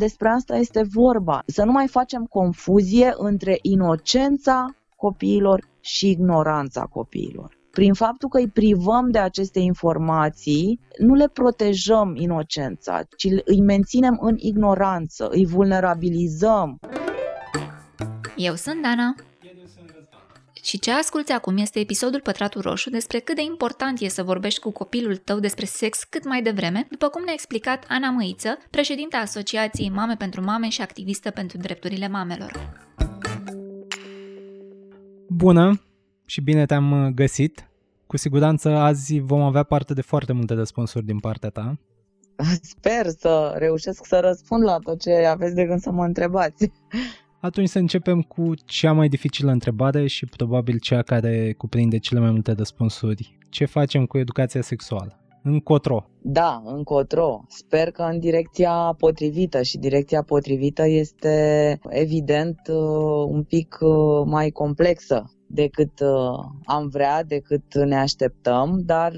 despre 0.00 0.28
asta 0.28 0.56
este 0.56 0.82
vorba. 0.92 1.42
Să 1.46 1.64
nu 1.64 1.72
mai 1.72 1.88
facem 1.88 2.24
confuzie 2.24 3.12
între 3.16 3.58
inocența 3.62 4.74
copiilor 4.96 5.68
și 5.80 6.10
ignoranța 6.10 6.82
copiilor. 6.82 7.58
Prin 7.70 7.92
faptul 7.94 8.28
că 8.28 8.38
îi 8.38 8.48
privăm 8.48 9.10
de 9.10 9.18
aceste 9.18 9.58
informații, 9.58 10.80
nu 10.98 11.14
le 11.14 11.28
protejăm 11.28 12.16
inocența, 12.16 13.02
ci 13.16 13.28
îi 13.44 13.60
menținem 13.60 14.18
în 14.20 14.36
ignoranță, 14.38 15.28
îi 15.30 15.46
vulnerabilizăm. 15.46 16.78
Eu 18.36 18.54
sunt 18.54 18.82
Dana. 18.82 19.14
Și 20.62 20.78
ce 20.78 20.92
asculți 20.92 21.32
acum 21.32 21.56
este 21.56 21.78
episodul 21.78 22.20
Pătratul 22.20 22.60
Roșu 22.60 22.90
despre 22.90 23.18
cât 23.18 23.36
de 23.36 23.42
important 23.42 24.00
e 24.00 24.08
să 24.08 24.22
vorbești 24.22 24.60
cu 24.60 24.70
copilul 24.70 25.16
tău 25.16 25.38
despre 25.38 25.64
sex 25.64 26.04
cât 26.04 26.24
mai 26.24 26.42
devreme, 26.42 26.86
după 26.90 27.08
cum 27.08 27.22
ne-a 27.24 27.32
explicat 27.32 27.84
Ana 27.88 28.10
Măiță, 28.10 28.58
președinta 28.70 29.16
Asociației 29.16 29.90
Mame 29.90 30.14
pentru 30.14 30.44
Mame 30.44 30.68
și 30.68 30.82
activistă 30.82 31.30
pentru 31.30 31.58
drepturile 31.58 32.08
mamelor. 32.08 32.78
Bună 35.28 35.80
și 36.24 36.40
bine 36.40 36.66
te-am 36.66 37.12
găsit. 37.14 37.70
Cu 38.06 38.16
siguranță 38.16 38.68
azi 38.68 39.18
vom 39.18 39.40
avea 39.40 39.62
parte 39.62 39.94
de 39.94 40.00
foarte 40.00 40.32
multe 40.32 40.54
răspunsuri 40.54 41.04
din 41.04 41.18
partea 41.18 41.50
ta. 41.50 41.78
Sper 42.62 43.06
să 43.06 43.54
reușesc 43.56 44.04
să 44.06 44.20
răspund 44.20 44.62
la 44.62 44.78
tot 44.78 45.00
ce 45.00 45.10
aveți 45.10 45.54
de 45.54 45.64
gând 45.64 45.80
să 45.80 45.90
mă 45.90 46.04
întrebați. 46.04 46.70
Atunci 47.40 47.68
să 47.68 47.78
începem 47.78 48.22
cu 48.22 48.52
cea 48.64 48.92
mai 48.92 49.08
dificilă 49.08 49.50
întrebare 49.50 50.06
și 50.06 50.26
probabil 50.26 50.78
cea 50.78 51.02
care 51.02 51.52
cuprinde 51.52 51.98
cele 51.98 52.20
mai 52.20 52.30
multe 52.30 52.52
răspunsuri. 52.52 53.38
Ce 53.48 53.64
facem 53.64 54.06
cu 54.06 54.18
educația 54.18 54.60
sexuală? 54.60 55.18
Încotro. 55.42 56.10
Da, 56.22 56.62
încotro. 56.64 57.44
Sper 57.48 57.90
că 57.90 58.02
în 58.02 58.18
direcția 58.18 58.94
potrivită 58.98 59.62
și 59.62 59.78
direcția 59.78 60.22
potrivită 60.22 60.86
este 60.86 61.78
evident 61.88 62.58
uh, 62.68 63.24
un 63.28 63.42
pic 63.42 63.78
uh, 63.80 64.22
mai 64.26 64.50
complexă 64.50 65.24
decât 65.46 66.00
uh, 66.00 66.44
am 66.64 66.88
vrea, 66.88 67.24
decât 67.24 67.74
ne 67.74 67.96
așteptăm, 67.96 68.82
dar 68.84 69.12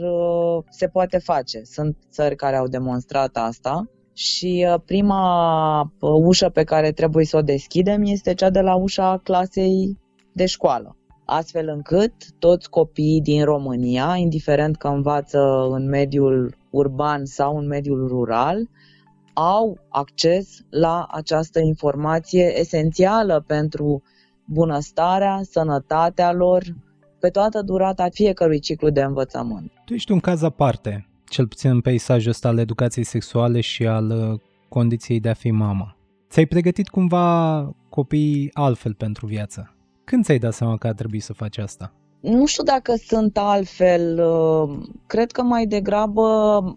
se 0.69 0.87
poate 0.89 1.19
face. 1.19 1.61
Sunt 1.63 1.97
țări 2.11 2.37
care 2.37 2.57
au 2.57 2.67
demonstrat 2.67 3.37
asta 3.37 3.91
și 4.15 4.67
uh, 4.69 4.81
prima 4.85 5.81
uh, 5.81 6.11
ușă 6.25 6.49
pe 6.49 6.65
care 6.65 6.93
trebuie 6.93 7.25
să 7.25 7.37
o 7.37 7.43
deschidem 7.43 8.03
este 8.05 8.35
cea 8.35 8.51
de 8.51 8.61
la 8.61 8.75
ușa 8.75 9.21
clasei 9.23 9.99
de 10.33 10.47
școală. 10.47 10.97
Astfel 11.25 11.69
încât 11.69 12.13
toți 12.39 12.71
copiii 12.71 13.21
din 13.21 13.45
România, 13.45 14.15
indiferent 14.17 14.77
că 14.77 14.89
învață 14.89 15.69
în 15.71 15.89
mediul 15.89 16.57
urban 16.71 17.25
sau 17.25 17.57
în 17.57 17.67
mediul 17.67 18.09
rural, 18.09 18.69
au 19.33 19.79
acces 19.89 20.61
la 20.71 21.07
această 21.11 21.61
informație 21.61 22.59
esențială 22.59 23.45
pentru 23.47 24.03
bunăstarea, 24.45 25.41
sănătatea 25.43 26.33
lor, 26.33 26.63
pe 27.19 27.29
toată 27.29 27.63
durata 27.63 28.09
fiecărui 28.11 28.59
ciclu 28.59 28.91
de 28.91 29.03
învățământ. 29.03 29.73
Tu 29.85 29.95
ești 29.95 30.13
un 30.13 30.21
caz 30.21 30.43
aparte 30.43 31.12
cel 31.33 31.47
puțin 31.47 31.71
în 31.71 31.81
peisajul 31.81 32.31
ăsta 32.31 32.49
al 32.49 32.59
educației 32.59 33.05
sexuale 33.05 33.61
și 33.61 33.87
al 33.87 34.11
uh, 34.11 34.41
condiției 34.69 35.21
de 35.21 35.29
a 35.29 35.35
fi 35.35 35.51
mama. 35.51 35.97
Ți-ai 36.31 36.47
pregătit 36.47 36.89
cumva 36.89 37.69
copiii 37.89 38.51
altfel 38.53 38.95
pentru 38.95 39.27
viață? 39.27 39.75
Când 40.05 40.25
ți-ai 40.25 40.39
dat 40.39 40.53
seama 40.53 40.77
că 40.77 40.87
ar 40.87 40.93
trebui 40.95 41.21
să 41.21 41.33
faci 41.33 41.59
asta? 41.59 41.93
Nu 42.21 42.47
știu 42.47 42.63
dacă 42.63 42.95
sunt 43.07 43.37
altfel. 43.37 44.21
Uh, 44.21 44.79
cred 45.07 45.31
că 45.31 45.43
mai 45.43 45.67
degrabă 45.67 46.27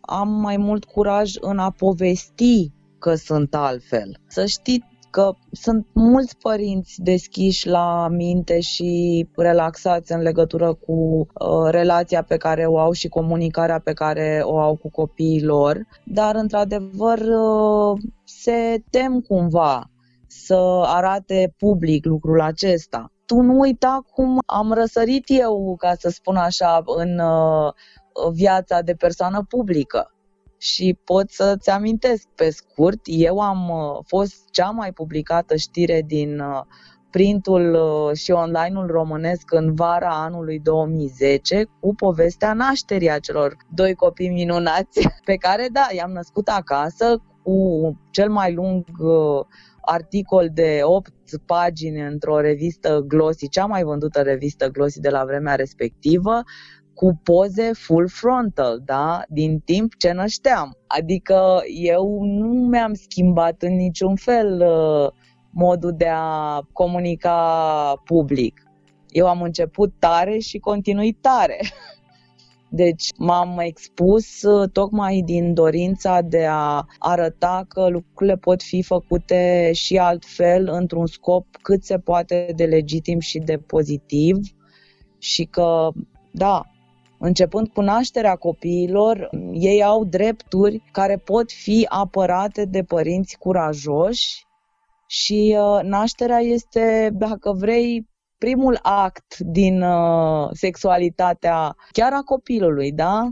am 0.02 0.30
mai 0.30 0.58
mult 0.58 0.84
curaj 0.84 1.32
în 1.40 1.58
a 1.58 1.70
povesti 1.70 2.72
că 3.00 3.16
sunt 3.16 3.56
altfel. 3.56 4.18
Să 4.28 4.46
știi 4.46 4.84
că 5.16 5.34
sunt 5.52 5.88
mulți 5.94 6.38
părinți 6.38 7.02
deschiși 7.02 7.68
la 7.68 8.08
minte 8.08 8.60
și 8.60 9.28
relaxați 9.36 10.12
în 10.12 10.22
legătură 10.22 10.74
cu 10.74 10.94
uh, 10.94 11.70
relația 11.70 12.24
pe 12.24 12.38
care 12.38 12.66
o 12.66 12.80
au 12.80 12.92
și 12.92 13.08
comunicarea 13.08 13.80
pe 13.80 13.94
care 13.94 14.42
o 14.44 14.60
au 14.60 14.76
cu 14.76 14.90
copiii 14.90 15.44
lor, 15.44 15.88
dar 16.06 16.36
într-adevăr 16.36 17.20
uh, 17.20 18.02
se 18.24 18.84
tem 18.90 19.20
cumva 19.20 19.90
să 20.28 20.84
arate 20.86 21.54
public 21.58 22.06
lucrul 22.06 22.42
acesta. 22.42 23.12
Tu 23.26 23.42
nu 23.42 23.60
uita 23.60 24.06
cum 24.14 24.40
am 24.46 24.72
răsărit 24.74 25.24
eu, 25.28 25.76
ca 25.78 25.94
să 25.98 26.10
spun 26.10 26.36
așa, 26.36 26.84
în 26.86 27.20
uh, 27.20 27.74
viața 28.34 28.82
de 28.82 28.94
persoană 28.94 29.46
publică 29.50 30.15
și 30.66 30.98
pot 31.04 31.32
să-ți 31.32 31.70
amintesc 31.70 32.28
pe 32.36 32.50
scurt, 32.50 33.00
eu 33.04 33.40
am 33.40 33.70
uh, 33.70 34.04
fost 34.06 34.50
cea 34.52 34.70
mai 34.70 34.92
publicată 34.92 35.56
știre 35.56 36.04
din 36.06 36.40
uh, 36.40 36.62
printul 37.10 37.74
uh, 37.74 38.18
și 38.18 38.32
online-ul 38.32 38.88
românesc 38.88 39.52
în 39.52 39.76
vara 39.76 40.24
anului 40.24 40.60
2010 40.60 41.64
cu 41.80 41.96
povestea 41.96 42.54
nașterii 42.54 43.12
acelor 43.12 43.58
doi 43.70 43.94
copii 43.94 44.30
minunați 44.30 45.08
pe 45.26 45.36
care, 45.36 45.68
da, 45.72 45.88
i-am 45.96 46.12
născut 46.12 46.48
acasă 46.48 47.22
cu 47.44 47.98
cel 48.12 48.30
mai 48.30 48.54
lung 48.54 48.86
articol 49.82 50.50
de 50.54 50.80
8 50.84 51.12
pagini 51.46 52.02
într-o 52.02 52.40
revistă 52.40 53.04
Glossy, 53.08 53.50
cea 53.50 53.66
mai 53.66 53.84
vândută 53.84 54.22
revistă 54.22 54.70
Glossy 54.70 55.00
de 55.00 55.10
la 55.10 55.26
vremea 55.26 55.56
respectivă, 55.56 56.42
cu 56.96 57.20
poze 57.24 57.72
full 57.74 58.08
frontal, 58.10 58.82
da? 58.86 59.22
din 59.30 59.60
timp 59.60 59.96
ce 59.98 60.12
nășteam. 60.12 60.78
Adică 60.88 61.62
eu 61.84 62.24
nu 62.24 62.48
mi-am 62.48 62.94
schimbat 62.94 63.62
în 63.62 63.76
niciun 63.76 64.16
fel 64.16 64.62
uh, 64.62 65.12
modul 65.50 65.94
de 65.98 66.08
a 66.12 66.62
comunica 66.72 68.02
public. 68.06 68.62
Eu 69.10 69.28
am 69.28 69.42
început 69.42 69.94
tare 70.00 70.38
și 70.38 70.58
continui 70.58 71.14
tare. 71.14 71.60
Deci 72.70 73.08
m-am 73.18 73.60
expus 73.60 74.42
uh, 74.42 74.70
tocmai 74.72 75.22
din 75.26 75.54
dorința 75.54 76.22
de 76.22 76.46
a 76.50 76.86
arăta 77.00 77.66
că 77.68 77.88
lucrurile 77.88 78.36
pot 78.36 78.64
fi 78.64 78.82
făcute 78.82 79.72
și 79.74 79.98
altfel 79.98 80.70
într-un 80.72 81.06
scop 81.06 81.46
cât 81.62 81.84
se 81.84 81.98
poate 81.98 82.54
de 82.56 82.66
legitim 82.66 83.20
și 83.20 83.40
de 83.40 83.58
pozitiv 83.58 84.38
și 85.20 85.44
că, 85.44 85.90
da, 86.32 86.62
Începând 87.20 87.68
cu 87.68 87.82
nașterea 87.82 88.36
copiilor, 88.36 89.30
ei 89.52 89.84
au 89.84 90.06
drepturi 90.06 90.84
care 90.92 91.18
pot 91.18 91.52
fi 91.52 91.86
apărate 91.90 92.66
de 92.66 92.84
părinți 92.84 93.38
curajoși 93.38 94.46
și 95.08 95.58
uh, 95.60 95.80
nașterea 95.84 96.40
este, 96.40 97.10
dacă 97.14 97.52
vrei, 97.52 98.08
primul 98.38 98.80
act 98.82 99.38
din 99.38 99.82
uh, 99.82 100.50
sexualitatea 100.52 101.76
chiar 101.92 102.14
a 102.14 102.22
copilului, 102.22 102.92
da? 102.92 103.30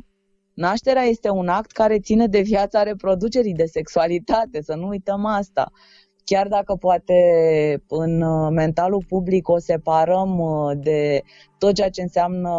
Nașterea 0.53 1.03
este 1.03 1.29
un 1.29 1.47
act 1.47 1.71
care 1.71 2.00
ține 2.00 2.27
de 2.27 2.41
viața 2.41 2.83
reproducerii, 2.83 3.53
de 3.53 3.65
sexualitate, 3.65 4.61
să 4.61 4.75
nu 4.75 4.88
uităm 4.88 5.25
asta. 5.25 5.71
Chiar 6.23 6.47
dacă 6.47 6.75
poate 6.75 7.13
în 7.88 8.21
uh, 8.21 8.50
mentalul 8.51 9.03
public 9.07 9.50
o 9.50 9.57
separăm 9.57 10.41
de 10.77 11.21
tot 11.57 11.73
ceea 11.73 11.89
ce 11.89 12.01
înseamnă 12.01 12.51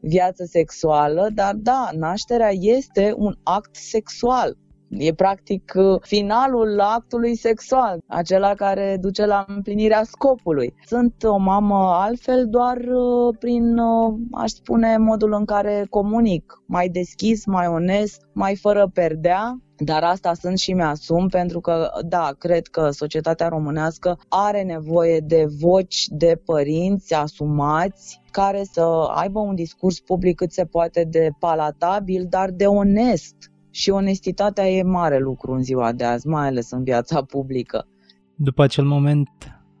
viață 0.00 0.44
sexuală, 0.44 1.28
dar 1.34 1.54
da, 1.54 1.88
nașterea 1.92 2.50
este 2.52 3.14
un 3.16 3.34
act 3.42 3.76
sexual. 3.76 4.56
E 4.88 5.14
practic 5.14 5.72
finalul 6.00 6.80
actului 6.80 7.36
sexual, 7.36 7.98
acela 8.06 8.54
care 8.54 8.96
duce 9.00 9.26
la 9.26 9.44
împlinirea 9.48 10.02
scopului. 10.02 10.74
Sunt 10.84 11.14
o 11.22 11.36
mamă 11.36 11.90
altfel 11.92 12.48
doar 12.48 12.76
uh, 12.76 13.36
prin, 13.38 13.78
uh, 13.78 14.14
aș 14.32 14.50
spune, 14.50 14.96
modul 14.96 15.32
în 15.32 15.44
care 15.44 15.86
comunic, 15.90 16.62
mai 16.66 16.88
deschis, 16.88 17.46
mai 17.46 17.66
onest, 17.66 18.20
mai 18.32 18.56
fără 18.56 18.90
perdea, 18.94 19.60
dar 19.78 20.02
asta 20.02 20.34
sunt 20.34 20.58
și 20.58 20.72
mi-asum 20.72 21.28
pentru 21.28 21.60
că, 21.60 21.90
da, 22.06 22.30
cred 22.38 22.66
că 22.66 22.90
societatea 22.90 23.48
românească 23.48 24.18
are 24.28 24.62
nevoie 24.62 25.20
de 25.20 25.46
voci 25.60 26.06
de 26.08 26.40
părinți 26.44 27.14
asumați 27.14 28.20
care 28.30 28.62
să 28.72 28.82
aibă 29.14 29.38
un 29.38 29.54
discurs 29.54 30.00
public 30.00 30.36
cât 30.36 30.52
se 30.52 30.64
poate 30.64 31.04
de 31.04 31.30
palatabil, 31.38 32.26
dar 32.28 32.50
de 32.50 32.66
onest. 32.66 33.34
Și 33.70 33.90
onestitatea 33.90 34.68
e 34.68 34.82
mare 34.82 35.18
lucru 35.18 35.52
în 35.52 35.62
ziua 35.62 35.92
de 35.92 36.04
azi, 36.04 36.26
mai 36.26 36.46
ales 36.46 36.70
în 36.70 36.82
viața 36.82 37.22
publică. 37.22 37.86
După 38.34 38.62
acel 38.62 38.84
moment 38.84 39.28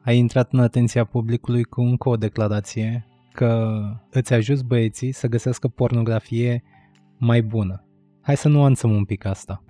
ai 0.04 0.18
intrat 0.18 0.52
în 0.52 0.58
atenția 0.58 1.04
publicului 1.04 1.62
cu 1.62 1.80
încă 1.80 2.08
o 2.08 2.16
declarație 2.16 3.06
că 3.32 3.80
îți 4.10 4.32
ajuți 4.32 4.64
băieții 4.64 5.12
să 5.12 5.26
găsească 5.26 5.68
pornografie 5.68 6.62
mai 7.18 7.42
bună. 7.42 7.84
Hai 8.20 8.36
să 8.36 8.48
nuanțăm 8.48 8.90
un 8.90 9.04
pic 9.04 9.24
asta. 9.24 9.64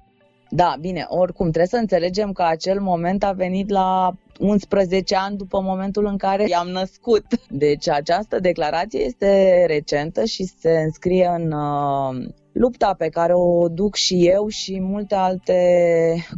Da, 0.50 0.76
bine, 0.80 1.06
oricum 1.08 1.46
trebuie 1.46 1.66
să 1.66 1.76
înțelegem 1.76 2.32
că 2.32 2.42
acel 2.42 2.80
moment 2.80 3.24
a 3.24 3.32
venit 3.32 3.70
la 3.70 4.12
11 4.38 5.16
ani 5.16 5.36
după 5.36 5.60
momentul 5.60 6.06
în 6.06 6.16
care 6.16 6.44
i-am 6.48 6.68
născut. 6.68 7.24
Deci 7.50 7.88
această 7.88 8.40
declarație 8.40 9.00
este 9.00 9.64
recentă 9.66 10.24
și 10.24 10.44
se 10.44 10.70
înscrie 10.70 11.26
în 11.36 11.52
uh, 11.52 12.28
lupta 12.52 12.94
pe 12.98 13.08
care 13.08 13.32
o 13.34 13.68
duc 13.68 13.94
și 13.94 14.26
eu 14.26 14.48
și 14.48 14.80
multe 14.80 15.14
alte 15.14 15.60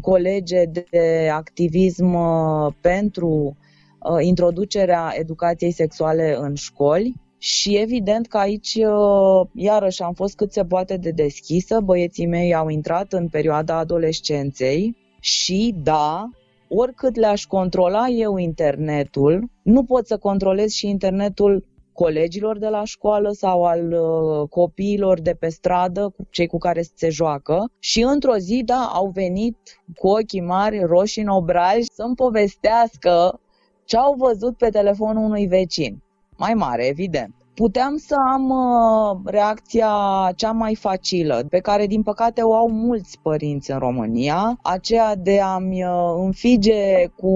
colege 0.01 0.65
de 0.65 1.29
activism 1.33 2.15
uh, 2.15 2.73
pentru 2.81 3.57
uh, 3.99 4.17
introducerea 4.21 5.13
educației 5.19 5.71
sexuale 5.71 6.37
în 6.41 6.55
școli. 6.55 7.15
Și 7.39 7.77
evident 7.77 8.27
că 8.27 8.39
aici, 8.39 8.75
uh, 8.75 9.49
iarăși, 9.55 10.03
am 10.03 10.13
fost 10.13 10.37
cât 10.37 10.53
se 10.53 10.65
poate 10.65 10.97
de 10.97 11.11
deschisă. 11.11 11.81
Băieții 11.81 12.27
mei 12.27 12.55
au 12.55 12.69
intrat 12.69 13.13
în 13.13 13.29
perioada 13.29 13.77
adolescenței 13.77 14.97
și, 15.21 15.75
da, 15.83 16.31
oricât 16.69 17.17
le-aș 17.17 17.45
controla 17.45 18.07
eu 18.09 18.37
internetul, 18.37 19.51
nu 19.63 19.85
pot 19.85 20.07
să 20.07 20.17
controlez 20.17 20.71
și 20.71 20.89
internetul 20.89 21.65
colegilor 21.93 22.59
de 22.59 22.69
la 22.69 22.85
școală 22.85 23.31
sau 23.33 23.65
al 23.65 23.93
uh, 23.93 24.49
copiilor 24.49 25.21
de 25.21 25.35
pe 25.35 25.49
stradă, 25.49 26.15
cei 26.31 26.47
cu 26.47 26.59
care 26.59 26.83
se 26.95 27.09
joacă. 27.09 27.71
Și 27.79 28.03
într-o 28.03 28.37
zi, 28.37 28.63
da, 28.65 28.91
au 28.93 29.11
venit 29.15 29.57
cu 29.97 30.09
ochii 30.09 30.41
mari, 30.41 30.81
roșii 30.85 31.23
în 31.23 31.29
obraj, 31.29 31.79
să-mi 31.93 32.15
povestească 32.15 33.41
ce 33.85 33.97
au 33.97 34.15
văzut 34.19 34.57
pe 34.57 34.69
telefonul 34.69 35.25
unui 35.25 35.47
vecin. 35.47 36.03
Mai 36.39 36.55
mare, 36.55 36.87
evident 36.87 37.35
puteam 37.59 37.97
să 37.97 38.15
am 38.33 38.51
uh, 38.51 39.21
reacția 39.25 39.93
cea 40.37 40.53
mai 40.53 40.75
facilă, 40.75 41.47
pe 41.51 41.59
care 41.59 41.87
din 41.87 42.03
păcate 42.03 42.43
o 42.43 42.55
au 42.55 42.71
mulți 42.71 43.19
părinți 43.23 43.71
în 43.71 43.79
România, 43.79 44.59
aceea 44.63 45.15
de 45.15 45.41
a-mi 45.41 45.85
uh, 45.85 46.15
înfige 46.17 47.07
cu 47.17 47.35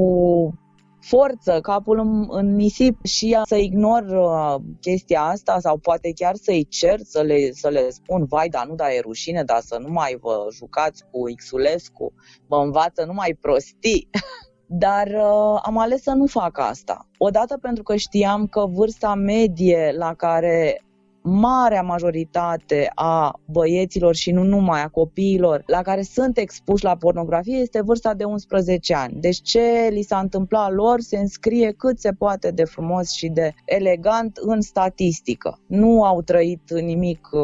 forță 1.00 1.60
capul 1.60 1.98
în, 1.98 2.26
în 2.28 2.54
nisip 2.54 3.04
și 3.04 3.38
să 3.44 3.56
ignor 3.56 4.02
uh, 4.02 4.62
chestia 4.80 5.22
asta 5.22 5.58
sau 5.60 5.76
poate 5.76 6.12
chiar 6.14 6.34
să-i 6.34 6.66
cer 6.68 6.98
să 7.02 7.20
le, 7.20 7.52
să 7.52 7.68
le 7.68 7.90
spun 7.90 8.24
vai, 8.24 8.48
dar 8.48 8.66
nu, 8.66 8.74
da, 8.74 8.92
e 8.92 9.00
rușine, 9.00 9.42
dar 9.42 9.60
să 9.60 9.78
nu 9.80 9.92
mai 9.92 10.16
vă 10.20 10.46
jucați 10.52 11.04
cu 11.10 11.22
Xulescu, 11.36 12.12
vă 12.46 12.56
învață 12.56 13.04
numai 13.04 13.36
prostii. 13.40 14.08
dar 14.74 15.06
uh, 15.06 15.60
am 15.62 15.78
ales 15.78 16.02
să 16.02 16.10
nu 16.10 16.26
fac 16.26 16.58
asta. 16.58 17.06
Odată 17.18 17.58
pentru 17.60 17.82
că 17.82 17.96
știam 17.96 18.46
că 18.46 18.66
vârsta 18.66 19.14
medie 19.14 19.94
la 19.96 20.14
care 20.14 20.82
marea 21.22 21.82
majoritate 21.82 22.90
a 22.94 23.40
băieților 23.44 24.14
și 24.14 24.30
nu 24.30 24.42
numai 24.42 24.82
a 24.82 24.88
copiilor 24.88 25.62
la 25.66 25.82
care 25.82 26.02
sunt 26.02 26.38
expuși 26.38 26.84
la 26.84 26.96
pornografie 26.96 27.56
este 27.56 27.82
vârsta 27.82 28.14
de 28.14 28.24
11 28.24 28.94
ani. 28.94 29.20
Deci 29.20 29.42
ce 29.42 29.88
li 29.90 30.02
s-a 30.02 30.18
întâmplat 30.18 30.72
lor 30.72 31.00
se 31.00 31.18
înscrie 31.18 31.72
cât 31.72 31.98
se 31.98 32.12
poate 32.12 32.50
de 32.50 32.64
frumos 32.64 33.10
și 33.10 33.28
de 33.28 33.54
elegant 33.64 34.36
în 34.36 34.60
statistică. 34.60 35.58
Nu 35.66 36.04
au 36.04 36.22
trăit 36.22 36.72
nimic 36.80 37.28
uh, 37.32 37.40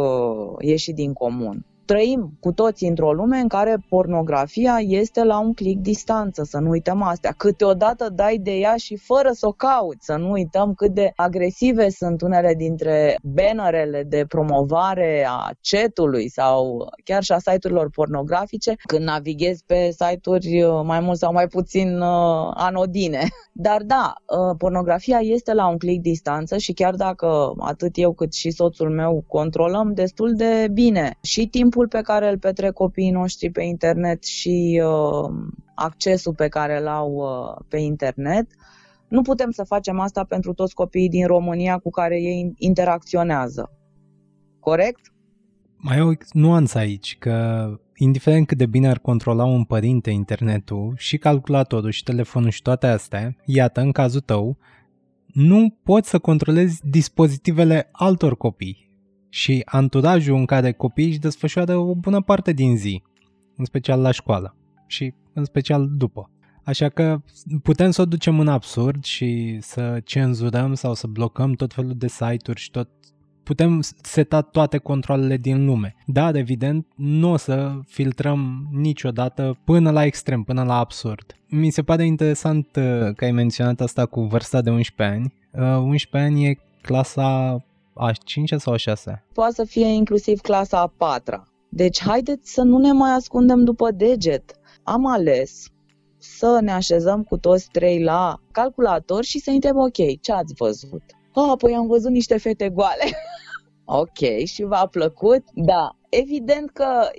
ieșit 0.59 0.95
din 0.95 1.13
comun 1.13 1.67
trăim 1.91 2.37
cu 2.41 2.53
toții 2.53 2.89
într-o 2.89 3.13
lume 3.13 3.39
în 3.39 3.49
care 3.49 3.77
pornografia 3.89 4.77
este 4.79 5.25
la 5.25 5.41
un 5.41 5.53
click 5.55 5.81
distanță, 5.81 6.43
să 6.45 6.59
nu 6.59 6.69
uităm 6.69 7.03
astea. 7.03 7.35
Câteodată 7.37 8.09
dai 8.15 8.39
de 8.39 8.51
ea 8.51 8.75
și 8.77 8.97
fără 8.97 9.31
să 9.33 9.47
o 9.47 9.53
cauți, 9.53 10.05
să 10.05 10.17
nu 10.17 10.31
uităm 10.31 10.75
cât 10.75 10.95
de 10.95 11.13
agresive 11.17 11.89
sunt 11.89 12.21
unele 12.23 12.55
dintre 12.55 13.17
bannerele 13.23 14.03
de 14.03 14.25
promovare 14.29 15.27
a 15.29 15.51
chatului 15.71 16.29
sau 16.31 16.89
chiar 17.05 17.23
și 17.23 17.33
a 17.33 17.39
site-urilor 17.39 17.91
pornografice 17.91 18.75
când 18.87 19.05
navighezi 19.05 19.65
pe 19.67 19.91
site-uri 19.91 20.63
uh, 20.63 20.81
mai 20.85 21.01
mult 21.01 21.19
sau 21.19 21.33
mai 21.33 21.47
puțin 21.47 22.01
uh, 22.01 22.51
anodine. 22.55 23.23
Dar 23.69 23.83
da, 23.83 24.15
uh, 24.27 24.55
pornografia 24.59 25.19
este 25.21 25.55
la 25.55 25.69
un 25.69 25.79
click 25.79 26.03
distanță 26.03 26.57
și 26.57 26.73
chiar 26.73 26.95
dacă 26.95 27.53
atât 27.59 27.91
eu 27.95 28.13
cât 28.13 28.33
și 28.33 28.51
soțul 28.51 28.91
meu 28.91 29.25
controlăm 29.27 29.93
destul 29.95 30.33
de 30.35 30.69
bine 30.73 31.19
și 31.23 31.47
timpul 31.47 31.78
timpul 31.79 32.01
pe 32.01 32.07
care 32.13 32.31
îl 32.31 32.39
petrec 32.39 32.73
copiii 32.73 33.11
noștri 33.11 33.51
pe 33.51 33.63
internet 33.63 34.25
și 34.25 34.83
uh, 34.85 35.31
accesul 35.75 36.35
pe 36.35 36.49
care 36.49 36.79
îl 36.81 36.87
au 36.87 37.13
uh, 37.13 37.65
pe 37.69 37.79
internet. 37.79 38.47
Nu 39.09 39.23
putem 39.23 39.51
să 39.51 39.65
facem 39.65 40.01
asta 40.01 40.25
pentru 40.25 40.53
toți 40.53 40.75
copiii 40.75 41.09
din 41.09 41.27
România 41.27 41.79
cu 41.79 41.91
care 41.91 42.21
ei 42.21 42.53
interacționează. 42.57 43.71
Corect? 44.61 45.01
Mai 45.77 45.99
e 45.99 46.01
o 46.01 46.13
nuanță 46.33 46.79
aici, 46.79 47.17
că 47.19 47.67
indiferent 47.97 48.47
cât 48.47 48.59
de 48.59 48.67
bine 48.67 48.89
ar 48.89 48.99
controla 48.99 49.45
un 49.45 49.65
părinte 49.65 50.11
internetul 50.11 50.95
și 50.97 51.19
calculatorul 51.19 51.91
și 51.91 52.03
telefonul 52.03 52.51
și 52.51 52.63
toate 52.63 52.87
astea, 52.87 53.37
iată, 53.45 53.81
în 53.81 53.93
cazul 53.93 54.21
tău, 54.21 54.59
nu 55.27 55.79
poți 55.83 56.09
să 56.09 56.19
controlezi 56.19 56.81
dispozitivele 56.89 57.89
altor 57.93 58.37
copii 58.37 58.88
și 59.29 59.63
anturajul 59.65 60.37
în 60.37 60.45
care 60.45 60.73
copiii 60.73 61.09
își 61.09 61.19
desfășoară 61.19 61.77
o 61.77 61.95
bună 61.95 62.21
parte 62.21 62.53
din 62.53 62.77
zi, 62.77 63.03
în 63.57 63.65
special 63.65 64.01
la 64.01 64.11
școală 64.11 64.57
și 64.87 65.15
în 65.33 65.45
special 65.45 65.89
după. 65.97 66.31
Așa 66.65 66.89
că 66.89 67.21
putem 67.63 67.91
să 67.91 68.03
o 68.03 68.05
ducem 68.05 68.41
în 68.41 68.49
absurd 68.49 69.05
și 69.05 69.59
să 69.61 70.01
cenzurăm 70.05 70.75
sau 70.75 70.95
să 70.95 71.07
blocăm 71.07 71.53
tot 71.53 71.75
felul 71.75 71.95
de 71.97 72.09
site-uri 72.09 72.61
și 72.61 72.71
tot 72.71 72.89
putem 73.43 73.81
seta 74.03 74.41
toate 74.41 74.79
controlele 74.79 75.37
din 75.37 75.65
lume. 75.65 75.95
Dar, 76.07 76.35
evident, 76.35 76.87
nu 76.97 77.31
o 77.31 77.37
să 77.37 77.79
filtrăm 77.87 78.69
niciodată 78.73 79.59
până 79.65 79.91
la 79.91 80.05
extrem, 80.05 80.43
până 80.43 80.63
la 80.63 80.79
absurd. 80.79 81.37
Mi 81.47 81.71
se 81.71 81.83
pare 81.83 82.05
interesant 82.05 82.67
uh, 82.77 83.15
că 83.15 83.25
ai 83.25 83.33
menționat 83.33 83.81
asta 83.81 84.07
cu 84.07 84.21
vârsta 84.21 84.61
de 84.61 84.71
11 84.71 85.17
ani. 85.17 85.33
11 85.85 86.07
uh, 86.13 86.23
ani 86.23 86.47
e 86.47 86.59
clasa 86.83 87.63
a 87.99 88.13
5 88.13 88.53
sau 88.57 88.73
a 88.73 88.77
6? 88.77 89.25
Poate 89.33 89.55
să 89.55 89.65
fie 89.65 89.87
inclusiv 89.87 90.41
clasa 90.41 90.81
a 90.81 90.93
4 90.97 91.43
Deci 91.69 92.03
haideți 92.03 92.53
să 92.53 92.63
nu 92.63 92.79
ne 92.79 92.93
mai 92.93 93.11
ascundem 93.11 93.65
după 93.65 93.91
deget. 93.91 94.61
Am 94.83 95.07
ales 95.07 95.67
să 96.19 96.59
ne 96.63 96.73
așezăm 96.73 97.23
cu 97.23 97.37
toți 97.37 97.69
trei 97.71 98.03
la 98.03 98.41
calculator 98.53 99.25
și 99.25 99.39
să 99.39 99.51
întreb, 99.51 99.77
ok, 99.77 100.21
ce 100.21 100.33
ați 100.33 100.55
văzut? 100.57 101.03
Ah, 101.35 101.53
păi 101.59 101.75
am 101.75 101.87
văzut 101.87 102.11
niște 102.11 102.39
fete 102.39 102.69
goale. 102.69 103.05
ok, 104.03 104.45
și 104.45 104.63
v-a 104.63 104.87
plăcut? 104.87 105.43
Da. 105.55 105.97
Evident 106.09 106.71
că 106.71 107.11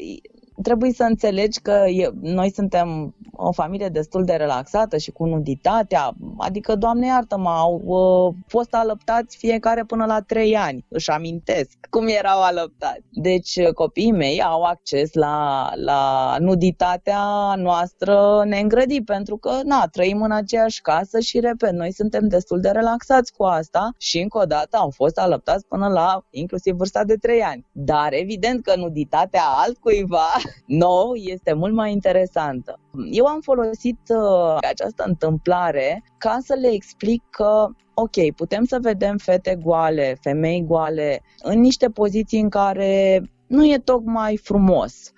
trebuie 0.64 0.92
să 0.94 1.04
înțelegi 1.04 1.60
că 1.60 1.84
e, 1.88 2.10
noi 2.22 2.52
suntem 2.52 3.16
o 3.32 3.52
familie 3.52 3.88
destul 3.88 4.26
de 4.26 4.34
relaxată 4.34 4.98
și 4.98 5.12
cu 5.12 5.26
nuditatea, 5.26 6.12
adică, 6.38 6.76
Doamne 6.76 7.06
iartă-mă, 7.06 7.50
au 7.50 7.82
uh, 7.84 8.36
fost 8.48 8.74
alăptați 8.74 9.38
fiecare 9.38 9.84
până 9.84 10.06
la 10.06 10.22
3 10.22 10.56
ani, 10.56 10.86
își 10.88 11.10
amintesc 11.10 11.78
cum 11.90 12.08
erau 12.08 12.42
alăptați. 12.42 13.04
Deci 13.12 13.56
uh, 13.56 13.74
copiii 13.74 14.12
mei 14.12 14.42
au 14.44 14.64
acces 14.64 15.14
la, 15.14 15.70
la 15.76 16.36
nuditatea 16.40 17.54
noastră 17.56 18.44
neîngrădit, 18.46 19.06
pentru 19.06 19.38
că, 19.38 19.60
na, 19.64 19.88
trăim 19.92 20.22
în 20.22 20.32
aceeași 20.32 20.82
casă 20.82 21.20
și, 21.20 21.40
repet, 21.40 21.72
noi 21.72 21.94
suntem 21.94 22.28
destul 22.28 22.60
de 22.60 22.70
relaxați 22.70 23.34
cu 23.34 23.44
asta 23.44 23.90
și, 23.98 24.20
încă 24.20 24.38
o 24.38 24.46
dată, 24.46 24.78
au 24.78 24.90
fost 24.90 25.18
alăptați 25.18 25.66
până 25.66 25.88
la 25.88 26.24
inclusiv 26.30 26.76
vârsta 26.76 27.04
de 27.04 27.16
3 27.16 27.42
ani. 27.42 27.66
Dar, 27.72 28.14
evident 28.14 28.64
că 28.64 28.76
nuditatea 28.76 29.44
altcuiva 29.66 30.28
nou 30.66 31.14
este 31.14 31.54
mult 31.54 31.74
mai 31.74 31.92
interesantă. 31.92 32.80
Eu 33.12 33.26
am 33.26 33.40
folosit 33.42 34.00
uh, 34.08 34.58
această 34.70 35.04
întâmplare 35.08 36.04
ca 36.18 36.38
să 36.42 36.54
le 36.62 36.68
explic 36.72 37.24
că 37.30 37.68
ok, 37.94 38.32
putem 38.36 38.64
să 38.64 38.78
vedem 38.82 39.18
fete 39.18 39.56
goale, 39.64 40.18
femei 40.22 40.66
goale, 40.66 41.22
în 41.44 41.60
niște 41.60 41.90
poziții 41.90 42.40
în 42.40 42.50
care 42.50 43.22
nu 43.48 43.66
e 43.66 43.78
tocmai 43.78 44.38
frumos. 44.38 45.12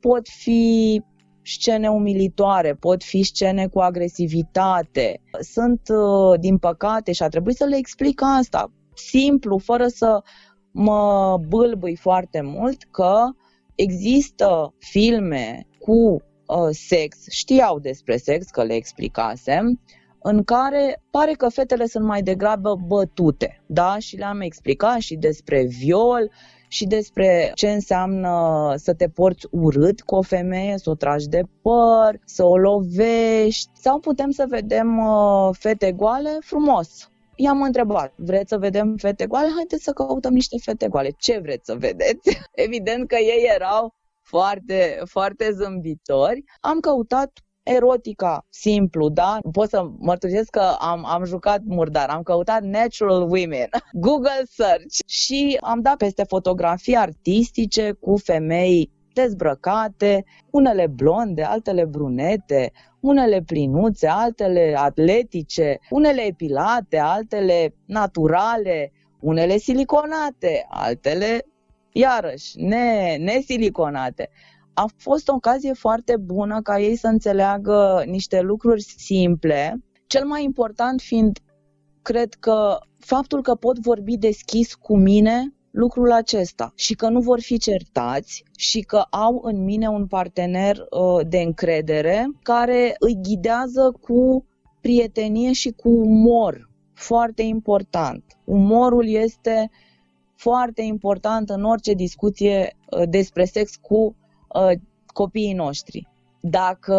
Pot 0.00 0.28
fi 0.28 1.02
scene 1.42 1.88
umilitoare, 1.88 2.74
pot 2.74 3.02
fi 3.02 3.22
scene 3.22 3.66
cu 3.66 3.78
agresivitate. 3.78 5.20
Sunt, 5.40 5.80
uh, 5.88 6.40
din 6.40 6.58
păcate, 6.58 7.12
și 7.12 7.22
a 7.22 7.28
trebuit 7.28 7.56
să 7.56 7.64
le 7.64 7.76
explic 7.76 8.20
asta, 8.38 8.72
simplu, 8.94 9.58
fără 9.58 9.86
să 9.86 10.22
mă 10.70 11.36
bâlbâi 11.48 11.96
foarte 11.96 12.40
mult, 12.40 12.82
că 12.82 13.24
există 13.80 14.74
filme 14.78 15.66
cu 15.78 15.92
uh, 16.46 16.68
sex, 16.70 17.16
știau 17.30 17.78
despre 17.78 18.16
sex, 18.16 18.46
că 18.50 18.62
le 18.62 18.74
explicasem, 18.74 19.80
în 20.22 20.42
care 20.42 21.02
pare 21.10 21.32
că 21.32 21.48
fetele 21.48 21.86
sunt 21.86 22.04
mai 22.04 22.22
degrabă 22.22 22.74
bătute, 22.86 23.62
da? 23.66 23.98
Și 23.98 24.16
le-am 24.16 24.40
explicat 24.40 24.98
și 24.98 25.16
despre 25.16 25.64
viol 25.64 26.30
și 26.68 26.86
despre 26.86 27.52
ce 27.54 27.70
înseamnă 27.70 28.30
să 28.76 28.94
te 28.94 29.08
porți 29.08 29.46
urât 29.50 30.00
cu 30.00 30.14
o 30.14 30.22
femeie, 30.22 30.78
să 30.78 30.90
o 30.90 30.94
tragi 30.94 31.28
de 31.28 31.42
păr, 31.62 32.20
să 32.24 32.44
o 32.44 32.56
lovești 32.56 33.70
sau 33.72 33.98
putem 33.98 34.30
să 34.30 34.44
vedem 34.48 34.98
uh, 34.98 35.48
fete 35.52 35.92
goale 35.92 36.36
frumos, 36.40 37.09
i-am 37.42 37.62
întrebat, 37.62 38.12
vreți 38.16 38.48
să 38.48 38.58
vedem 38.58 38.96
fete 38.96 39.26
goale? 39.26 39.48
Haideți 39.54 39.84
să 39.84 39.92
căutăm 39.92 40.32
niște 40.32 40.56
fete 40.62 40.88
goale. 40.88 41.10
Ce 41.18 41.38
vreți 41.38 41.64
să 41.64 41.74
vedeți? 41.74 42.38
Evident 42.66 43.08
că 43.08 43.16
ei 43.16 43.50
erau 43.54 43.94
foarte, 44.22 45.02
foarte 45.04 45.50
zâmbitori. 45.52 46.44
Am 46.60 46.80
căutat 46.80 47.30
erotica, 47.62 48.46
simplu, 48.48 49.08
da? 49.08 49.38
Pot 49.52 49.68
să 49.68 49.88
mărturisesc 49.98 50.50
că 50.50 50.76
am, 50.78 51.04
am 51.06 51.24
jucat 51.24 51.60
murdar, 51.64 52.08
am 52.08 52.22
căutat 52.22 52.62
natural 52.62 53.22
women, 53.22 53.68
Google 54.06 54.42
search 54.48 54.98
și 55.06 55.58
am 55.60 55.80
dat 55.80 55.96
peste 55.96 56.24
fotografii 56.28 56.96
artistice 56.96 57.92
cu 57.92 58.16
femei 58.16 58.90
dezbrăcate, 59.12 60.24
unele 60.50 60.86
blonde, 60.86 61.42
altele 61.42 61.84
brunete, 61.84 62.72
unele 63.00 63.42
plinuțe, 63.42 64.06
altele 64.06 64.74
atletice, 64.76 65.78
unele 65.90 66.22
epilate, 66.22 66.98
altele 66.98 67.74
naturale, 67.86 68.92
unele 69.20 69.56
siliconate, 69.56 70.66
altele 70.68 71.46
iarăși 71.92 72.60
ne, 72.60 73.16
nesiliconate. 73.16 74.30
A 74.74 74.84
fost 74.96 75.28
o 75.28 75.34
ocazie 75.34 75.72
foarte 75.72 76.16
bună 76.16 76.62
ca 76.62 76.80
ei 76.80 76.96
să 76.96 77.06
înțeleagă 77.06 78.02
niște 78.06 78.40
lucruri 78.40 78.82
simple, 78.82 79.80
cel 80.06 80.26
mai 80.26 80.44
important 80.44 81.00
fiind, 81.00 81.38
cred 82.02 82.34
că, 82.34 82.78
faptul 82.98 83.42
că 83.42 83.54
pot 83.54 83.78
vorbi 83.78 84.16
deschis 84.16 84.74
cu 84.74 84.96
mine 84.96 85.54
lucrul 85.70 86.12
acesta 86.12 86.72
și 86.74 86.94
că 86.94 87.08
nu 87.08 87.20
vor 87.20 87.40
fi 87.40 87.58
certați 87.58 88.44
și 88.56 88.80
că 88.80 88.96
au 89.10 89.40
în 89.42 89.64
mine 89.64 89.88
un 89.88 90.06
partener 90.06 90.76
uh, 90.76 91.26
de 91.28 91.38
încredere 91.38 92.26
care 92.42 92.94
îi 92.98 93.18
ghidează 93.22 93.94
cu 94.00 94.44
prietenie 94.80 95.52
și 95.52 95.70
cu 95.70 95.88
umor. 95.88 96.68
Foarte 96.94 97.42
important. 97.42 98.24
Umorul 98.44 99.08
este 99.08 99.70
foarte 100.36 100.82
important 100.82 101.50
în 101.50 101.64
orice 101.64 101.92
discuție 101.92 102.76
uh, 102.90 103.02
despre 103.08 103.44
sex 103.44 103.76
cu 103.76 104.16
uh, 104.54 104.78
copiii 105.06 105.52
noștri. 105.52 106.08
Dacă 106.40 106.94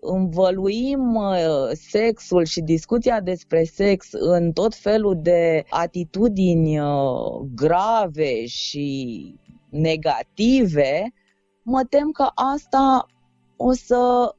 învăluim 0.00 1.14
uh, 1.14 1.70
sexul 1.72 2.44
și 2.44 2.60
discuția 2.60 3.20
despre 3.20 3.64
sex 3.64 4.08
în 4.12 4.52
tot 4.52 4.74
felul 4.74 5.18
de 5.22 5.64
atitudini 5.68 6.78
uh, 6.80 6.86
grave 7.54 8.46
și 8.46 9.34
negative, 9.70 11.12
mă 11.62 11.84
tem 11.88 12.10
că 12.10 12.28
asta 12.34 13.06
o 13.56 13.72
să 13.72 14.34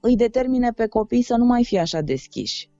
îi 0.00 0.16
determine 0.16 0.70
pe 0.70 0.86
copii 0.86 1.22
să 1.22 1.36
nu 1.36 1.44
mai 1.44 1.64
fie 1.64 1.78
așa 1.78 2.00
deschiși 2.00 2.70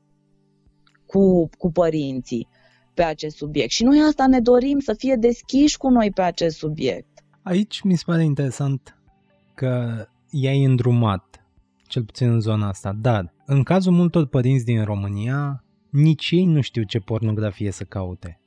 cu, 1.07 1.49
cu 1.59 1.73
părinții 1.73 2.49
pe 2.95 3.03
acest 3.03 3.37
subiect. 3.37 3.71
Și 3.71 3.85
noi 3.85 4.01
asta 4.09 4.27
ne 4.27 4.41
dorim, 4.41 4.79
să 4.79 4.95
fie 4.99 5.15
deschiși 5.15 5.77
cu 5.77 5.89
noi 5.89 6.11
pe 6.11 6.23
acest 6.23 6.57
subiect. 6.57 7.25
Aici 7.43 7.81
mi 7.81 7.97
se 7.97 8.03
pare 8.07 8.25
interesant 8.25 8.99
că 9.55 10.05
i-ai 10.31 10.65
îndrumat 10.65 11.42
cel 11.93 12.05
puțin 12.05 12.31
în 12.31 12.41
zona 12.41 12.69
asta. 12.69 12.93
Dar, 12.93 13.35
în 13.47 13.63
cazul 13.63 13.93
multor 13.93 14.27
părinți 14.27 14.65
din 14.65 14.85
România, 14.85 15.65
nici 15.91 16.31
ei 16.31 16.45
nu 16.45 16.61
știu 16.61 16.83
ce 16.83 16.99
pornografie 16.99 17.71
să 17.71 17.85
caute. 17.85 18.41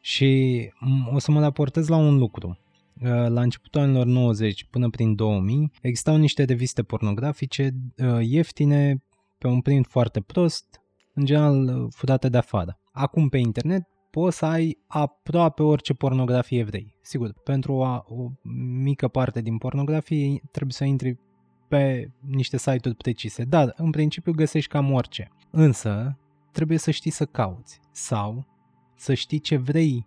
Și 0.00 0.60
o 1.12 1.18
să 1.18 1.30
mă 1.30 1.40
raportez 1.40 1.88
la 1.88 1.96
un 1.96 2.18
lucru. 2.18 2.58
Uh, 3.02 3.10
la 3.10 3.40
începutul 3.40 3.80
anilor 3.80 4.06
90 4.06 4.64
până 4.64 4.90
prin 4.90 5.14
2000 5.14 5.70
existau 5.82 6.16
niște 6.16 6.44
reviste 6.44 6.82
pornografice 6.82 7.70
uh, 7.96 8.18
ieftine 8.20 9.02
pe 9.38 9.46
un 9.46 9.60
print 9.60 9.86
foarte 9.86 10.20
prost, 10.20 10.80
în 11.14 11.24
general 11.24 11.64
uh, 11.64 11.86
furate 11.90 12.28
de 12.28 12.36
afară. 12.36 12.78
Acum 12.92 13.28
pe 13.28 13.38
internet 13.38 13.82
poți 14.10 14.36
să 14.36 14.44
ai 14.44 14.78
aproape 14.86 15.62
orice 15.62 15.94
pornografie 15.94 16.64
vrei. 16.64 16.98
Sigur, 17.02 17.32
pentru 17.32 17.72
o, 17.72 17.84
o 18.06 18.30
mică 18.82 19.08
parte 19.08 19.40
din 19.40 19.58
pornografie 19.58 20.40
trebuie 20.50 20.72
să 20.72 20.84
intri 20.84 21.18
pe 21.68 22.10
niște 22.20 22.56
site-uri 22.56 22.96
precise, 22.96 23.44
dar 23.44 23.72
în 23.76 23.90
principiu 23.90 24.32
găsești 24.32 24.70
cam 24.70 24.92
orice. 24.92 25.28
Însă, 25.50 26.18
trebuie 26.52 26.78
să 26.78 26.90
știi 26.90 27.10
să 27.10 27.24
cauți 27.24 27.80
sau 27.92 28.46
să 28.94 29.14
știi 29.14 29.38
ce 29.38 29.56
vrei 29.56 30.06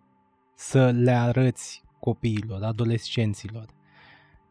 să 0.55 0.91
le 0.91 1.11
arăți 1.11 1.83
copiilor, 1.99 2.63
adolescenților. 2.63 3.65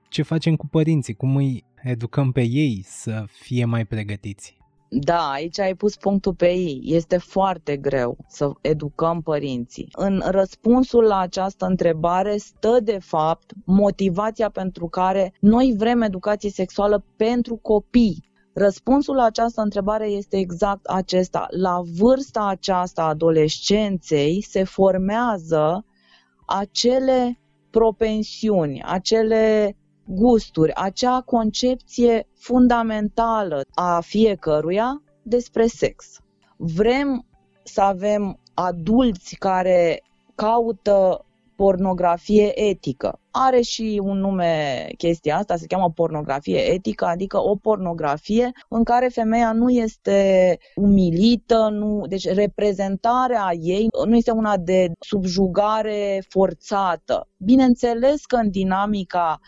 Ce 0.08 0.22
facem 0.22 0.56
cu 0.56 0.66
părinții, 0.66 1.14
cum 1.14 1.36
îi 1.36 1.64
educăm 1.82 2.32
pe 2.32 2.42
ei 2.42 2.82
să 2.84 3.24
fie 3.28 3.64
mai 3.64 3.84
pregătiți. 3.84 4.56
Da, 4.88 5.30
aici 5.30 5.58
ai 5.58 5.74
pus 5.74 5.96
punctul 5.96 6.34
pe 6.34 6.50
ei. 6.50 6.80
Este 6.84 7.16
foarte 7.18 7.76
greu 7.76 8.16
să 8.28 8.50
educăm 8.60 9.22
părinții. 9.22 9.88
În 9.92 10.22
răspunsul 10.24 11.04
la 11.04 11.18
această 11.18 11.66
întrebare 11.66 12.36
stă, 12.36 12.78
de 12.82 12.98
fapt, 12.98 13.52
motivația 13.64 14.48
pentru 14.50 14.88
care 14.88 15.34
noi 15.40 15.74
vrem 15.76 16.02
educație 16.02 16.50
sexuală 16.50 17.04
pentru 17.16 17.56
copii. 17.56 18.24
Răspunsul 18.54 19.14
la 19.14 19.24
această 19.24 19.60
întrebare 19.60 20.08
este 20.08 20.36
exact 20.36 20.86
acesta. 20.86 21.46
La 21.50 21.80
vârsta 21.98 22.46
aceasta 22.46 23.04
adolescenței 23.04 24.42
se 24.42 24.64
formează 24.64 25.84
acele 26.46 27.40
propensiuni, 27.70 28.82
acele 28.82 29.76
gusturi, 30.06 30.74
acea 30.74 31.20
concepție 31.20 32.28
fundamentală 32.34 33.60
a 33.74 34.00
fiecăruia 34.00 35.02
despre 35.22 35.66
sex. 35.66 36.18
Vrem 36.56 37.26
să 37.62 37.80
avem 37.80 38.40
adulți 38.54 39.34
care 39.34 40.02
caută 40.34 41.26
pornografie 41.56 42.68
etică. 42.68 43.20
Are 43.30 43.60
și 43.60 44.00
un 44.02 44.18
nume 44.18 44.86
chestia 44.96 45.36
asta, 45.36 45.56
se 45.56 45.66
cheamă 45.66 45.90
pornografie 45.90 46.58
etică, 46.58 47.04
adică 47.04 47.38
o 47.42 47.56
pornografie 47.56 48.50
în 48.68 48.84
care 48.84 49.08
femeia 49.08 49.52
nu 49.52 49.70
este 49.70 50.58
umilită, 50.74 51.68
nu, 51.72 52.06
deci 52.08 52.28
reprezentarea 52.28 53.50
ei 53.60 53.88
nu 54.06 54.16
este 54.16 54.30
una 54.30 54.56
de 54.56 54.92
subjugare 55.00 56.24
forțată. 56.28 57.28
Bineînțeles 57.36 58.24
că 58.24 58.36
în 58.36 58.50
dinamica 58.50 59.40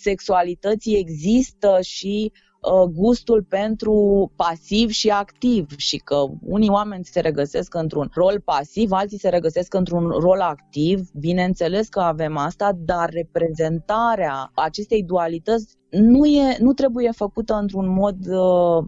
sexualității 0.00 0.96
există 0.98 1.78
și 1.80 2.32
uh, 2.60 2.88
gustul 2.92 3.42
pentru 3.48 4.30
pasiv 4.36 4.90
și 4.90 5.08
activ 5.08 5.76
și 5.76 5.96
că 5.96 6.24
unii 6.42 6.68
oameni 6.68 7.04
se 7.04 7.20
regăsesc 7.20 7.74
într-un 7.74 8.10
rol 8.14 8.40
pasiv, 8.44 8.92
alții 8.92 9.18
se 9.18 9.28
regăsesc 9.28 9.74
într-un 9.74 10.08
rol 10.08 10.40
activ. 10.40 11.10
Bineînțeles 11.14 11.88
că 11.88 12.00
avem 12.00 12.36
asta, 12.36 12.72
dar 12.78 13.10
reprezentarea 13.10 14.50
acestei 14.54 15.02
dualități 15.02 15.76
nu, 15.90 16.26
e, 16.26 16.56
nu 16.60 16.72
trebuie 16.72 17.10
făcută 17.10 17.54
într-un 17.54 17.88
mod 17.88 18.16
uh, 18.26 18.84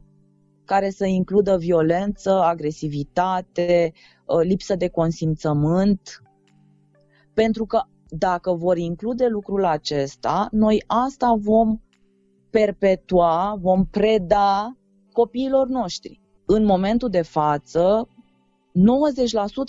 care 0.64 0.90
să 0.90 1.06
includă 1.06 1.56
violență, 1.56 2.30
agresivitate, 2.42 3.92
uh, 4.26 4.40
lipsă 4.42 4.74
de 4.74 4.88
consimțământ, 4.88 6.22
pentru 7.34 7.66
că 7.66 7.82
dacă 8.10 8.52
vor 8.52 8.76
include 8.76 9.26
lucrul 9.26 9.64
acesta, 9.64 10.48
noi 10.50 10.84
asta 10.86 11.34
vom 11.38 11.78
perpetua, 12.50 13.56
vom 13.60 13.84
preda 13.84 14.76
copiilor 15.12 15.66
noștri. 15.66 16.20
În 16.46 16.64
momentul 16.64 17.08
de 17.08 17.22
față, 17.22 18.08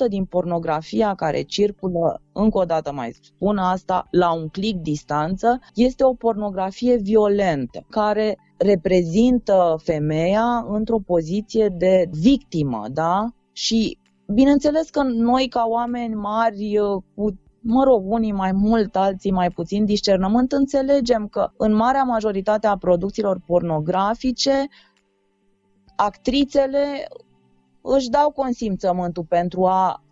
90% 0.05 0.07
din 0.09 0.25
pornografia 0.25 1.13
care 1.15 1.41
circulă, 1.41 2.21
încă 2.33 2.57
o 2.57 2.63
dată 2.63 2.91
mai 2.93 3.11
spun 3.21 3.57
asta, 3.57 4.07
la 4.11 4.33
un 4.33 4.47
clic 4.47 4.75
distanță, 4.75 5.59
este 5.75 6.03
o 6.03 6.13
pornografie 6.13 6.95
violentă, 6.95 7.85
care 7.89 8.37
reprezintă 8.57 9.75
femeia 9.83 10.65
într-o 10.69 10.99
poziție 11.05 11.73
de 11.77 12.09
victimă, 12.11 12.85
da? 12.93 13.27
Și 13.51 13.97
bineînțeles 14.33 14.89
că 14.89 15.01
noi 15.03 15.47
ca 15.47 15.65
oameni 15.67 16.13
mari 16.13 16.77
cu 17.15 17.39
mă 17.61 17.83
rog, 17.83 18.11
unii 18.11 18.31
mai 18.31 18.51
mult, 18.51 18.95
alții 18.95 19.31
mai 19.31 19.49
puțin 19.49 19.85
discernământ, 19.85 20.51
înțelegem 20.51 21.27
că 21.27 21.51
în 21.57 21.73
marea 21.73 22.03
majoritate 22.03 22.67
a 22.67 22.77
producțiilor 22.77 23.41
pornografice, 23.45 24.67
actrițele 25.95 27.07
își 27.81 28.09
dau 28.09 28.31
consimțământul 28.31 29.23
pentru 29.23 29.65
a 29.65 30.03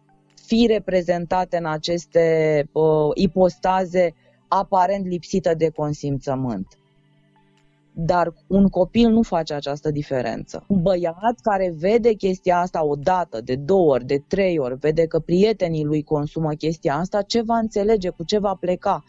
fi 0.45 0.65
reprezentate 0.67 1.57
în 1.57 1.65
aceste 1.65 2.65
uh, 2.71 2.83
ipostaze 3.13 4.13
aparent 4.47 5.05
lipsită 5.05 5.53
de 5.53 5.69
consimțământ. 5.69 6.67
Dar 7.93 8.33
un 8.47 8.67
copil 8.67 9.09
nu 9.09 9.21
face 9.21 9.53
această 9.53 9.91
diferență. 9.91 10.65
Un 10.67 10.81
băiat 10.81 11.39
care 11.41 11.73
vede 11.77 12.13
chestia 12.13 12.59
asta 12.59 12.85
o 12.85 12.95
dată, 12.95 13.41
de 13.41 13.55
două 13.55 13.93
ori, 13.93 14.05
de 14.05 14.23
trei 14.27 14.57
ori, 14.57 14.77
vede 14.77 15.05
că 15.05 15.19
prietenii 15.19 15.83
lui 15.83 16.03
consumă 16.03 16.53
chestia 16.53 16.95
asta, 16.95 17.21
ce 17.21 17.41
va 17.41 17.57
înțelege, 17.57 18.09
cu 18.09 18.23
ce 18.23 18.37
va 18.37 18.57
pleca? 18.59 19.03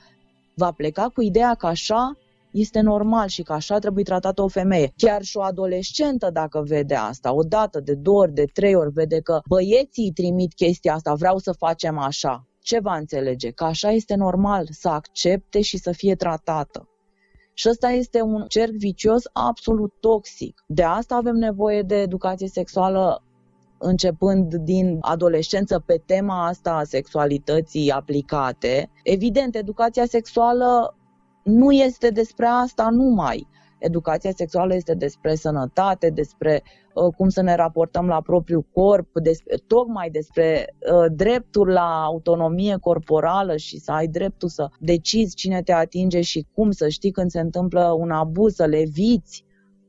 Va 0.54 0.72
pleca 0.72 1.10
cu 1.14 1.22
ideea 1.22 1.54
că 1.54 1.66
așa 1.66 2.16
este 2.50 2.80
normal 2.80 3.28
și 3.28 3.42
că 3.42 3.52
așa 3.52 3.78
trebuie 3.78 4.04
tratată 4.04 4.42
o 4.42 4.49
femeie. 4.49 4.92
Chiar 4.96 5.22
și 5.22 5.37
o 5.37 5.42
adolescentă, 5.42 6.30
dacă 6.32 6.62
vede 6.66 6.94
asta, 6.94 7.34
o 7.34 7.42
dată, 7.42 7.80
de 7.80 7.94
două 7.94 8.18
ori, 8.20 8.32
de 8.32 8.44
trei 8.52 8.75
ori, 8.75 8.92
vede 8.92 9.20
că 9.20 9.40
băieții 9.49 10.12
trimit 10.12 10.54
chestia 10.54 10.94
asta, 10.94 11.14
vreau 11.14 11.38
să 11.38 11.52
facem 11.52 11.99
așa. 11.99 12.44
Ce 12.62 12.78
va 12.80 12.96
înțelege? 12.96 13.50
Că 13.50 13.64
așa 13.64 13.90
este 13.90 14.14
normal 14.14 14.66
să 14.70 14.88
accepte 14.88 15.60
și 15.60 15.78
să 15.78 15.92
fie 15.92 16.14
tratată. 16.14 16.89
Și 17.52 17.69
ăsta 17.69 17.88
este 17.88 18.23
un 18.23 18.45
cerc 18.49 18.73
vicios 18.73 19.23
absolut 19.33 19.92
toxic. 20.00 20.64
De 20.66 20.83
asta 20.83 21.14
avem 21.14 21.35
nevoie 21.35 21.83
de 21.83 21.95
educație 21.95 22.49
sexuală 22.49 23.23
începând 23.78 24.54
din 24.54 24.99
adolescență 25.00 25.78
pe 25.78 26.02
tema 26.07 26.47
asta 26.47 26.73
a 26.73 26.85
sexualității 26.85 27.90
aplicate. 27.90 28.90
Evident, 29.02 29.54
educația 29.54 30.07
sexuală 30.07 30.97
nu 31.42 31.73
este 31.73 32.11
despre 32.11 32.47
asta 32.47 32.88
numai. 32.90 33.47
Educația 33.78 34.30
sexuală 34.37 34.75
este 34.75 34.95
despre 34.95 35.35
sănătate, 35.35 36.11
despre 36.11 36.62
uh, 36.64 36.79
cum 37.16 37.28
să 37.28 37.40
ne 37.40 37.54
raportăm 37.54 38.06
la 38.06 38.20
propriul 38.20 38.66
corp, 38.73 39.09
despre, 39.23 39.56
tocmai 39.66 40.11
despre 40.11 40.75
uh, 40.92 41.12
dreptul 41.12 41.68
la 41.68 42.02
autonomie 42.04 42.76
corporală 42.80 43.56
și 43.56 43.78
să 43.78 43.92
ai 43.92 44.06
dreptul 44.06 44.49
să 44.49 44.68
decizi 44.78 45.35
cine 45.35 45.62
te 45.62 45.73
atinge 45.73 46.20
și 46.20 46.47
cum, 46.54 46.70
să 46.70 46.88
știi 46.88 47.11
când 47.11 47.30
se 47.30 47.40
întâmplă 47.40 47.97
un 47.99 48.11
abuz, 48.11 48.54
să 48.54 48.64
le 48.64 48.78
eviți. 48.78 49.44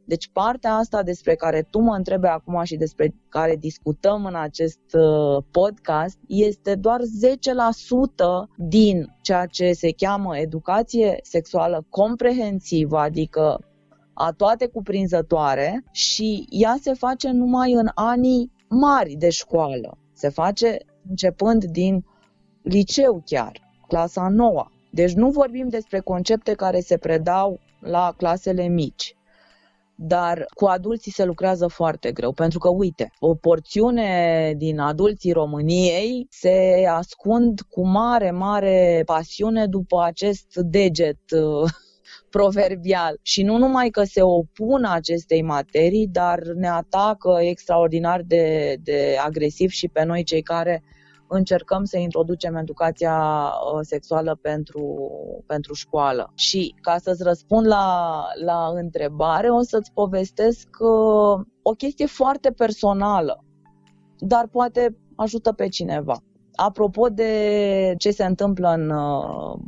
Deci 0.06 0.30
partea 0.34 0.74
asta 0.74 1.04
despre 1.04 1.36
care 1.36 1.68
tu 1.70 1.80
mă 1.80 1.96
întrebi 1.96 2.28
acum 2.28 2.64
și 2.64 2.76
despre 2.76 3.16
care 3.30 3.56
discutăm 3.56 4.26
în 4.26 4.36
acest 4.36 4.80
uh, 4.94 5.44
podcast 5.52 6.18
este 6.28 6.76
doar 6.76 7.00
10% 7.02 7.06
din 8.58 9.16
ceea 9.22 9.46
ce 9.46 9.72
se 9.72 9.92
cheamă 9.92 10.38
educație 10.38 11.20
sexuală 11.22 11.86
comprehensivă, 11.90 12.98
adică 12.98 13.60
a 14.14 14.32
toate 14.32 14.68
cuprinzătoare 14.68 15.84
și 15.92 16.48
ea 16.50 16.76
se 16.82 16.94
face 16.94 17.30
numai 17.30 17.72
în 17.72 17.90
anii 17.94 18.52
mari 18.70 19.14
de 19.14 19.30
școală. 19.30 19.98
Se 20.14 20.30
face 20.30 20.78
începând 21.10 21.64
din 21.64 22.06
liceu 22.62 23.22
chiar, 23.26 23.52
clasa 23.88 24.28
9. 24.28 24.66
Deci 24.92 25.14
nu 25.14 25.30
vorbim 25.30 25.68
despre 25.68 26.00
concepte 26.00 26.54
care 26.54 26.80
se 26.80 26.98
predau 26.98 27.60
la 27.80 28.14
clasele 28.18 28.68
mici. 28.68 29.16
Dar 29.96 30.46
cu 30.56 30.66
adulții 30.66 31.12
se 31.12 31.26
lucrează 31.26 31.68
foarte 31.68 32.12
greu, 32.12 32.32
pentru 32.32 32.60
că, 32.60 32.70
uite, 32.70 33.12
o 33.20 33.36
porțiune 33.36 34.54
din 34.58 34.80
adulții 34.80 35.32
României 35.32 36.28
se 36.30 36.86
ascund 36.90 37.62
cu 37.70 37.88
mare, 37.88 38.32
mare 38.32 39.02
pasiune 39.06 39.66
după 39.66 40.02
acest 40.04 40.56
deget 40.56 41.20
proverbial. 42.32 43.20
Și 43.22 43.44
nu 43.44 43.58
numai 43.58 43.90
că 43.90 44.04
se 44.04 44.22
opun 44.22 44.86
acestei 44.86 45.42
materii, 45.42 46.08
dar 46.08 46.40
ne 46.56 46.70
atacă 46.70 47.38
extraordinar 47.40 48.22
de, 48.28 48.76
de 48.84 49.18
agresiv 49.26 49.70
și 49.70 49.88
pe 49.88 50.04
noi 50.04 50.24
cei 50.24 50.42
care 50.42 50.84
încercăm 51.34 51.84
să 51.84 51.98
introducem 51.98 52.56
educația 52.56 53.16
uh, 53.74 53.80
sexuală 53.82 54.40
pentru, 54.42 55.10
pentru 55.48 55.74
școală. 55.74 56.32
Și 56.36 56.76
ca 56.82 56.98
să-ți 56.98 57.24
răspund 57.24 57.68
la, 57.68 58.26
la 58.44 58.72
întrebare, 58.76 59.50
o 59.50 59.62
să-ți 59.62 59.92
povestesc 59.94 60.68
uh, 60.80 61.46
o 61.62 61.72
chestie 61.78 62.06
foarte 62.06 62.52
personală, 62.52 63.44
dar 64.18 64.48
poate 64.48 64.98
ajută 65.16 65.52
pe 65.52 65.68
cineva. 65.68 66.24
Apropo 66.56 67.08
de 67.08 67.94
ce 67.98 68.12
se 68.12 68.26
întâmplă 68.26 68.70
în 68.70 68.90
uh, 68.90 69.60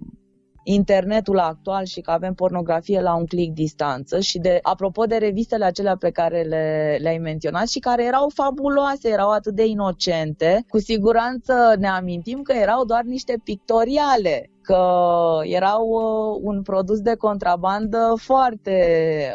internetul 0.64 1.40
actual 1.40 1.86
și 1.86 2.02
că 2.02 2.12
avem 2.12 2.34
pornografie 2.34 3.02
la 3.02 3.16
un 3.16 3.26
click 3.26 3.54
distanță 3.54 4.20
și 4.20 4.40
de, 4.40 4.60
apropo 4.62 5.04
de 5.04 5.16
revistele 5.16 5.66
acelea 5.66 5.98
pe 5.98 6.10
care 6.10 6.42
le, 6.42 6.98
le-ai 7.02 7.18
menționat 7.18 7.68
și 7.68 7.80
care 7.80 8.06
erau 8.06 8.30
fabuloase, 8.34 9.10
erau 9.10 9.30
atât 9.30 9.54
de 9.54 9.66
inocente, 9.66 10.66
cu 10.70 10.80
siguranță 10.80 11.76
ne 11.80 11.88
amintim 11.88 12.42
că 12.42 12.54
erau 12.54 12.86
doar 12.86 13.04
niște 13.04 13.42
pictoriale 13.44 14.48
că 14.64 15.40
erau 15.44 15.88
uh, 15.88 16.40
un 16.42 16.62
produs 16.62 17.00
de 17.00 17.16
contrabandă 17.16 18.14
foarte 18.18 18.78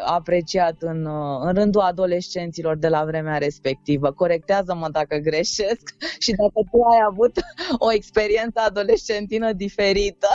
apreciat 0.05 0.75
în, 0.79 1.05
uh, 1.05 1.39
în 1.41 1.53
rândul 1.53 1.81
adolescenților 1.81 2.77
de 2.77 2.87
la 2.87 3.03
vremea 3.05 3.37
respectivă. 3.37 4.11
Corectează-mă 4.11 4.89
dacă 4.91 5.17
greșesc 5.17 5.95
și 6.23 6.31
dacă 6.31 6.67
tu 6.71 6.77
ai 6.91 6.99
avut 7.09 7.31
o 7.77 7.91
experiență 7.91 8.59
adolescentină 8.67 9.53
diferită. 9.53 10.27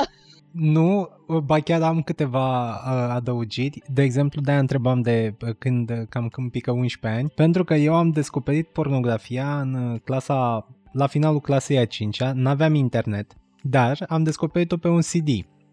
Nu, 0.55 1.09
ba 1.45 1.61
chiar 1.61 1.83
am 1.83 2.03
câteva 2.03 2.69
uh, 2.69 3.15
adăugiri. 3.15 3.83
De 3.93 4.03
exemplu, 4.03 4.41
de-aia 4.41 4.61
întrebam 4.61 5.01
de 5.01 5.35
când, 5.59 6.07
cam 6.09 6.29
când 6.29 6.51
pică 6.51 6.71
11 6.71 7.21
ani, 7.21 7.29
pentru 7.29 7.65
că 7.65 7.75
eu 7.75 7.95
am 7.95 8.11
descoperit 8.11 8.69
pornografia 8.69 9.61
în 9.61 10.01
clasa, 10.05 10.69
la 10.93 11.07
finalul 11.07 11.41
clasei 11.41 11.79
a 11.79 11.85
5 11.85 12.23
n-aveam 12.23 12.75
internet, 12.75 13.33
dar 13.63 14.05
am 14.09 14.23
descoperit-o 14.23 14.77
pe 14.77 14.89
un 14.89 15.01
CD 15.01 15.29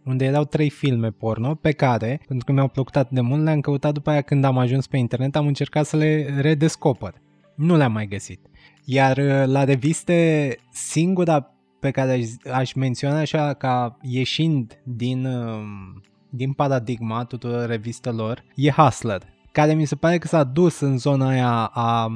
unde 0.05 0.25
erau 0.25 0.45
trei 0.45 0.69
filme 0.69 1.09
porno 1.09 1.55
pe 1.55 1.71
care, 1.71 2.21
pentru 2.27 2.45
că 2.45 2.51
mi-au 2.51 2.67
plăcut 2.67 2.95
atât 2.95 3.11
de 3.11 3.21
mult, 3.21 3.43
le-am 3.43 3.59
căutat 3.59 3.93
după 3.93 4.09
aia 4.09 4.21
când 4.21 4.43
am 4.43 4.57
ajuns 4.57 4.87
pe 4.87 4.97
internet, 4.97 5.35
am 5.35 5.47
încercat 5.47 5.85
să 5.85 5.97
le 5.97 6.35
redescoper. 6.39 7.13
Nu 7.55 7.77
le-am 7.77 7.91
mai 7.91 8.07
găsit. 8.07 8.39
Iar 8.85 9.17
la 9.45 9.63
reviste, 9.63 10.49
singura 10.71 11.50
pe 11.81 11.91
care 11.91 12.11
aș, 12.11 12.53
aș 12.53 12.73
menționa 12.73 13.19
așa 13.19 13.53
ca 13.53 13.97
ieșind 14.01 14.81
din, 14.83 15.25
um, 15.25 16.01
din 16.29 16.53
paradigma 16.53 17.23
tuturor 17.23 17.65
revistelor 17.65 18.43
e 18.55 18.69
Hustler, 18.69 19.21
care 19.51 19.73
mi 19.73 19.85
se 19.85 19.95
pare 19.95 20.17
că 20.17 20.27
s-a 20.27 20.43
dus 20.43 20.79
în 20.79 20.97
zona 20.97 21.27
aia 21.27 21.65
a 21.65 22.11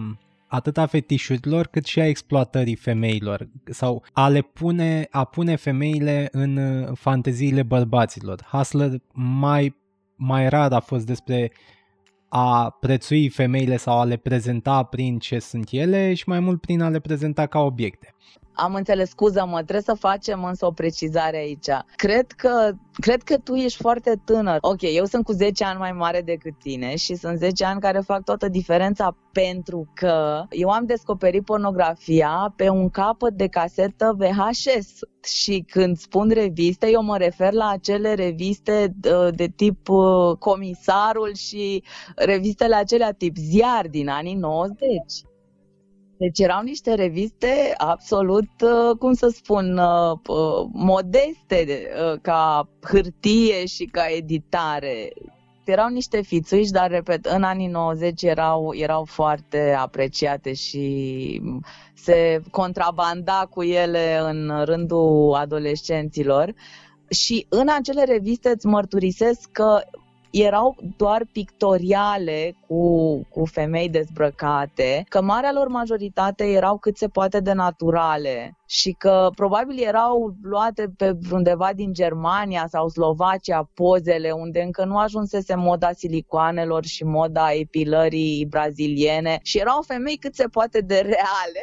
atât 0.48 0.78
a 0.78 0.86
fetișurilor 0.86 1.68
cât 1.68 1.86
și 1.86 2.00
a 2.00 2.08
exploatării 2.08 2.76
femeilor 2.76 3.50
sau 3.66 4.04
a 4.14 4.30
le 4.30 4.42
pune, 4.42 5.08
a 5.12 5.24
pune 5.24 5.56
femeile 5.56 6.28
în 6.32 6.58
uh, 6.58 6.90
fanteziile 6.94 7.64
bărbaților. 7.64 8.48
Hustler 8.52 8.92
mai, 9.14 9.76
mai 10.16 10.50
rar 10.50 10.74
a 10.74 10.80
fost 10.80 11.06
despre 11.06 11.52
a 12.30 12.70
prețui 12.80 13.30
femeile 13.30 13.78
sau 13.78 14.00
a 14.00 14.04
le 14.04 14.18
prezenta 14.18 14.84
prin 14.84 15.20
ce 15.20 15.40
sunt 15.40 15.68
ele 15.72 16.14
și 16.14 16.24
mai 16.28 16.40
mult 16.40 16.62
prin 16.62 16.82
a 16.82 16.90
le 16.90 17.00
prezenta 17.00 17.46
ca 17.46 17.60
obiecte. 17.60 18.16
Am 18.56 18.74
înțeles, 18.74 19.10
scuză-mă, 19.10 19.56
trebuie 19.56 19.82
să 19.82 19.94
facem 19.94 20.44
însă 20.44 20.66
o 20.66 20.72
precizare 20.72 21.38
aici. 21.38 21.70
Cred 21.96 22.32
că, 22.32 22.72
cred 22.94 23.24
că 23.24 23.38
tu 23.38 23.54
ești 23.54 23.82
foarte 23.82 24.22
tânăr. 24.26 24.58
Ok, 24.62 24.82
eu 24.82 25.06
sunt 25.06 25.24
cu 25.24 25.32
10 25.32 25.64
ani 25.64 25.80
mai 25.80 25.92
mare 25.92 26.22
decât 26.22 26.60
tine 26.60 26.96
și 26.96 27.16
sunt 27.16 27.38
10 27.38 27.66
ani 27.66 27.82
care 27.82 28.00
fac 28.00 28.24
toată 28.24 28.50
diferența 28.50 29.18
pentru 29.32 29.90
că 29.94 30.44
eu 30.50 30.70
am 30.70 30.86
descoperit 30.86 31.44
pornografia 31.46 32.54
pe 32.56 32.70
un 32.70 32.90
capăt 32.90 33.34
de 33.34 33.48
casetă 33.48 34.16
VHS 34.18 35.00
și 35.24 35.66
când 35.68 35.98
spun 35.98 36.30
reviste, 36.30 36.90
eu 36.90 37.04
mă 37.04 37.18
refer 37.18 37.54
la 37.54 37.70
acele 37.70 38.14
reviste 38.14 38.94
de, 38.96 39.30
de 39.32 39.48
tip 39.56 39.90
uh, 39.90 40.38
Comisarul 40.40 41.34
și 41.34 41.84
revistele 42.16 42.76
acelea 42.76 43.12
tip 43.12 43.36
ziar 43.36 43.88
din 43.88 44.10
anii 44.10 44.36
90. 44.36 44.90
Deci 46.18 46.40
erau 46.40 46.62
niște 46.64 46.94
reviste 46.94 47.74
absolut, 47.78 48.50
uh, 48.62 48.98
cum 49.00 49.14
să 49.14 49.28
spun, 49.28 49.78
uh, 49.78 50.12
uh, 50.28 50.68
modeste 50.72 51.88
ca 52.22 52.70
hârtie 52.82 53.66
și 53.66 53.86
ca 53.86 54.06
editare. 54.10 55.14
Erau 55.66 55.90
niște 55.90 56.22
fițuși, 56.22 56.72
dar, 56.72 56.90
repet, 56.90 57.26
în 57.26 57.44
anii 57.44 57.68
90 57.68 58.24
erau, 58.24 58.74
erau 58.76 59.04
foarte 59.04 59.76
apreciate 59.78 60.54
și 60.54 61.42
se 61.94 62.42
contrabanda 62.52 63.48
cu 63.50 63.64
ele 63.64 64.20
în 64.22 64.64
rândul 64.64 65.34
adolescenților. 65.34 66.54
Și 67.10 67.46
în 67.50 67.68
acele 67.78 68.04
reviste 68.04 68.50
îți 68.50 68.66
mărturisesc 68.66 69.52
că 69.52 69.82
erau 70.44 70.76
doar 70.98 71.26
pictoriale 71.32 72.56
cu, 72.68 73.22
cu 73.30 73.46
femei 73.46 73.90
dezbrăcate, 73.90 75.06
că 75.10 75.22
marea 75.22 75.52
lor 75.54 75.68
majoritate 75.68 76.44
erau 76.44 76.78
cât 76.78 76.98
se 76.98 77.08
poate 77.08 77.40
de 77.40 77.54
naturale 77.54 78.58
și 78.66 78.92
că 78.92 79.30
probabil 79.36 79.84
erau 79.84 80.36
luate 80.42 80.94
pe 80.98 81.18
undeva 81.32 81.70
din 81.76 81.94
Germania 81.94 82.66
sau 82.70 82.90
Slovacia 82.90 83.70
pozele 83.74 84.32
unde 84.32 84.62
încă 84.62 84.86
nu 84.86 84.98
ajunsese 84.98 85.56
moda 85.56 85.92
silicoanelor 85.92 86.86
și 86.86 87.04
moda 87.04 87.52
epilării 87.52 88.46
braziliene 88.46 89.40
și 89.44 89.60
erau 89.60 89.82
femei 89.82 90.18
cât 90.18 90.36
se 90.36 90.48
poate 90.48 90.80
de 90.80 90.96
reale. 90.96 91.62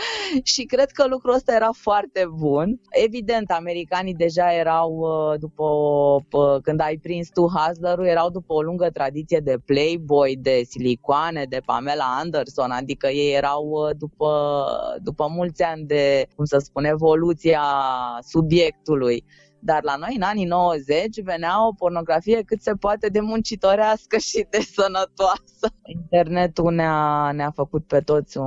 și 0.52 0.64
cred 0.64 0.90
că 0.90 1.06
lucrul 1.06 1.34
ăsta 1.34 1.54
era 1.54 1.70
foarte 1.72 2.26
bun. 2.36 2.80
Evident, 2.90 3.50
americanii 3.50 4.14
deja 4.14 4.52
erau 4.54 4.90
uh, 4.90 5.38
după 5.38 5.70
când 6.62 6.80
ai 6.80 6.96
prins 6.96 7.28
tu 7.28 7.46
Hustler-ul, 7.46 8.06
erau 8.06 8.30
după 8.30 8.52
o 8.52 8.62
lungă 8.62 8.90
tradiție 8.90 9.38
de 9.38 9.56
Playboy, 9.64 10.36
de 10.40 10.60
silicoane, 10.68 11.44
de 11.48 11.60
Pamela 11.64 12.16
Anderson, 12.18 12.70
adică 12.70 13.06
ei 13.06 13.34
erau 13.34 13.64
uh, 13.64 13.96
după, 13.98 14.64
după 15.02 15.26
mulți 15.30 15.62
ani 15.62 15.84
de 15.84 16.26
cum 16.42 16.58
să 16.58 16.64
spun, 16.64 16.84
evoluția 16.84 17.62
subiectului. 18.22 19.24
Dar 19.64 19.82
la 19.82 19.96
noi, 19.96 20.14
în 20.16 20.22
anii 20.22 20.44
90, 20.44 21.22
venea 21.22 21.66
o 21.66 21.72
pornografie 21.72 22.42
cât 22.42 22.62
se 22.62 22.72
poate 22.72 23.08
de 23.08 23.20
muncitorească 23.20 24.16
și 24.18 24.46
de 24.50 24.58
sănătoasă. 24.60 25.66
Internetul 25.84 26.72
ne-a, 26.72 27.30
ne-a 27.32 27.50
făcut 27.50 27.86
pe 27.86 28.00
toți 28.00 28.38
o, 28.38 28.44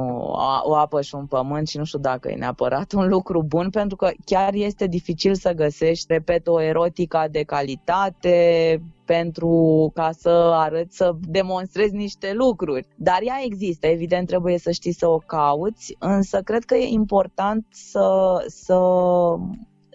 o 0.64 0.76
apă 0.76 1.02
și 1.02 1.16
un 1.16 1.26
pământ 1.26 1.68
și 1.68 1.78
nu 1.78 1.84
știu 1.84 2.00
dacă 2.00 2.32
e 2.32 2.36
neapărat 2.36 2.92
un 2.92 3.08
lucru 3.08 3.44
bun, 3.44 3.70
pentru 3.70 3.96
că 3.96 4.12
chiar 4.26 4.54
este 4.54 4.88
dificil 4.88 5.36
să 5.36 5.52
găsești, 5.52 6.06
repet, 6.14 6.48
o 6.48 6.62
erotica 6.62 7.28
de 7.28 7.44
calitate, 7.44 8.82
pentru 9.06 9.92
ca 9.94 10.10
să 10.12 10.52
arăți, 10.54 10.96
să 10.98 11.12
demonstrezi 11.20 11.96
niște 11.96 12.34
lucruri. 12.34 12.88
Dar 12.96 13.20
ea 13.22 13.42
există, 13.44 13.88
evident 13.88 14.28
trebuie 14.28 14.58
să 14.58 14.72
știi 14.72 14.94
să 14.94 15.08
o 15.08 15.18
cauți, 15.18 15.96
însă 16.00 16.42
cred 16.42 16.64
că 16.64 16.76
e 16.76 16.88
important 16.88 17.66
să, 17.70 18.36
să 18.48 18.76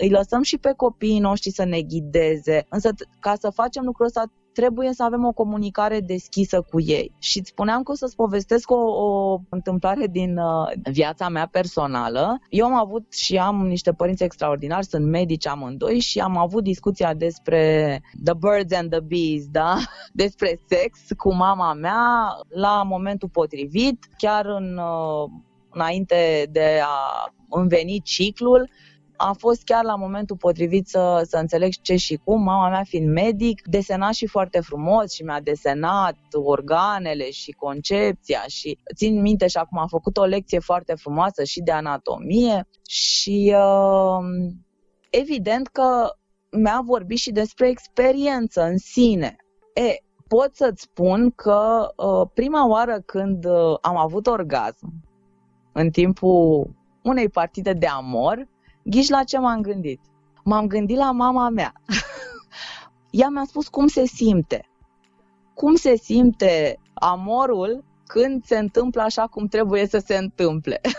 îi 0.01 0.11
lăsăm 0.11 0.43
și 0.43 0.59
pe 0.59 0.73
copiii 0.77 1.19
noștri 1.19 1.51
să 1.51 1.65
ne 1.65 1.83
ghideze. 1.83 2.67
Însă 2.69 2.91
ca 3.21 3.35
să 3.39 3.51
facem 3.51 3.85
lucrul 3.85 4.07
ăsta 4.07 4.25
trebuie 4.53 4.93
să 4.93 5.05
avem 5.05 5.25
o 5.25 5.33
comunicare 5.33 6.01
deschisă 6.01 6.61
cu 6.61 6.81
ei. 6.81 7.13
Și 7.19 7.39
îți 7.39 7.49
spuneam 7.49 7.83
că 7.83 7.93
o 7.93 7.95
să-ți 7.95 8.17
povestesc 8.17 8.71
o, 8.71 8.77
o 8.77 9.39
întâmplare 9.49 10.07
din 10.07 10.37
uh, 10.37 10.73
viața 10.91 11.29
mea 11.29 11.49
personală. 11.51 12.39
Eu 12.49 12.67
am 12.67 12.75
avut 12.75 13.13
și 13.13 13.37
am 13.37 13.67
niște 13.67 13.93
părinți 13.93 14.23
extraordinari, 14.23 14.87
sunt 14.87 15.07
medici 15.07 15.47
amândoi 15.47 15.99
și 15.99 16.21
am 16.21 16.37
avut 16.37 16.63
discuția 16.63 17.15
despre 17.15 17.61
the 18.25 18.35
birds 18.35 18.75
and 18.75 18.91
the 18.91 19.01
bees, 19.01 19.47
da? 19.51 19.77
despre 20.13 20.59
sex 20.67 20.99
cu 21.17 21.35
mama 21.35 21.73
mea 21.73 22.37
la 22.49 22.83
momentul 22.83 23.29
potrivit, 23.29 24.09
chiar 24.17 24.47
în, 24.47 24.77
uh, 24.77 25.31
înainte 25.71 26.49
de 26.51 26.81
a 26.83 27.33
înveni 27.49 28.01
ciclul 28.05 28.69
a 29.23 29.33
fost 29.39 29.65
chiar 29.65 29.85
la 29.85 29.95
momentul 29.95 30.37
potrivit 30.37 30.89
să, 30.89 31.27
să 31.29 31.37
înțeleg 31.37 31.73
ce 31.83 31.97
și 31.97 32.21
cum, 32.25 32.43
mama 32.43 32.69
mea 32.69 32.83
fiind 32.83 33.13
medic, 33.13 33.63
desena 33.67 34.11
și 34.11 34.27
foarte 34.27 34.61
frumos 34.61 35.13
și 35.13 35.23
mi-a 35.23 35.41
desenat 35.41 36.17
organele 36.33 37.31
și 37.31 37.51
concepția 37.51 38.45
și 38.47 38.79
țin 38.95 39.21
minte 39.21 39.47
și 39.47 39.57
acum 39.57 39.79
am 39.79 39.87
făcut 39.87 40.17
o 40.17 40.25
lecție 40.25 40.59
foarte 40.59 40.95
frumoasă 40.95 41.45
și 41.45 41.61
de 41.61 41.71
anatomie 41.73 42.69
și 42.89 43.55
uh, 43.57 44.25
evident 45.11 45.67
că 45.67 46.11
mi-a 46.51 46.81
vorbit 46.85 47.19
și 47.19 47.31
despre 47.31 47.69
experiență 47.69 48.63
în 48.63 48.79
sine. 48.79 49.37
E, 49.75 50.03
pot 50.29 50.55
să-ți 50.55 50.83
spun 50.83 51.31
că 51.31 51.89
uh, 51.97 52.29
prima 52.35 52.69
oară 52.69 53.01
când 53.07 53.45
uh, 53.45 53.77
am 53.81 53.97
avut 53.97 54.27
orgasm, 54.27 54.93
în 55.73 55.91
timpul 55.91 56.71
unei 57.03 57.29
partide 57.29 57.73
de 57.73 57.87
amor, 57.87 58.49
Ghiși 58.83 59.11
la 59.11 59.25
ce 59.25 59.39
m-am 59.39 59.61
gândit? 59.61 60.01
M-am 60.45 60.67
gândit 60.67 60.97
la 60.97 61.11
mama 61.11 61.49
mea. 61.49 61.73
Ea 63.11 63.29
mi-a 63.29 63.45
spus 63.47 63.69
cum 63.69 63.87
se 63.87 64.05
simte. 64.07 64.69
Cum 65.55 65.75
se 65.75 65.97
simte 65.97 66.79
amorul 66.95 67.85
când 68.07 68.45
se 68.45 68.59
întâmplă 68.59 69.03
așa 69.03 69.27
cum 69.27 69.47
trebuie 69.47 69.87
să 69.87 69.99
se 69.99 70.17
întâmple. 70.17 70.81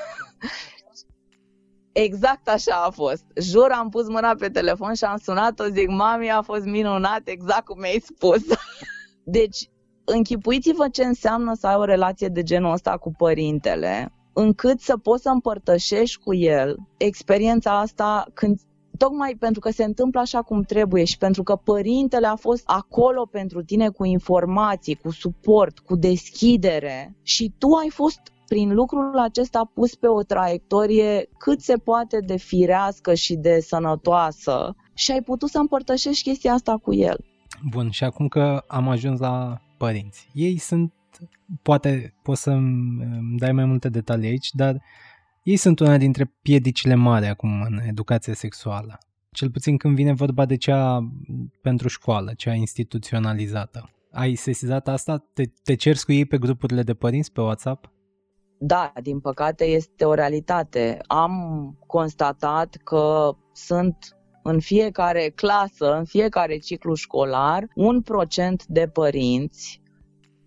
Exact 1.91 2.49
așa 2.49 2.75
a 2.75 2.89
fost. 2.89 3.23
Jur, 3.35 3.71
am 3.71 3.89
pus 3.89 4.07
mâna 4.07 4.35
pe 4.35 4.49
telefon 4.49 4.93
și 4.93 5.03
am 5.03 5.17
sunat-o, 5.17 5.63
zic, 5.63 5.87
mami, 5.87 6.31
a 6.31 6.41
fost 6.41 6.65
minunat, 6.65 7.21
exact 7.23 7.65
cum 7.65 7.79
mi-ai 7.79 8.03
spus. 8.05 8.41
Deci, 9.23 9.69
închipuiți-vă 10.05 10.87
ce 10.89 11.03
înseamnă 11.03 11.53
să 11.53 11.67
ai 11.67 11.75
o 11.75 11.83
relație 11.83 12.27
de 12.27 12.43
genul 12.43 12.71
ăsta 12.71 12.97
cu 12.97 13.11
părintele, 13.17 14.13
încât 14.33 14.79
să 14.79 14.97
poți 14.97 15.21
să 15.21 15.29
împărtășești 15.29 16.23
cu 16.23 16.33
el 16.33 16.75
experiența 16.97 17.79
asta 17.79 18.25
când 18.33 18.59
tocmai 18.97 19.35
pentru 19.39 19.59
că 19.59 19.71
se 19.71 19.83
întâmplă 19.83 20.19
așa 20.19 20.41
cum 20.41 20.61
trebuie 20.61 21.03
și 21.03 21.17
pentru 21.17 21.43
că 21.43 21.55
părintele 21.55 22.27
a 22.27 22.35
fost 22.35 22.63
acolo 22.65 23.25
pentru 23.31 23.63
tine 23.63 23.89
cu 23.89 24.05
informații, 24.05 24.95
cu 24.95 25.11
suport, 25.11 25.79
cu 25.79 25.95
deschidere 25.95 27.15
și 27.23 27.53
tu 27.57 27.67
ai 27.67 27.89
fost 27.89 28.19
prin 28.47 28.73
lucrul 28.73 29.17
acesta 29.17 29.71
pus 29.73 29.95
pe 29.95 30.07
o 30.07 30.21
traiectorie 30.21 31.29
cât 31.37 31.61
se 31.61 31.75
poate 31.75 32.19
de 32.25 32.37
firească 32.37 33.13
și 33.13 33.35
de 33.35 33.59
sănătoasă 33.59 34.75
și 34.93 35.11
ai 35.11 35.21
putut 35.21 35.49
să 35.49 35.57
împărtășești 35.57 36.29
chestia 36.29 36.53
asta 36.53 36.77
cu 36.77 36.93
el. 36.93 37.17
Bun, 37.69 37.89
și 37.89 38.03
acum 38.03 38.27
că 38.27 38.63
am 38.67 38.87
ajuns 38.89 39.19
la 39.19 39.61
părinți. 39.77 40.29
Ei 40.33 40.57
sunt 40.57 40.93
poate 41.61 42.13
poți 42.21 42.41
să-mi 42.41 43.37
dai 43.37 43.51
mai 43.51 43.65
multe 43.65 43.89
detalii 43.89 44.29
aici, 44.29 44.49
dar 44.51 44.81
ei 45.43 45.55
sunt 45.55 45.79
una 45.79 45.97
dintre 45.97 46.33
piedicile 46.41 46.95
mari 46.95 47.25
acum 47.25 47.61
în 47.61 47.79
educația 47.87 48.33
sexuală. 48.33 48.97
Cel 49.31 49.51
puțin 49.51 49.77
când 49.77 49.95
vine 49.95 50.13
vorba 50.13 50.45
de 50.45 50.57
cea 50.57 51.11
pentru 51.61 51.87
școală, 51.87 52.33
cea 52.33 52.53
instituționalizată. 52.53 53.89
Ai 54.11 54.35
sesizat 54.35 54.87
asta? 54.87 55.25
Te, 55.33 55.43
te 55.63 55.75
cerți 55.75 56.05
cu 56.05 56.11
ei 56.11 56.25
pe 56.25 56.37
grupurile 56.37 56.83
de 56.83 56.93
părinți 56.93 57.31
pe 57.31 57.41
WhatsApp? 57.41 57.91
Da, 58.59 58.93
din 59.01 59.19
păcate 59.19 59.65
este 59.65 60.05
o 60.05 60.13
realitate. 60.13 60.99
Am 61.07 61.75
constatat 61.87 62.75
că 62.83 63.35
sunt 63.53 63.97
în 64.43 64.59
fiecare 64.59 65.29
clasă, 65.29 65.95
în 65.97 66.05
fiecare 66.05 66.57
ciclu 66.57 66.93
școlar, 66.93 67.67
un 67.75 68.01
procent 68.01 68.65
de 68.65 68.87
părinți 68.87 69.80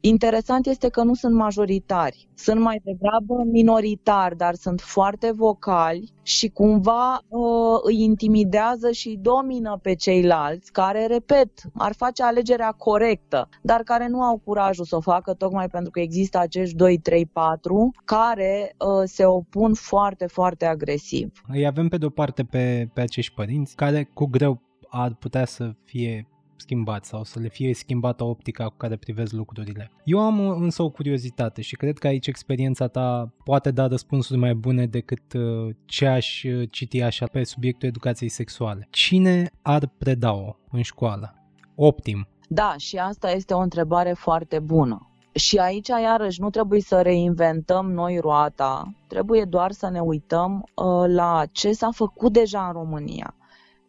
Interesant 0.07 0.67
este 0.67 0.89
că 0.89 1.03
nu 1.03 1.15
sunt 1.15 1.35
majoritari, 1.35 2.29
sunt 2.35 2.61
mai 2.61 2.81
degrabă 2.85 3.43
minoritari, 3.51 4.37
dar 4.37 4.55
sunt 4.55 4.81
foarte 4.81 5.33
vocali 5.33 6.13
și 6.23 6.49
cumva 6.49 7.21
uh, 7.29 7.81
îi 7.83 8.03
intimidează 8.03 8.91
și 8.91 9.19
domină 9.21 9.79
pe 9.83 9.95
ceilalți 9.95 10.73
care, 10.73 11.07
repet, 11.07 11.51
ar 11.75 11.95
face 11.95 12.23
alegerea 12.23 12.71
corectă, 12.71 13.49
dar 13.63 13.83
care 13.83 14.09
nu 14.09 14.23
au 14.23 14.41
curajul 14.45 14.85
să 14.85 14.97
o 14.97 15.01
facă 15.01 15.35
tocmai 15.35 15.69
pentru 15.69 15.91
că 15.91 16.01
există 16.01 16.39
acești 16.39 16.77
2, 16.77 16.99
3, 16.99 17.27
4 17.27 17.91
care 18.05 18.75
uh, 18.79 19.03
se 19.05 19.25
opun 19.25 19.75
foarte, 19.75 20.27
foarte 20.27 20.67
agresiv. 20.67 21.33
Îi 21.49 21.67
avem 21.67 21.89
pe 21.89 21.97
de-o 21.97 22.11
parte 22.11 22.43
pe, 22.43 22.89
pe 22.95 23.01
acești 23.01 23.35
părinți 23.35 23.77
care 23.77 24.11
cu 24.15 24.27
greu 24.27 24.61
ar 24.89 25.15
putea 25.15 25.45
să 25.45 25.75
fie 25.85 26.29
schimbat 26.65 27.05
sau 27.05 27.25
să 27.25 27.39
le 27.39 27.49
fie 27.49 27.75
schimbată 27.75 28.25
optica 28.25 28.65
cu 28.65 28.75
care 28.77 28.97
privesc 28.97 29.33
lucrurile. 29.33 29.91
Eu 30.05 30.21
am 30.21 30.49
însă 30.49 30.83
o 30.83 30.91
curiozitate 30.91 31.63
și 31.63 31.77
cred 31.77 31.99
că 31.99 32.07
aici 32.07 32.27
experiența 32.27 32.87
ta 32.87 33.33
poate 33.45 33.71
da 33.71 33.87
răspunsuri 33.87 34.39
mai 34.39 34.55
bune 34.55 34.87
decât 34.87 35.33
uh, 35.33 35.75
ce 35.85 36.07
aș 36.07 36.43
uh, 36.43 36.69
citi 36.71 37.03
așa 37.03 37.27
pe 37.27 37.45
subiectul 37.45 37.89
educației 37.89 38.29
sexuale. 38.29 38.89
Cine 38.91 39.51
ar 39.63 39.91
preda-o 39.99 40.57
în 40.71 40.83
școală? 40.83 41.35
Optim. 41.75 42.27
Da, 42.49 42.75
și 42.79 42.97
asta 42.97 43.31
este 43.31 43.55
o 43.55 43.59
întrebare 43.59 44.13
foarte 44.13 44.59
bună. 44.59 45.09
Și 45.35 45.59
aici, 45.59 45.89
iarăși, 45.89 46.41
nu 46.41 46.51
trebuie 46.51 46.81
să 46.81 47.01
reinventăm 47.01 47.93
noi 47.93 48.19
roata, 48.19 48.95
trebuie 49.07 49.45
doar 49.45 49.73
să 49.73 49.89
ne 49.91 50.01
uităm 50.01 50.65
uh, 50.75 51.05
la 51.07 51.45
ce 51.53 51.73
s-a 51.73 51.89
făcut 51.93 52.33
deja 52.33 52.67
în 52.67 52.73
România 52.73 53.35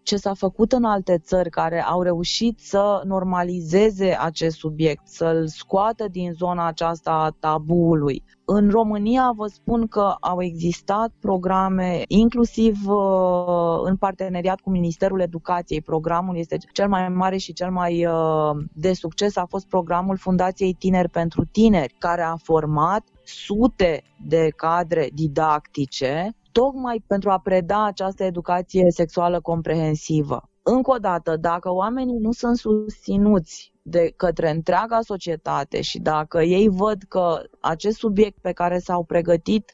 ce 0.06 0.16
s-a 0.16 0.34
făcut 0.34 0.72
în 0.72 0.84
alte 0.84 1.18
țări 1.18 1.50
care 1.50 1.84
au 1.84 2.02
reușit 2.02 2.60
să 2.60 3.02
normalizeze 3.06 4.18
acest 4.20 4.58
subiect, 4.58 5.08
să-l 5.08 5.48
scoată 5.48 6.08
din 6.08 6.32
zona 6.32 6.68
aceasta 6.68 7.12
a 7.12 7.36
tabuului. 7.40 8.24
În 8.46 8.70
România 8.70 9.32
vă 9.36 9.48
spun 9.48 9.88
că 9.88 10.16
au 10.20 10.42
existat 10.42 11.12
programe, 11.20 12.04
inclusiv 12.08 12.88
uh, 12.88 13.80
în 13.84 13.96
parteneriat 13.96 14.60
cu 14.60 14.70
Ministerul 14.70 15.20
Educației. 15.20 15.82
Programul 15.82 16.38
este 16.38 16.58
cel 16.74 16.88
mai 16.88 17.10
mare 17.10 17.38
și 17.38 17.54
cel 17.54 17.72
mai 17.72 18.06
uh, 18.06 18.64
de 18.74 18.94
succes 18.94 19.36
a 19.36 19.46
fost 19.46 19.68
programul 19.68 20.18
Fundației 20.18 20.74
Tineri 20.74 21.10
pentru 21.10 21.46
Tineri, 21.52 21.96
care 21.98 22.22
a 22.22 22.36
format 22.36 23.04
sute 23.24 24.04
de 24.28 24.50
cadre 24.56 25.10
didactice 25.14 26.36
tocmai 26.60 27.04
pentru 27.08 27.30
a 27.30 27.38
preda 27.40 27.86
această 27.86 28.24
educație 28.24 28.92
sexuală 28.92 29.42
comprehensivă. 29.42 30.50
Încă 30.64 30.92
o 30.92 30.98
dată, 30.98 31.38
dacă 31.38 31.74
oamenii 31.74 32.18
nu 32.18 32.32
sunt 32.32 32.58
susținuți 32.58 33.74
de 33.82 34.14
către 34.16 34.50
întreaga 34.50 35.00
societate 35.02 35.82
și 35.82 36.00
dacă 36.00 36.42
ei 36.42 36.68
văd 36.70 37.04
că 37.08 37.42
acest 37.60 37.98
subiect 37.98 38.38
pe 38.42 38.52
care 38.52 38.80
s-au 38.80 39.04
pregătit 39.04 39.74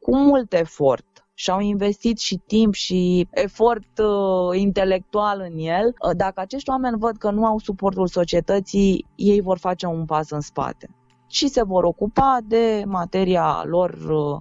cu 0.00 0.16
mult 0.16 0.52
efort 0.52 1.06
și 1.34 1.50
au 1.50 1.60
investit 1.60 2.18
și 2.18 2.40
timp 2.46 2.74
și 2.74 3.28
efort 3.30 3.98
uh, 3.98 4.58
intelectual 4.58 5.48
în 5.50 5.58
el, 5.58 5.86
uh, 5.86 6.16
dacă 6.16 6.40
acești 6.40 6.70
oameni 6.70 6.98
văd 6.98 7.16
că 7.16 7.30
nu 7.30 7.46
au 7.46 7.58
suportul 7.58 8.06
societății, 8.06 9.06
ei 9.14 9.40
vor 9.40 9.58
face 9.58 9.86
un 9.86 10.04
pas 10.04 10.30
în 10.30 10.40
spate 10.40 10.90
și 11.26 11.48
se 11.48 11.62
vor 11.62 11.84
ocupa 11.84 12.38
de 12.44 12.82
materia 12.86 13.62
lor 13.64 13.90
uh, 13.90 14.40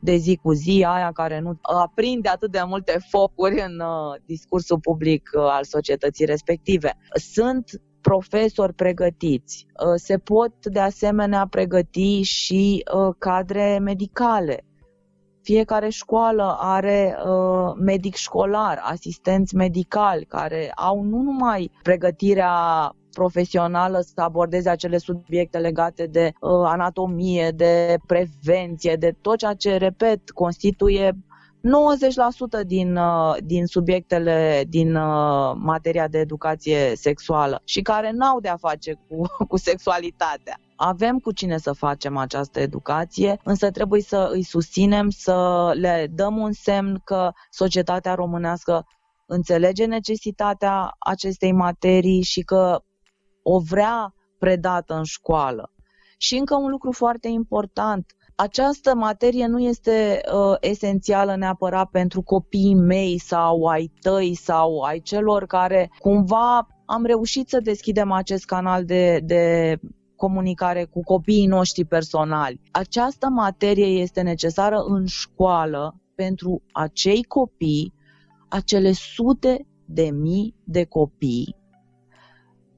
de 0.00 0.16
zi 0.16 0.38
cu 0.42 0.52
zi, 0.52 0.84
aia 0.88 1.12
care 1.12 1.38
nu 1.38 1.58
aprinde 1.60 2.28
atât 2.28 2.50
de 2.50 2.62
multe 2.66 2.98
focuri 3.08 3.60
în 3.60 3.80
uh, 3.80 4.20
discursul 4.24 4.78
public 4.78 5.30
uh, 5.34 5.42
al 5.42 5.64
societății 5.64 6.24
respective. 6.24 6.96
Sunt 7.14 7.82
profesori 8.00 8.74
pregătiți. 8.74 9.66
Uh, 9.66 9.92
se 9.94 10.18
pot 10.18 10.66
de 10.66 10.80
asemenea 10.80 11.46
pregăti 11.50 12.22
și 12.22 12.84
cadre 13.18 13.78
medicale 13.78 14.64
Fiecare 15.42 15.88
școală 15.88 16.56
are 16.58 17.16
uh, 17.24 17.74
medic 17.78 18.14
școlar, 18.14 18.80
asistenți 18.82 19.54
medicali 19.54 20.24
care 20.24 20.72
au 20.74 21.02
nu 21.02 21.22
numai 21.22 21.70
pregătirea 21.82 22.54
profesională 23.12 24.00
să 24.00 24.20
abordeze 24.20 24.70
acele 24.70 24.98
subiecte 24.98 25.58
legate 25.58 26.06
de 26.06 26.32
uh, 26.40 26.50
anatomie, 26.64 27.50
de 27.50 27.98
prevenție, 28.06 28.96
de 28.96 29.16
tot 29.20 29.38
ceea 29.38 29.54
ce, 29.54 29.76
repet, 29.76 30.30
constituie 30.30 31.16
90% 31.60 32.66
din, 32.66 32.96
uh, 32.96 33.36
din 33.44 33.66
subiectele 33.66 34.64
din 34.68 34.94
uh, 34.94 35.52
materia 35.56 36.08
de 36.08 36.18
educație 36.18 36.92
sexuală 36.96 37.60
și 37.64 37.80
care 37.80 38.10
n-au 38.12 38.40
de-a 38.40 38.56
face 38.56 38.98
cu, 39.08 39.22
cu 39.48 39.56
sexualitatea. 39.56 40.60
Avem 40.76 41.18
cu 41.18 41.32
cine 41.32 41.58
să 41.58 41.72
facem 41.72 42.16
această 42.16 42.60
educație, 42.60 43.40
însă 43.44 43.70
trebuie 43.70 44.00
să 44.00 44.30
îi 44.32 44.42
susținem, 44.42 45.10
să 45.10 45.70
le 45.74 46.08
dăm 46.14 46.36
un 46.36 46.52
semn 46.52 47.00
că 47.04 47.30
societatea 47.50 48.14
românească 48.14 48.86
înțelege 49.26 49.84
necesitatea 49.84 50.96
acestei 50.98 51.52
materii 51.52 52.22
și 52.22 52.40
că 52.40 52.82
o 53.52 53.58
vrea 53.58 54.14
predată 54.38 54.94
în 54.94 55.04
școală. 55.04 55.72
Și 56.18 56.36
încă 56.36 56.56
un 56.56 56.70
lucru 56.70 56.92
foarte 56.92 57.28
important, 57.28 58.14
această 58.34 58.94
materie 58.94 59.46
nu 59.46 59.60
este 59.60 60.20
uh, 60.32 60.56
esențială 60.60 61.36
neapărat 61.36 61.90
pentru 61.90 62.22
copiii 62.22 62.74
mei 62.74 63.18
sau 63.18 63.64
ai 63.64 63.92
tăi 64.00 64.34
sau 64.34 64.80
ai 64.80 65.00
celor 65.00 65.46
care 65.46 65.90
cumva 65.98 66.66
am 66.86 67.04
reușit 67.04 67.48
să 67.48 67.60
deschidem 67.60 68.12
acest 68.12 68.44
canal 68.44 68.84
de, 68.84 69.20
de 69.24 69.76
comunicare 70.16 70.84
cu 70.84 71.02
copiii 71.02 71.46
noștri 71.46 71.84
personali. 71.84 72.60
Această 72.70 73.28
materie 73.28 73.86
este 73.86 74.20
necesară 74.20 74.76
în 74.86 75.06
școală 75.06 76.00
pentru 76.14 76.62
acei 76.72 77.22
copii, 77.22 77.94
acele 78.48 78.92
sute 78.92 79.66
de 79.84 80.10
mii 80.10 80.54
de 80.64 80.84
copii 80.84 81.59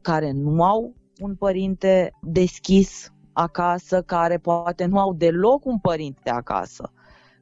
care 0.03 0.31
nu 0.31 0.63
au 0.63 0.95
un 1.21 1.35
părinte 1.35 2.13
deschis 2.21 3.13
acasă, 3.33 4.03
care 4.03 4.39
poate 4.39 4.85
nu 4.85 4.99
au 4.99 5.15
deloc 5.15 5.65
un 5.65 5.79
părinte 5.79 6.31
acasă, 6.31 6.93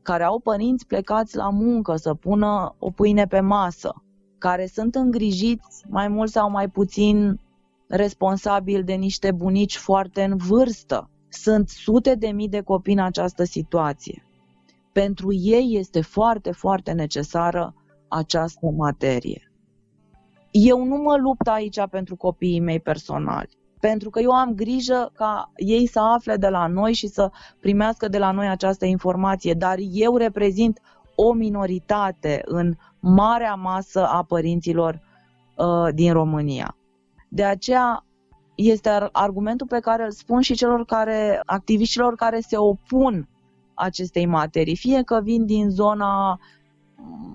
care 0.02 0.24
au 0.24 0.38
părinți 0.38 0.86
plecați 0.86 1.36
la 1.36 1.50
muncă 1.50 1.96
să 1.96 2.14
pună 2.14 2.74
o 2.78 2.90
pâine 2.90 3.26
pe 3.26 3.40
masă, 3.40 4.02
care 4.38 4.66
sunt 4.66 4.94
îngrijiți 4.94 5.84
mai 5.88 6.08
mult 6.08 6.30
sau 6.30 6.50
mai 6.50 6.68
puțin 6.68 7.40
responsabili 7.88 8.82
de 8.82 8.94
niște 8.94 9.32
bunici 9.32 9.76
foarte 9.76 10.24
în 10.24 10.36
vârstă. 10.36 11.10
Sunt 11.28 11.68
sute 11.68 12.14
de 12.14 12.26
mii 12.28 12.48
de 12.48 12.60
copii 12.60 12.92
în 12.92 12.98
această 12.98 13.44
situație. 13.44 14.24
Pentru 14.92 15.32
ei 15.32 15.76
este 15.78 16.00
foarte, 16.00 16.50
foarte 16.50 16.92
necesară 16.92 17.74
această 18.08 18.66
materie. 18.66 19.49
Eu 20.50 20.84
nu 20.84 20.96
mă 20.96 21.16
lupt 21.16 21.48
aici 21.48 21.86
pentru 21.90 22.16
copiii 22.16 22.60
mei 22.60 22.80
personali 22.80 23.58
pentru 23.80 24.10
că 24.10 24.20
eu 24.20 24.30
am 24.30 24.54
grijă 24.54 25.10
ca 25.14 25.52
ei 25.56 25.86
să 25.86 26.00
afle 26.00 26.36
de 26.36 26.48
la 26.48 26.66
noi 26.66 26.92
și 26.92 27.06
să 27.06 27.30
primească 27.60 28.08
de 28.08 28.18
la 28.18 28.30
noi 28.30 28.48
această 28.48 28.84
informație, 28.84 29.54
dar 29.54 29.76
eu 29.92 30.16
reprezint 30.16 30.80
o 31.14 31.32
minoritate 31.32 32.42
în 32.44 32.74
marea 33.00 33.54
masă 33.54 34.06
a 34.06 34.22
părinților 34.22 35.00
uh, 35.56 35.94
din 35.94 36.12
România. 36.12 36.76
De 37.28 37.44
aceea 37.44 38.04
este 38.54 39.08
argumentul 39.12 39.66
pe 39.66 39.78
care 39.78 40.04
îl 40.04 40.10
spun 40.10 40.40
și 40.40 40.54
celor 40.54 40.84
care, 40.84 41.42
activiștilor 41.44 42.14
care 42.14 42.40
se 42.40 42.56
opun 42.56 43.28
acestei 43.74 44.26
materii, 44.26 44.76
fie 44.76 45.02
că 45.02 45.20
vin 45.22 45.46
din 45.46 45.70
zona 45.70 46.38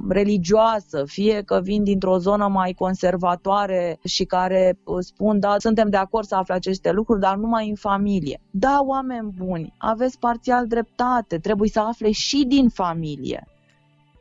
religioasă, 0.09 1.03
fie 1.05 1.41
că 1.41 1.59
vin 1.63 1.83
dintr-o 1.83 2.17
zonă 2.17 2.47
mai 2.47 2.73
conservatoare 2.73 3.99
și 4.03 4.25
care 4.25 4.79
uh, 4.83 4.97
spun, 4.99 5.39
da, 5.39 5.55
suntem 5.57 5.89
de 5.89 5.97
acord 5.97 6.27
să 6.27 6.35
afle 6.35 6.53
aceste 6.53 6.91
lucruri, 6.91 7.19
dar 7.19 7.35
numai 7.35 7.69
în 7.69 7.75
familie. 7.75 8.41
Da, 8.51 8.79
oameni 8.85 9.33
buni, 9.37 9.73
aveți 9.77 10.19
parțial 10.19 10.67
dreptate, 10.67 11.37
trebuie 11.37 11.69
să 11.69 11.79
afle 11.79 12.11
și 12.11 12.45
din 12.47 12.69
familie. 12.69 13.47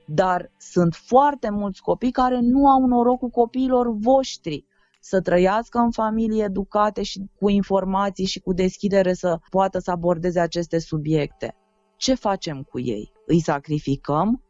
Dar 0.07 0.51
sunt 0.59 0.95
foarte 0.95 1.51
mulți 1.51 1.83
copii 1.83 2.11
care 2.11 2.39
nu 2.41 2.69
au 2.69 2.87
norocul 2.87 3.29
copiilor 3.29 3.97
voștri 3.97 4.65
să 5.01 5.21
trăiască 5.21 5.79
în 5.79 5.91
familii 5.91 6.43
educate 6.43 7.03
și 7.03 7.31
cu 7.41 7.49
informații 7.49 8.27
și 8.27 8.41
cu 8.41 8.53
deschidere 8.53 9.13
să 9.13 9.39
poată 9.51 9.79
să 9.79 9.91
abordeze 9.91 10.41
aceste 10.41 10.79
subiecte. 10.79 11.57
Ce 11.97 12.15
facem 12.15 12.63
cu 12.63 12.81
ei? 12.81 13.13
Îi 13.27 13.41
sacrificăm? 13.41 14.43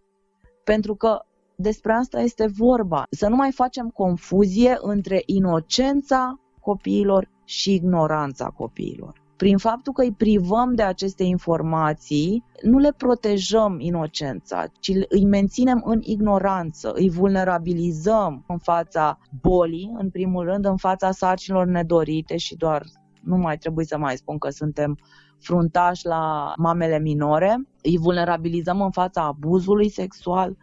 Pentru 0.64 0.94
că 0.94 1.18
despre 1.56 1.92
asta 1.92 2.20
este 2.20 2.46
vorba. 2.46 3.06
Să 3.10 3.28
nu 3.28 3.36
mai 3.36 3.52
facem 3.52 3.88
confuzie 3.88 4.76
între 4.80 5.22
inocența 5.26 6.40
copiilor 6.60 7.30
și 7.44 7.74
ignoranța 7.74 8.46
copiilor. 8.46 9.22
Prin 9.36 9.58
faptul 9.58 9.92
că 9.92 10.02
îi 10.02 10.12
privăm 10.12 10.74
de 10.74 10.82
aceste 10.82 11.22
informații, 11.22 12.44
nu 12.62 12.78
le 12.78 12.92
protejăm 12.96 13.80
inocența, 13.80 14.64
ci 14.80 14.92
îi 15.08 15.24
menținem 15.24 15.82
în 15.84 16.00
ignoranță, 16.02 16.92
îi 16.94 17.10
vulnerabilizăm 17.10 18.44
în 18.48 18.58
fața 18.58 19.18
bolii, 19.40 19.92
în 19.98 20.10
primul 20.10 20.44
rând, 20.44 20.64
în 20.64 20.76
fața 20.76 21.10
sarcinilor 21.10 21.66
nedorite 21.66 22.36
și 22.36 22.56
doar 22.56 22.82
nu 23.24 23.36
mai 23.36 23.58
trebuie 23.58 23.84
să 23.84 23.98
mai 23.98 24.16
spun 24.16 24.38
că 24.38 24.50
suntem 24.50 24.98
fruntași 25.38 26.06
la 26.06 26.52
mamele 26.56 26.98
minore, 26.98 27.68
îi 27.82 27.98
vulnerabilizăm 27.98 28.80
în 28.80 28.90
fața 28.90 29.22
abuzului 29.22 29.88
sexual 29.88 30.56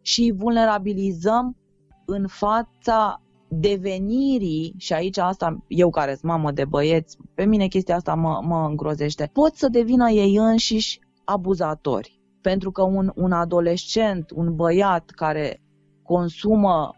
și 0.00 0.20
îi 0.22 0.32
vulnerabilizăm 0.32 1.56
în 2.04 2.26
fața 2.26 3.22
devenirii, 3.48 4.74
și 4.76 4.92
aici 4.92 5.18
asta, 5.18 5.64
eu 5.66 5.90
care 5.90 6.10
sunt 6.10 6.30
mamă 6.30 6.52
de 6.52 6.64
băieți, 6.64 7.16
pe 7.34 7.44
mine 7.44 7.66
chestia 7.66 7.94
asta 7.94 8.14
mă, 8.14 8.40
mă 8.42 8.66
îngrozește, 8.68 9.30
pot 9.32 9.54
să 9.54 9.68
devină 9.68 10.10
ei 10.10 10.36
înșiși 10.36 11.00
abuzatori. 11.24 12.20
Pentru 12.40 12.70
că 12.70 12.82
un, 12.82 13.12
un 13.14 13.32
adolescent, 13.32 14.30
un 14.34 14.54
băiat 14.54 15.10
care 15.10 15.60
consumă 16.02 16.97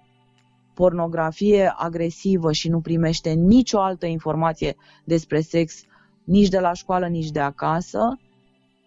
pornografie 0.80 1.74
agresivă 1.76 2.52
și 2.52 2.68
nu 2.68 2.80
primește 2.80 3.30
nicio 3.30 3.80
altă 3.80 4.06
informație 4.06 4.76
despre 5.04 5.40
sex 5.40 5.82
nici 6.24 6.48
de 6.48 6.58
la 6.58 6.72
școală, 6.72 7.06
nici 7.06 7.30
de 7.30 7.40
acasă, 7.40 8.18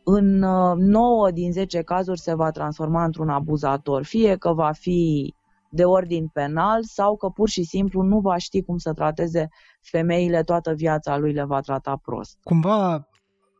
în 0.03 0.37
9 0.37 1.27
uh, 1.27 1.33
din 1.33 1.51
10 1.51 1.81
cazuri 1.81 2.19
se 2.19 2.33
va 2.35 2.51
transforma 2.51 3.03
într-un 3.03 3.29
abuzator, 3.29 4.03
fie 4.03 4.35
că 4.35 4.53
va 4.53 4.71
fi 4.71 5.33
de 5.69 5.85
ordin 5.85 6.27
penal 6.27 6.83
sau 6.83 7.15
că 7.15 7.27
pur 7.27 7.49
și 7.49 7.63
simplu 7.63 8.01
nu 8.01 8.19
va 8.19 8.37
ști 8.37 8.61
cum 8.61 8.77
să 8.77 8.93
trateze 8.93 9.47
femeile, 9.81 10.43
toată 10.43 10.73
viața 10.73 11.17
lui 11.17 11.33
le 11.33 11.43
va 11.43 11.59
trata 11.59 11.99
prost. 12.03 12.37
Cumva 12.43 13.07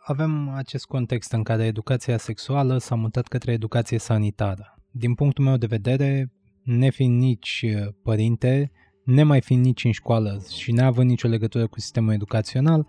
avem 0.05 0.49
acest 0.55 0.85
context 0.85 1.31
în 1.31 1.43
care 1.43 1.65
educația 1.65 2.17
sexuală 2.17 2.77
s-a 2.77 2.95
mutat 2.95 3.27
către 3.27 3.51
educație 3.51 3.97
sanitară. 3.97 4.77
Din 4.91 5.13
punctul 5.13 5.43
meu 5.43 5.57
de 5.57 5.65
vedere, 5.65 6.31
nefiind 6.63 7.19
nici 7.19 7.65
uh, 7.67 7.93
părinte, 8.03 8.71
nemai 9.03 9.41
fiind 9.41 9.65
nici 9.65 9.83
în 9.83 9.91
școală 9.91 10.43
și 10.57 10.71
neavând 10.71 11.09
nicio 11.09 11.27
legătură 11.27 11.67
cu 11.67 11.79
sistemul 11.79 12.13
educațional, 12.13 12.87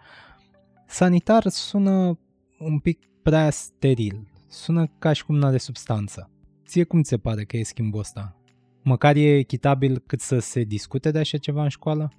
Sanitar 0.87 1.49
sună 1.49 2.19
un 2.59 2.79
pic 2.79 2.99
prea 3.23 3.51
steril. 3.51 4.29
Sună 4.49 4.87
ca 4.99 5.13
și 5.13 5.25
cum 5.25 5.37
nu 5.37 5.47
are 5.47 5.59
substanță. 5.59 6.31
Ție 6.67 6.85
cum 6.85 7.03
ți 7.03 7.09
se 7.09 7.17
pare 7.17 7.45
că 7.45 7.57
e 7.57 7.63
schimbul 7.63 8.01
ăsta? 8.01 8.37
Măcar 8.83 9.17
e 9.17 9.39
echitabil 9.39 10.03
cât 10.07 10.21
să 10.21 10.39
se 10.39 10.63
discute 10.63 11.11
de 11.11 11.19
așa 11.19 11.39
ceva 11.39 11.63
în 11.63 11.69
școală? 11.69 12.13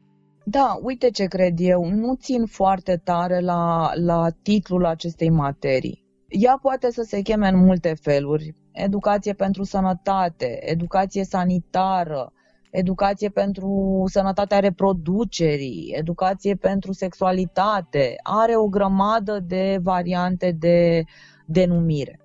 Da, 0.46 0.80
uite 0.82 1.10
ce 1.10 1.26
cred 1.26 1.60
eu. 1.60 1.90
Nu 1.90 2.16
țin 2.16 2.46
foarte 2.46 3.02
tare 3.04 3.40
la, 3.40 3.92
la 3.96 4.30
titlul 4.42 4.86
acestei 4.86 5.30
materii. 5.30 6.05
Ea 6.28 6.58
poate 6.62 6.92
să 6.92 7.02
se 7.02 7.22
cheme 7.22 7.48
în 7.48 7.58
multe 7.66 7.94
feluri. 8.02 8.56
Educație 8.72 9.34
pentru 9.34 9.64
sănătate, 9.64 10.72
educație 10.72 11.24
sanitară, 11.24 12.34
educație 12.72 13.30
pentru 13.30 14.04
sănătatea 14.06 14.60
reproducerii, 14.60 15.94
educație 15.98 16.56
pentru 16.56 16.92
sexualitate, 16.92 18.16
are 18.24 18.56
o 18.56 18.68
grămadă 18.68 19.40
de 19.40 19.80
variante 19.82 20.52
de 20.52 21.04
denumire. 21.46 22.20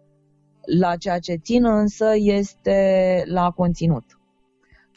La 0.79 0.97
ceea 0.97 1.19
ce 1.19 1.35
țin 1.35 1.65
însă 1.65 2.11
este 2.15 3.23
la 3.27 3.51
conținut. 3.51 4.20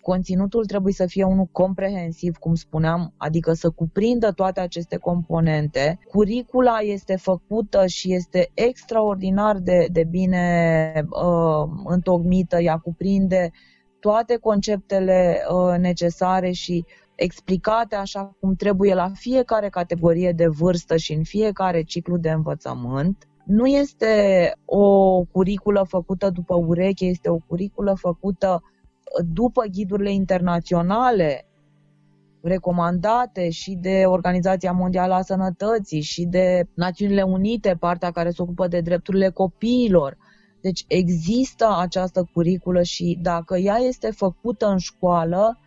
Conținutul 0.04 0.66
trebuie 0.66 0.94
să 0.94 1.06
fie 1.06 1.24
unul 1.24 1.48
comprehensiv, 1.52 2.36
cum 2.38 2.56
spuneam, 2.56 3.14
adică 3.18 3.54
să 3.54 3.70
cuprindă 3.70 4.32
toate 4.32 4.60
aceste 4.60 4.98
componente. 4.98 6.00
Curicula 6.12 6.78
este 6.80 7.16
făcută 7.16 7.86
și 7.88 8.14
este 8.14 8.52
extraordinar 8.54 9.58
de, 9.58 9.88
de 9.92 10.04
bine 10.10 10.94
uh, 11.10 11.70
întocmită, 11.86 12.60
ea 12.60 12.78
cuprinde 12.78 13.52
uh, 13.52 13.74
toate 14.04 14.38
conceptele 14.38 15.42
uh, 15.50 15.78
necesare 15.80 16.52
și 16.52 16.86
explicate 17.16 17.96
așa 17.96 18.36
cum 18.40 18.56
trebuie 18.56 18.94
la 18.94 19.10
fiecare 19.14 19.70
categorie 19.70 20.32
de 20.32 20.48
vârstă 20.48 20.98
și 20.98 21.14
în 21.14 21.24
fiecare 21.24 21.82
ciclu 21.82 22.18
de 22.18 22.30
învățământ. 22.30 23.28
Nu 23.46 23.66
este 23.66 24.14
o 24.66 25.20
curiculă 25.22 25.86
făcută 25.88 26.30
după 26.30 26.56
ureche, 26.56 27.06
este 27.06 27.30
o 27.30 27.38
curiculă 27.48 27.94
făcută 28.00 28.64
după 29.34 29.64
ghidurile 29.72 30.12
internaționale 30.12 31.46
recomandate 32.42 33.50
și 33.50 33.78
de 33.82 34.04
Organizația 34.06 34.72
Mondială 34.72 35.14
a 35.14 35.22
Sănătății 35.22 36.02
și 36.02 36.26
de 36.26 36.68
Națiunile 36.74 37.22
Unite, 37.22 37.76
partea 37.80 38.12
care 38.12 38.30
se 38.30 38.42
ocupă 38.42 38.68
de 38.68 38.82
drepturile 38.82 39.30
copiilor. 39.30 40.18
Deci 40.62 40.86
există 40.88 41.76
această 41.80 42.30
curiculă 42.34 42.82
și 42.82 43.20
dacă 43.22 43.58
ea 43.58 43.78
este 43.78 44.12
făcută 44.12 44.68
în 44.68 44.78
școală 44.78 45.60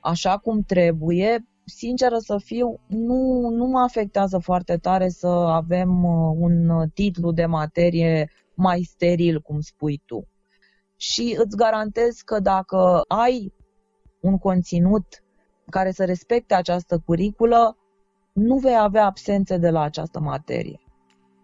așa 0.00 0.36
cum 0.36 0.62
trebuie, 0.62 1.46
sinceră 1.64 2.16
să 2.18 2.38
fiu, 2.44 2.80
nu, 2.86 3.48
nu 3.50 3.66
mă 3.66 3.80
afectează 3.80 4.38
foarte 4.38 4.76
tare 4.76 5.08
să 5.08 5.26
avem 5.28 6.04
uh, 6.04 6.36
un 6.38 6.88
titlu 6.94 7.32
de 7.32 7.46
materie 7.46 8.30
mai 8.54 8.82
steril, 8.82 9.40
cum 9.40 9.60
spui 9.60 10.02
tu. 10.06 10.28
Și 11.00 11.36
îți 11.38 11.56
garantez 11.56 12.20
că 12.20 12.40
dacă 12.40 13.02
ai 13.08 13.52
un 14.20 14.38
conținut 14.38 15.06
care 15.70 15.90
să 15.90 16.04
respecte 16.04 16.54
această 16.54 17.02
curiculă, 17.06 17.76
nu 18.32 18.56
vei 18.56 18.78
avea 18.78 19.04
absențe 19.04 19.56
de 19.56 19.70
la 19.70 19.80
această 19.80 20.20
materie. 20.20 20.80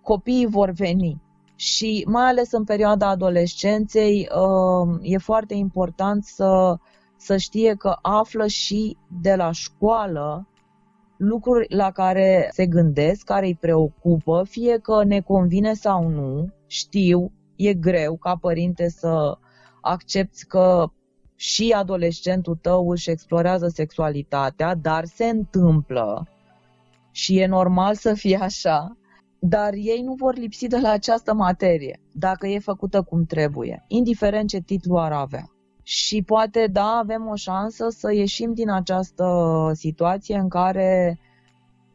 Copiii 0.02 0.46
vor 0.46 0.70
veni 0.70 1.22
și 1.56 2.04
mai 2.08 2.24
ales 2.24 2.52
în 2.52 2.64
perioada 2.64 3.08
adolescenței 3.08 4.28
uh, 4.34 4.98
e 5.02 5.18
foarte 5.18 5.54
important 5.54 6.24
să, 6.24 6.76
să 7.16 7.36
știe 7.36 7.74
că 7.74 7.96
află 8.02 8.46
și 8.46 8.96
de 9.20 9.34
la 9.34 9.50
școală 9.50 10.48
lucruri 11.16 11.74
la 11.74 11.90
care 11.90 12.48
se 12.52 12.66
gândesc, 12.66 13.24
care 13.24 13.46
îi 13.46 13.54
preocupă, 13.60 14.44
fie 14.48 14.78
că 14.78 15.04
ne 15.04 15.20
convine 15.20 15.74
sau 15.74 16.08
nu, 16.08 16.48
știu, 16.66 17.32
e 17.56 17.74
greu 17.74 18.16
ca 18.16 18.36
părinte 18.36 18.88
să 18.88 19.38
accepti 19.84 20.44
că 20.44 20.86
și 21.36 21.74
adolescentul 21.76 22.58
tău 22.62 22.90
își 22.90 23.10
explorează 23.10 23.68
sexualitatea, 23.68 24.74
dar 24.74 25.04
se 25.04 25.24
întâmplă 25.24 26.28
și 27.10 27.38
e 27.38 27.46
normal 27.46 27.94
să 27.94 28.14
fie 28.14 28.36
așa, 28.36 28.96
dar 29.38 29.72
ei 29.72 30.02
nu 30.04 30.14
vor 30.14 30.34
lipsi 30.34 30.66
de 30.66 30.78
la 30.78 30.90
această 30.90 31.34
materie 31.34 32.00
dacă 32.12 32.46
e 32.46 32.58
făcută 32.58 33.02
cum 33.02 33.24
trebuie, 33.24 33.84
indiferent 33.88 34.48
ce 34.48 34.58
titlu 34.58 34.98
ar 34.98 35.12
avea. 35.12 35.48
Și 35.82 36.22
poate, 36.22 36.68
da, 36.72 36.98
avem 37.02 37.28
o 37.28 37.34
șansă 37.34 37.86
să 37.88 38.12
ieșim 38.12 38.52
din 38.54 38.70
această 38.70 39.24
situație 39.74 40.36
în 40.36 40.48
care 40.48 41.18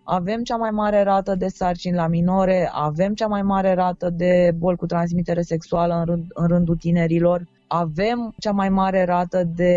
avem 0.04 0.44
cea 0.44 0.56
mai 0.56 0.70
mare 0.70 1.04
rată 1.04 1.36
de 1.36 1.48
sarcini 1.48 1.96
la 1.96 2.08
minore, 2.08 2.70
avem 2.74 3.14
cea 3.14 3.28
mai 3.28 3.42
mare 3.42 3.74
rată 3.74 4.10
de 4.10 4.52
boli 4.58 4.78
cu 4.78 4.86
transmitere 4.86 5.42
sexuală 5.42 5.94
în, 5.94 6.06
rând, 6.06 6.26
în 6.34 6.48
rândul 6.48 6.76
tinerilor, 6.76 7.48
avem 7.70 8.34
cea 8.38 8.52
mai 8.52 8.70
mare 8.70 9.04
rată 9.04 9.44
de 9.44 9.74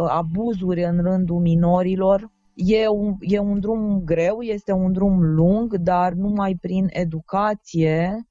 uh, 0.00 0.06
abuzuri 0.08 0.84
în 0.84 1.02
rândul 1.02 1.40
minorilor. 1.40 2.30
E 2.54 2.88
un, 2.88 3.16
e 3.20 3.38
un 3.38 3.60
drum 3.60 4.00
greu, 4.04 4.40
este 4.40 4.72
un 4.72 4.92
drum 4.92 5.22
lung, 5.22 5.74
dar 5.74 6.12
numai 6.12 6.56
prin 6.60 6.86
educație 6.88 8.26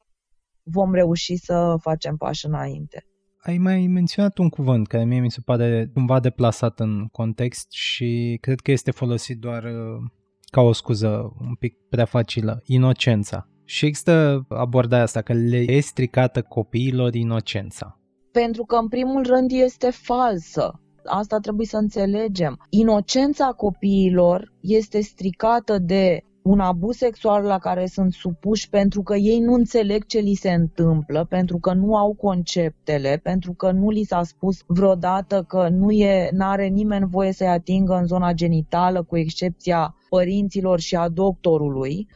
vom 0.64 0.94
reuși 0.94 1.36
să 1.36 1.76
facem 1.82 2.18
pași 2.18 2.46
înainte. 2.46 3.06
Ai 3.38 3.58
mai 3.58 3.88
menționat 3.88 4.38
un 4.38 4.50
cuvânt 4.50 4.88
care 4.88 5.04
mie 5.04 5.20
mi 5.20 5.32
se 5.32 5.42
pare 5.46 5.90
cumva 5.94 6.20
deplasat 6.20 6.80
în 6.80 7.08
context 7.12 7.72
și 7.72 8.38
cred 8.42 8.60
că 8.60 8.72
este 8.72 8.92
folosit 8.92 9.40
doar 9.40 9.64
uh, 9.64 10.04
ca 10.52 10.62
o 10.62 10.72
scuză 10.72 11.36
un 11.40 11.56
pic 11.56 11.76
prea 11.90 12.06
facilă, 12.06 12.62
inocența. 12.66 13.50
Și 13.66 13.86
există 13.86 14.46
abordarea 14.50 15.04
asta, 15.04 15.22
că 15.22 15.34
le 15.34 15.72
e 15.72 15.80
stricată 15.80 16.42
copiilor 16.42 17.16
inocența 17.16 17.98
pentru 18.42 18.66
că 18.66 18.76
în 18.76 18.88
primul 18.88 19.24
rând 19.24 19.52
este 19.52 19.90
falsă. 19.90 20.82
Asta 21.06 21.38
trebuie 21.38 21.66
să 21.66 21.78
înțelegem. 21.78 22.66
Inocența 22.70 23.46
copiilor 23.46 24.54
este 24.62 25.02
stricată 25.02 25.78
de 25.78 26.22
un 26.42 26.60
abuz 26.60 26.96
sexual 26.96 27.44
la 27.44 27.58
care 27.58 27.86
sunt 27.86 28.14
supuși 28.14 28.70
pentru 28.70 29.02
că 29.02 29.16
ei 29.16 29.40
nu 29.40 29.54
înțeleg 29.54 30.06
ce 30.06 30.20
li 30.20 30.34
se 30.34 30.52
întâmplă, 30.52 31.26
pentru 31.30 31.58
că 31.58 31.74
nu 31.74 31.96
au 31.96 32.14
conceptele, 32.14 33.20
pentru 33.24 33.54
că 33.54 33.72
nu 33.72 33.90
li 33.90 34.04
s-a 34.04 34.24
spus 34.24 34.58
vreodată 34.68 35.44
că 35.48 35.70
nu 35.70 35.92
e, 35.92 36.30
n-are 36.32 36.68
nimeni 36.68 37.08
voie 37.10 37.32
să-i 37.32 37.48
atingă 37.48 37.94
în 37.94 38.06
zona 38.06 38.34
genitală, 38.34 39.04
cu 39.04 39.18
excepția 39.18 39.96
părinților 40.10 40.80
și 40.80 40.96
a 40.96 41.10
doctorului. 41.10 42.08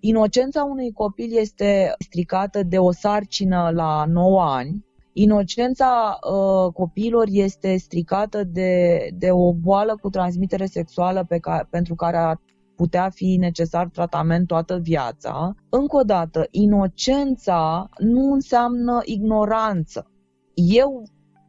Inocența 0.00 0.64
unui 0.64 0.92
copil 0.92 1.36
este 1.36 1.94
stricată 1.98 2.62
de 2.62 2.78
o 2.78 2.92
sarcină 2.92 3.70
la 3.74 4.04
9 4.08 4.42
ani, 4.42 4.86
Inocența 5.20 6.18
uh, 6.20 6.72
copiilor 6.72 7.26
este 7.30 7.76
stricată 7.76 8.44
de, 8.44 8.98
de 9.14 9.30
o 9.30 9.52
boală 9.52 9.98
cu 10.00 10.10
transmitere 10.10 10.66
sexuală 10.66 11.24
pe 11.28 11.38
care, 11.38 11.66
pentru 11.70 11.94
care 11.94 12.16
ar 12.16 12.40
putea 12.76 13.10
fi 13.10 13.36
necesar 13.36 13.88
tratament 13.88 14.46
toată 14.46 14.78
viața. 14.82 15.54
Încă 15.68 15.96
o 15.96 16.02
dată, 16.02 16.46
inocența 16.50 17.88
nu 17.98 18.32
înseamnă 18.32 19.00
ignoranță. 19.04 20.10
Eu 20.54 21.02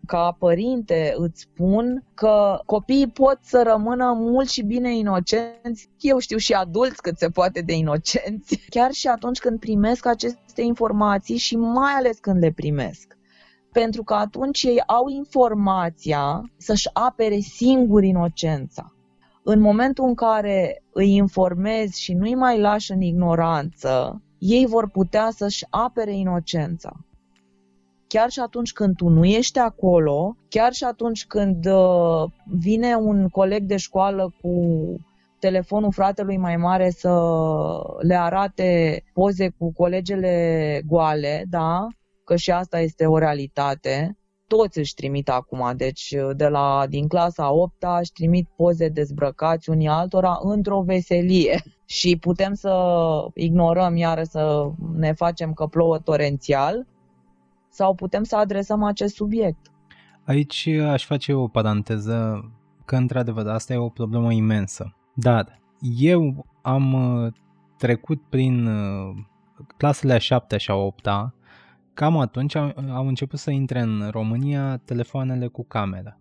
ca 0.06 0.36
părinte 0.40 1.14
îți 1.18 1.42
spun 1.42 2.04
că 2.14 2.60
copiii 2.66 3.08
pot 3.08 3.40
să 3.42 3.64
rămână 3.66 4.14
mult 4.18 4.50
și 4.50 4.64
bine 4.64 4.98
inocenți, 4.98 5.90
eu 6.00 6.18
știu 6.18 6.38
și 6.38 6.54
adulți 6.54 7.02
cât 7.02 7.18
se 7.18 7.30
poate 7.30 7.62
de 7.62 7.74
inocenți, 7.74 8.66
chiar 8.70 8.92
și 8.92 9.08
atunci 9.08 9.40
când 9.40 9.60
primesc 9.60 10.06
aceste 10.06 10.62
informații 10.62 11.38
și 11.38 11.56
mai 11.56 11.92
ales 11.92 12.20
când 12.20 12.40
le 12.40 12.52
primesc 12.52 13.18
pentru 13.72 14.04
că 14.04 14.14
atunci 14.14 14.64
ei 14.64 14.84
au 14.86 15.08
informația 15.08 16.52
să-și 16.58 16.90
apere 16.94 17.40
singur 17.40 18.04
inocența. 18.04 18.94
În 19.44 19.60
momentul 19.60 20.06
în 20.08 20.14
care 20.14 20.84
îi 20.94 21.16
informezi 21.16 22.02
și 22.02 22.14
nu-i 22.14 22.36
mai 22.36 22.60
lași 22.60 22.92
în 22.92 23.02
ignoranță, 23.02 24.22
ei 24.38 24.66
vor 24.66 24.90
putea 24.90 25.30
să-și 25.32 25.66
apere 25.70 26.18
inocența. 26.18 26.92
Chiar 28.08 28.30
și 28.30 28.40
atunci 28.40 28.74
când 28.74 28.96
tu 28.96 29.08
nu 29.08 29.26
ești 29.26 29.60
acolo, 29.60 30.36
chiar 30.50 30.74
și 30.74 30.84
atunci 30.84 31.26
când 31.26 31.66
uh, 31.66 32.32
vine 32.46 32.96
un 32.96 33.28
coleg 33.28 33.64
de 33.64 33.78
școală 33.78 34.34
cu 34.42 34.54
telefonul 35.40 35.92
fratelui 35.92 36.38
mai 36.38 36.56
mare 36.56 36.90
să 36.90 37.20
le 38.00 38.16
arate 38.16 39.04
poze 39.14 39.50
cu 39.58 39.74
colegele 39.74 40.82
goale, 40.86 41.46
da? 41.50 41.88
Că 42.30 42.36
și 42.36 42.52
asta 42.52 42.80
este 42.80 43.06
o 43.06 43.18
realitate. 43.18 44.18
Toți 44.48 44.80
își 44.80 44.94
trimit 44.94 45.30
acum, 45.30 45.74
deci 45.76 46.16
de 46.36 46.48
la, 46.48 46.86
din 46.90 47.08
clasa 47.08 47.52
8 47.52 47.74
își 48.00 48.12
trimit 48.12 48.48
poze 48.56 48.88
dezbrăcați 48.88 49.70
unii 49.70 49.88
altora 49.88 50.40
într-o 50.42 50.82
veselie 50.82 51.64
și 51.98 52.18
putem 52.18 52.54
să 52.54 52.74
ignorăm 53.34 53.96
iară 53.96 54.24
să 54.24 54.72
ne 54.96 55.14
facem 55.14 55.54
că 55.54 55.66
plouă 55.66 56.00
torențial 56.00 56.88
sau 57.70 57.96
putem 57.96 58.24
să 58.24 58.36
adresăm 58.36 58.84
acest 58.84 59.16
subiect. 59.16 59.72
Aici 60.26 60.68
aș 60.68 61.06
face 61.06 61.34
o 61.34 61.48
paranteză 61.48 62.50
că 62.86 62.96
într-adevăr 62.96 63.48
asta 63.48 63.74
e 63.74 63.78
o 63.78 63.90
problemă 63.90 64.34
imensă. 64.34 64.96
Dar 65.14 65.62
eu 65.98 66.46
am 66.62 66.94
uh, 66.94 67.32
trecut 67.78 68.22
prin 68.30 68.66
uh, 68.66 69.16
clasele 69.78 70.14
a 70.14 70.18
7 70.18 70.58
și 70.58 70.72
a 70.72 70.76
8 70.76 71.08
Cam 71.94 72.18
atunci 72.18 72.56
au, 72.56 72.74
au 72.90 73.08
început 73.08 73.40
să 73.40 73.52
intre 73.52 73.80
în 73.80 74.08
România 74.12 74.78
telefoanele 74.78 75.48
cu 75.48 75.66
cameră. 75.66 76.20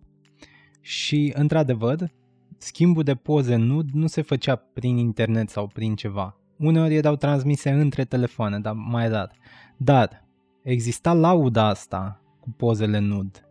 Și, 0.81 1.31
într-adevăr, 1.35 2.11
schimbul 2.57 3.03
de 3.03 3.15
poze 3.15 3.55
nu, 3.55 3.81
nu 3.93 4.07
se 4.07 4.21
făcea 4.21 4.55
prin 4.55 4.97
internet 4.97 5.49
sau 5.49 5.67
prin 5.67 5.95
ceva. 5.95 6.37
Uneori 6.57 6.95
erau 6.95 7.15
transmise 7.15 7.69
între 7.69 8.05
telefoane, 8.05 8.59
dar 8.59 8.73
mai 8.73 9.09
rar. 9.09 9.31
Dar 9.77 10.25
exista 10.63 11.13
lauda 11.13 11.67
asta 11.67 12.21
cu 12.39 12.49
pozele 12.49 12.99
nud. 12.99 13.43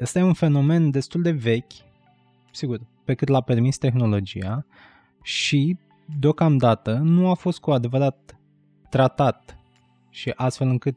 Asta 0.00 0.18
e 0.18 0.22
un 0.22 0.32
fenomen 0.32 0.90
destul 0.90 1.22
de 1.22 1.30
vechi, 1.30 1.72
sigur, 2.52 2.80
pe 3.04 3.14
cât 3.14 3.28
l-a 3.28 3.40
permis 3.40 3.78
tehnologia 3.78 4.66
și 5.22 5.76
deocamdată 6.18 6.94
nu 7.02 7.30
a 7.30 7.34
fost 7.34 7.60
cu 7.60 7.70
adevărat 7.70 8.38
tratat 8.90 9.58
și 10.10 10.32
astfel 10.36 10.68
încât 10.68 10.96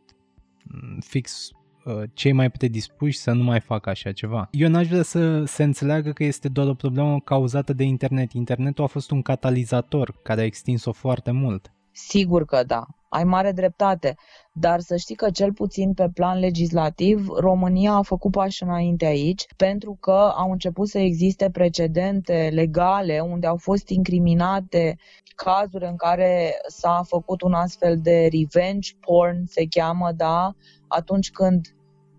fix 0.99 1.51
uh, 1.85 2.03
cei 2.13 2.31
mai 2.31 2.49
predispuși 2.49 3.17
să 3.17 3.31
nu 3.31 3.43
mai 3.43 3.59
facă 3.59 3.89
așa 3.89 4.11
ceva. 4.11 4.47
Eu 4.51 4.69
n-aș 4.69 4.87
vrea 4.87 5.03
să 5.03 5.43
se 5.43 5.63
înțeleagă 5.63 6.11
că 6.11 6.23
este 6.23 6.47
doar 6.47 6.67
o 6.67 6.73
problemă 6.73 7.19
cauzată 7.19 7.73
de 7.73 7.83
internet. 7.83 8.31
Internetul 8.31 8.83
a 8.83 8.87
fost 8.87 9.11
un 9.11 9.21
catalizator 9.21 10.15
care 10.23 10.41
a 10.41 10.45
extins-o 10.45 10.91
foarte 10.91 11.31
mult. 11.31 11.71
Sigur 11.91 12.45
că 12.45 12.63
da. 12.67 12.85
Ai 13.09 13.23
mare 13.23 13.51
dreptate. 13.51 14.15
Dar 14.51 14.79
să 14.79 14.95
știi 14.95 15.15
că 15.15 15.29
cel 15.29 15.53
puțin 15.53 15.93
pe 15.93 16.09
plan 16.13 16.39
legislativ 16.39 17.27
România 17.27 17.93
a 17.93 18.01
făcut 18.01 18.31
pași 18.31 18.63
înainte 18.63 19.05
aici 19.05 19.45
pentru 19.57 19.97
că 19.99 20.33
au 20.35 20.51
început 20.51 20.87
să 20.87 20.99
existe 20.99 21.49
precedente 21.49 22.49
legale 22.53 23.19
unde 23.19 23.47
au 23.47 23.57
fost 23.57 23.89
incriminate 23.89 24.97
cazuri 25.35 25.85
în 25.85 25.95
care 25.95 26.53
s-a 26.67 27.01
făcut 27.07 27.41
un 27.41 27.53
astfel 27.53 27.99
de 28.01 28.29
revenge 28.31 28.91
porn, 28.99 29.45
se 29.45 29.65
cheamă, 29.69 30.11
da, 30.15 30.55
atunci 30.87 31.31
când 31.31 31.65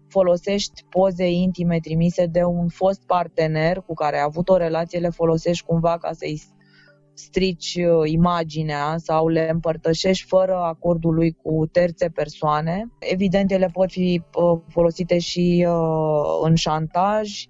folosești 0.09 0.85
poze 0.89 1.31
intime 1.31 1.79
trimise 1.81 2.27
de 2.27 2.45
un 2.45 2.69
fost 2.69 3.07
partener 3.07 3.77
cu 3.81 3.95
care 3.95 4.17
ai 4.17 4.23
avut 4.23 4.49
o 4.49 4.57
relație, 4.57 4.99
le 4.99 5.09
folosești 5.09 5.67
cumva 5.67 5.99
ca 5.99 6.13
să-i 6.13 6.43
strici 7.25 7.75
uh, 7.75 8.11
imaginea 8.11 8.95
sau 8.97 9.29
le 9.29 9.49
împărtășești 9.53 10.27
fără 10.27 10.57
acordul 10.57 11.15
lui 11.15 11.33
cu 11.43 11.67
terțe 11.73 12.09
persoane. 12.09 12.91
Evident, 12.99 13.51
ele 13.51 13.71
pot 13.73 13.91
fi 13.91 14.23
uh, 14.35 14.61
folosite 14.69 15.19
și 15.19 15.67
uh, 15.69 16.41
în 16.43 16.55
șantaj, 16.55 17.45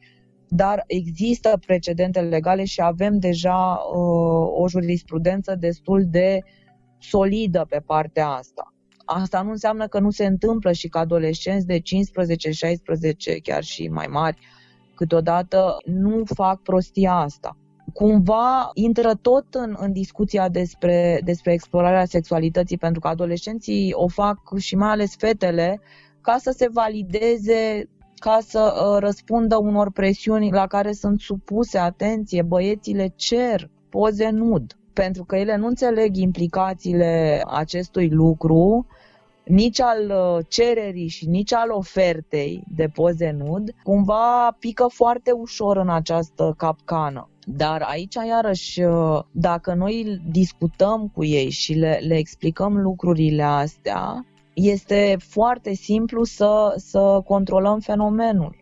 dar 0.48 0.84
există 0.86 1.58
precedente 1.66 2.20
legale 2.20 2.64
și 2.64 2.80
avem 2.82 3.18
deja 3.18 3.78
o 4.54 4.68
jurisprudență 4.68 5.54
destul 5.54 6.04
de 6.08 6.40
solidă 6.98 7.66
pe 7.68 7.82
partea 7.86 8.28
asta. 8.28 8.74
Asta 9.04 9.42
nu 9.42 9.50
înseamnă 9.50 9.86
că 9.86 9.98
nu 9.98 10.10
se 10.10 10.26
întâmplă 10.26 10.72
și 10.72 10.88
că 10.88 10.98
adolescenți 10.98 11.66
de 11.66 11.78
15, 11.78 12.50
16, 12.50 13.36
chiar 13.36 13.62
și 13.62 13.88
mai 13.88 14.06
mari, 14.06 14.38
câteodată 14.94 15.76
nu 15.84 16.22
fac 16.34 16.62
prostia 16.62 17.12
asta 17.12 17.56
cumva 17.92 18.70
intră 18.74 19.14
tot 19.14 19.54
în, 19.54 19.76
în 19.78 19.92
discuția 19.92 20.48
despre, 20.48 21.20
despre 21.24 21.52
explorarea 21.52 22.04
sexualității, 22.04 22.78
pentru 22.78 23.00
că 23.00 23.08
adolescenții 23.08 23.92
o 23.92 24.08
fac 24.08 24.58
și 24.58 24.76
mai 24.76 24.90
ales 24.90 25.14
fetele 25.16 25.80
ca 26.20 26.36
să 26.38 26.54
se 26.56 26.68
valideze, 26.72 27.88
ca 28.14 28.38
să 28.42 28.72
uh, 28.74 28.98
răspundă 28.98 29.56
unor 29.56 29.90
presiuni 29.92 30.50
la 30.50 30.66
care 30.66 30.92
sunt 30.92 31.20
supuse, 31.20 31.78
atenție, 31.78 32.42
băieții 32.42 32.94
le 32.94 33.12
cer 33.16 33.70
poze 33.88 34.28
nud, 34.30 34.76
pentru 34.92 35.24
că 35.24 35.36
ele 35.36 35.56
nu 35.56 35.66
înțeleg 35.66 36.16
implicațiile 36.16 37.42
acestui 37.46 38.08
lucru, 38.08 38.86
nici 39.44 39.80
al 39.80 40.10
uh, 40.10 40.44
cererii 40.48 41.08
și 41.08 41.26
nici 41.26 41.52
al 41.52 41.70
ofertei 41.70 42.64
de 42.68 42.88
poze 42.94 43.30
nud, 43.30 43.70
cumva 43.82 44.56
pică 44.58 44.86
foarte 44.88 45.30
ușor 45.30 45.76
în 45.76 45.90
această 45.90 46.54
capcană. 46.56 47.29
Dar 47.44 47.82
aici, 47.82 48.14
iarăși, 48.14 48.82
uh, 48.82 49.20
dacă 49.32 49.74
noi 49.74 50.20
discutăm 50.30 51.08
cu 51.14 51.24
ei 51.24 51.50
și 51.50 51.72
le, 51.72 52.00
le 52.02 52.16
explicăm 52.16 52.76
lucrurile 52.76 53.42
astea, 53.42 54.26
este 54.54 55.16
foarte 55.18 55.74
simplu 55.74 56.24
să, 56.24 56.74
să 56.76 57.20
controlăm 57.24 57.80
fenomenul 57.80 58.56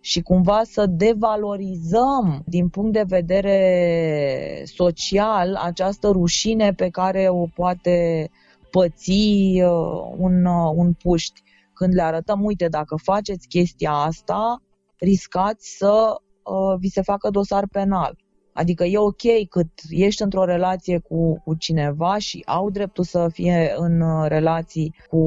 și 0.00 0.22
cumva 0.22 0.62
să 0.64 0.86
devalorizăm 0.86 2.42
din 2.46 2.68
punct 2.68 2.92
de 2.92 3.04
vedere 3.06 4.62
social 4.64 5.54
această 5.54 6.08
rușine 6.08 6.72
pe 6.72 6.88
care 6.88 7.28
o 7.28 7.46
poate 7.54 8.30
păți 8.70 9.10
uh, 9.10 10.12
un, 10.16 10.44
uh, 10.44 10.72
un 10.74 10.92
puști. 10.92 11.42
Când 11.72 11.94
le 11.94 12.02
arătăm, 12.02 12.44
uite, 12.44 12.68
dacă 12.68 12.96
faceți 12.96 13.48
chestia 13.48 13.92
asta, 13.92 14.62
riscați 14.98 15.76
să 15.76 16.20
uh, 16.44 16.78
vi 16.78 16.88
se 16.88 17.02
facă 17.02 17.30
dosar 17.30 17.66
penal. 17.72 18.16
Adică 18.52 18.84
e 18.84 18.98
ok 18.98 19.48
cât 19.48 19.70
ești 19.90 20.22
într-o 20.22 20.44
relație 20.44 20.98
cu, 20.98 21.40
cu 21.44 21.54
cineva 21.54 22.18
și 22.18 22.42
au 22.46 22.70
dreptul 22.70 23.04
să 23.04 23.28
fie 23.32 23.74
în 23.76 24.00
uh, 24.00 24.28
relații 24.28 24.94
cu 25.08 25.20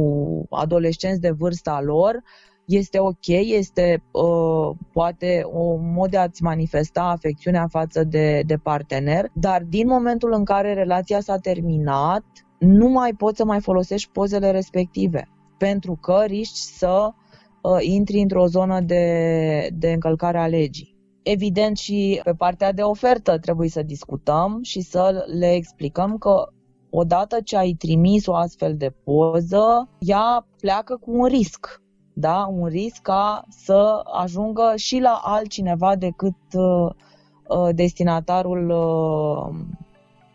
adolescenți 0.49 1.21
de 1.21 1.29
vârsta 1.29 1.81
lor, 1.81 2.23
este 2.65 2.99
ok, 2.99 3.27
este 3.27 4.03
uh, 4.11 4.75
poate 4.91 5.41
o 5.43 5.75
mod 5.75 6.09
de 6.09 6.17
a-ți 6.17 6.43
manifesta 6.43 7.01
afecțiunea 7.01 7.67
față 7.69 8.03
de, 8.03 8.41
de 8.45 8.57
partener, 8.57 9.25
dar 9.33 9.63
din 9.63 9.87
momentul 9.87 10.33
în 10.33 10.43
care 10.43 10.73
relația 10.73 11.19
s-a 11.19 11.37
terminat, 11.37 12.23
nu 12.59 12.87
mai 12.87 13.13
poți 13.17 13.37
să 13.37 13.45
mai 13.45 13.61
folosești 13.61 14.11
pozele 14.11 14.51
respective, 14.51 15.29
pentru 15.57 15.97
că 16.01 16.23
riști 16.25 16.57
să 16.57 17.09
uh, 17.61 17.77
intri 17.79 18.19
într-o 18.19 18.45
zonă 18.45 18.79
de, 18.79 19.69
de 19.73 19.91
încălcare 19.91 20.37
a 20.37 20.47
legii. 20.47 20.94
Evident 21.27 21.77
și 21.77 22.21
pe 22.23 22.33
partea 22.33 22.71
de 22.71 22.81
ofertă 22.81 23.37
trebuie 23.39 23.69
să 23.69 23.83
discutăm 23.83 24.59
și 24.63 24.81
să 24.81 25.25
le 25.39 25.53
explicăm 25.53 26.17
că 26.17 26.49
odată 26.89 27.41
ce 27.41 27.57
ai 27.57 27.71
trimis 27.71 28.25
o 28.25 28.35
astfel 28.35 28.77
de 28.77 28.89
poză, 29.03 29.89
ea 29.99 30.47
pleacă 30.59 30.97
cu 30.97 31.11
un 31.11 31.25
risc. 31.25 31.81
Da? 32.13 32.47
Un 32.51 32.67
risc 32.67 33.01
ca 33.01 33.43
să 33.49 34.01
ajungă 34.13 34.73
și 34.75 34.99
la 34.99 35.21
altcineva 35.23 35.95
decât 35.95 36.35
uh, 36.53 36.89
uh 37.47 37.69
destinatarul 37.75 38.69
uh, 38.69 39.65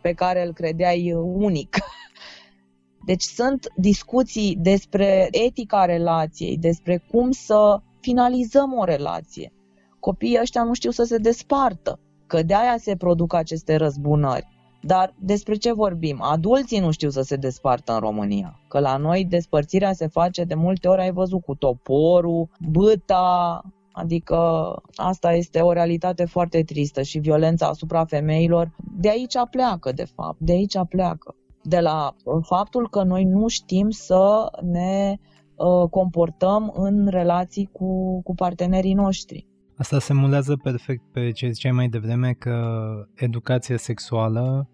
pe 0.03 0.13
care 0.13 0.47
îl 0.47 0.53
credeai 0.53 1.13
unic. 1.23 1.77
Deci 3.07 3.23
sunt 3.23 3.67
discuții 3.77 4.57
despre 4.61 5.29
etica 5.31 5.85
relației, 5.85 6.57
despre 6.57 7.03
cum 7.11 7.31
să 7.31 7.81
finalizăm 8.01 8.73
o 8.79 8.85
relație 8.85 9.53
copiii 10.01 10.39
ăștia 10.41 10.63
nu 10.63 10.75
știu 10.75 10.91
să 10.91 11.05
se 11.05 11.17
despartă, 11.17 11.99
că 12.27 12.43
de 12.43 12.55
aia 12.55 12.77
se 12.79 12.97
produc 12.97 13.35
aceste 13.35 13.77
răzbunări. 13.77 14.49
Dar 14.83 15.15
despre 15.19 15.55
ce 15.55 15.73
vorbim? 15.73 16.23
Adulții 16.23 16.79
nu 16.79 16.91
știu 16.91 17.11
să 17.11 17.23
se 17.23 17.37
despartă 17.37 17.93
în 17.93 17.99
România. 17.99 18.61
Că 18.69 18.79
la 18.79 18.97
noi 18.97 19.25
despărțirea 19.25 19.93
se 19.93 20.07
face 20.07 20.45
de 20.45 20.55
multe 20.55 20.89
ori, 20.89 21.01
ai 21.01 21.13
văzut, 21.13 21.43
cu 21.43 21.55
toporul, 21.55 22.49
băta, 22.71 23.63
Adică 23.93 24.39
asta 24.95 25.33
este 25.33 25.61
o 25.61 25.73
realitate 25.73 26.25
foarte 26.25 26.63
tristă 26.63 27.03
și 27.03 27.19
violența 27.19 27.67
asupra 27.67 28.05
femeilor 28.05 28.77
de 28.97 29.09
aici 29.09 29.35
pleacă, 29.51 29.93
de 29.93 30.05
fapt, 30.05 30.39
de 30.39 30.53
aici 30.53 30.77
pleacă. 30.89 31.35
De 31.63 31.81
la 31.81 32.15
faptul 32.43 32.89
că 32.89 33.03
noi 33.03 33.25
nu 33.25 33.49
știm 33.49 33.91
să 33.91 34.51
ne 34.63 35.17
uh, 35.57 35.89
comportăm 35.91 36.73
în 36.77 37.07
relații 37.07 37.69
cu, 37.73 38.23
cu 38.23 38.35
partenerii 38.35 38.95
noștri. 38.95 39.47
Asta 39.81 39.99
se 39.99 40.13
mulează 40.13 40.57
perfect 40.57 41.03
pe 41.13 41.31
ce 41.31 41.51
ziceai 41.51 41.73
mai 41.73 41.89
devreme 41.89 42.33
că 42.33 42.91
educația 43.15 43.77
sexuală 43.77 44.69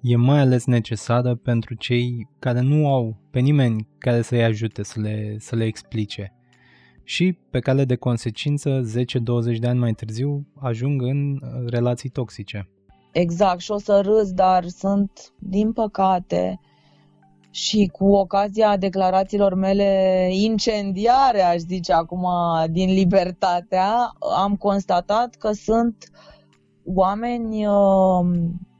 e 0.00 0.16
mai 0.16 0.38
ales 0.38 0.66
necesară 0.66 1.34
pentru 1.34 1.74
cei 1.74 2.28
care 2.38 2.60
nu 2.60 2.92
au 2.92 3.16
pe 3.30 3.38
nimeni 3.38 3.88
care 3.98 4.22
să-i 4.22 4.44
ajute 4.44 4.82
să 4.82 5.00
le, 5.00 5.36
să 5.38 5.56
le 5.56 5.64
explice. 5.64 6.34
Și 7.04 7.38
pe 7.50 7.58
cale 7.58 7.84
de 7.84 7.96
consecință, 7.96 8.80
10-20 8.80 9.58
de 9.58 9.66
ani 9.66 9.78
mai 9.78 9.92
târziu, 9.92 10.46
ajung 10.54 11.02
în 11.02 11.40
relații 11.66 12.08
toxice. 12.08 12.68
Exact, 13.12 13.60
și 13.60 13.70
o 13.70 13.78
să 13.78 14.00
râs, 14.04 14.32
dar 14.32 14.66
sunt, 14.66 15.10
din 15.38 15.72
păcate, 15.72 16.60
și 17.50 17.90
cu 17.92 18.12
ocazia 18.12 18.76
declarațiilor 18.76 19.54
mele 19.54 20.28
incendiare, 20.32 21.42
aș 21.42 21.58
zice 21.58 21.92
acum, 21.92 22.26
din 22.70 22.92
Libertatea, 22.92 24.12
am 24.36 24.56
constatat 24.56 25.34
că 25.34 25.52
sunt 25.52 26.10
oameni 26.84 27.66
uh, 27.66 28.26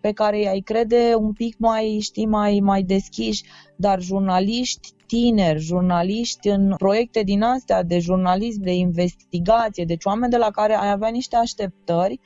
pe 0.00 0.12
care 0.12 0.48
ai 0.48 0.60
crede 0.60 1.14
un 1.18 1.32
pic 1.32 1.58
mai, 1.58 1.98
știi, 2.00 2.26
mai, 2.26 2.60
mai 2.62 2.82
deschiși, 2.82 3.44
dar 3.76 4.00
jurnaliști 4.00 4.92
tineri, 5.06 5.58
jurnaliști 5.58 6.48
în 6.48 6.74
proiecte 6.76 7.22
din 7.22 7.42
astea 7.42 7.82
de 7.82 7.98
jurnalism, 7.98 8.60
de 8.60 8.74
investigație, 8.74 9.84
deci 9.84 10.04
oameni 10.04 10.30
de 10.30 10.36
la 10.36 10.50
care 10.50 10.74
ai 10.74 10.90
avea 10.90 11.08
niște 11.08 11.36
așteptări 11.36 12.20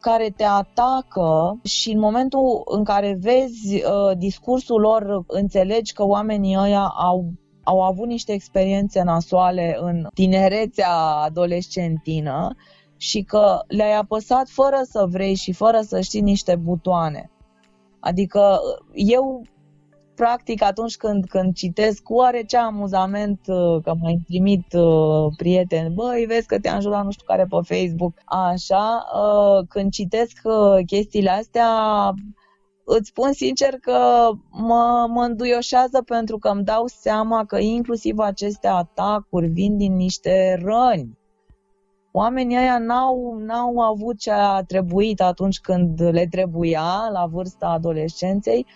care 0.00 0.32
te 0.36 0.44
atacă 0.44 1.60
și 1.64 1.90
în 1.90 1.98
momentul 1.98 2.62
în 2.64 2.84
care 2.84 3.18
vezi 3.20 3.74
uh, 3.74 4.16
discursul 4.18 4.80
lor, 4.80 5.24
înțelegi 5.26 5.92
că 5.92 6.06
oamenii 6.06 6.56
ăia 6.58 6.84
au 6.84 7.32
au 7.68 7.82
avut 7.82 8.06
niște 8.06 8.32
experiențe 8.32 9.02
nasoale 9.02 9.78
în 9.80 10.06
tinerețea 10.14 10.94
adolescentină 10.96 12.54
și 12.96 13.22
că 13.22 13.58
le-ai 13.66 13.96
apăsat 13.96 14.48
fără 14.48 14.80
să 14.82 15.06
vrei 15.08 15.34
și 15.34 15.52
fără 15.52 15.80
să 15.80 16.00
știi 16.00 16.20
niște 16.20 16.56
butoane. 16.56 17.30
Adică 18.00 18.58
eu 18.94 19.42
practic 20.18 20.62
atunci 20.62 20.96
când, 20.96 21.24
când 21.28 21.54
citesc 21.54 22.02
cu 22.02 22.14
oarece 22.14 22.56
amuzament 22.56 23.40
uh, 23.46 23.82
că 23.82 23.94
mai 24.00 24.20
trimit 24.26 24.72
uh, 24.72 25.26
prieteni, 25.36 25.94
băi, 25.94 26.24
vezi 26.26 26.46
că 26.46 26.58
te-am 26.58 26.80
jurat 26.80 27.04
nu 27.04 27.10
știu 27.10 27.26
care 27.26 27.46
pe 27.48 27.74
Facebook, 27.74 28.12
așa, 28.24 29.06
uh, 29.14 29.66
când 29.68 29.90
citesc 29.92 30.40
chestiile 30.86 31.30
astea, 31.30 31.68
îți 32.84 33.08
spun 33.08 33.32
sincer 33.32 33.74
că 33.80 34.30
mă, 34.50 35.06
mă 35.08 35.22
înduioșează 35.22 36.02
pentru 36.02 36.38
că 36.38 36.48
îmi 36.48 36.64
dau 36.64 36.86
seama 36.86 37.44
că 37.44 37.58
inclusiv 37.58 38.18
aceste 38.18 38.68
atacuri 38.68 39.46
vin 39.46 39.76
din 39.76 39.96
niște 39.96 40.60
răni. 40.64 41.18
Oamenii 42.12 42.56
ăia 42.56 42.78
n-au, 42.78 43.38
n-au 43.38 43.78
avut 43.78 44.18
ce 44.18 44.30
a 44.30 44.62
trebuit 44.62 45.20
atunci 45.20 45.60
când 45.60 46.02
le 46.02 46.26
trebuia 46.30 47.08
la 47.12 47.26
vârsta 47.26 47.66
adolescenței 47.66 48.66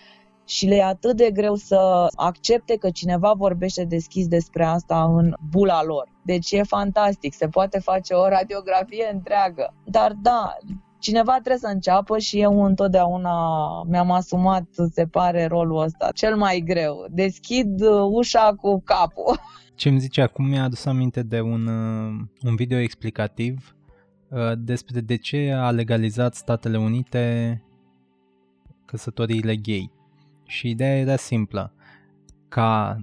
și 0.45 0.65
le 0.65 0.75
e 0.75 0.83
atât 0.83 1.15
de 1.15 1.31
greu 1.33 1.55
să 1.55 2.07
accepte 2.15 2.75
că 2.77 2.89
cineva 2.89 3.33
vorbește 3.33 3.83
deschis 3.83 4.27
despre 4.27 4.65
asta 4.65 5.03
în 5.03 5.33
bula 5.49 5.83
lor. 5.83 6.11
Deci 6.23 6.51
e 6.51 6.63
fantastic, 6.63 7.33
se 7.33 7.47
poate 7.47 7.79
face 7.79 8.13
o 8.13 8.27
radiografie 8.27 9.09
întreagă. 9.13 9.73
Dar 9.85 10.11
da, 10.21 10.57
cineva 10.99 11.31
trebuie 11.31 11.57
să 11.57 11.67
înceapă 11.67 12.17
și 12.17 12.39
eu 12.39 12.63
întotdeauna 12.63 13.37
mi-am 13.83 14.11
asumat, 14.11 14.65
se 14.91 15.05
pare, 15.05 15.45
rolul 15.45 15.81
ăsta 15.81 16.09
cel 16.13 16.35
mai 16.35 16.63
greu. 16.65 17.05
Deschid 17.09 17.81
ușa 18.11 18.53
cu 18.61 18.81
capul. 18.85 19.39
Ce 19.75 19.89
îmi 19.89 19.99
zice 19.99 20.21
acum 20.21 20.45
mi-a 20.45 20.63
adus 20.63 20.85
aminte 20.85 21.23
de 21.23 21.41
un, 21.41 21.67
uh, 21.67 22.21
un 22.43 22.55
video 22.55 22.77
explicativ 22.77 23.75
uh, 24.29 24.51
despre 24.57 24.99
de 24.99 25.15
ce 25.17 25.51
a 25.57 25.71
legalizat 25.71 26.35
Statele 26.35 26.77
Unite 26.77 27.61
căsătoriile 28.85 29.55
gay. 29.55 29.91
Și 30.53 30.69
ideea 30.69 30.97
era 30.97 31.15
simplă. 31.15 31.73
Ca 32.47 32.97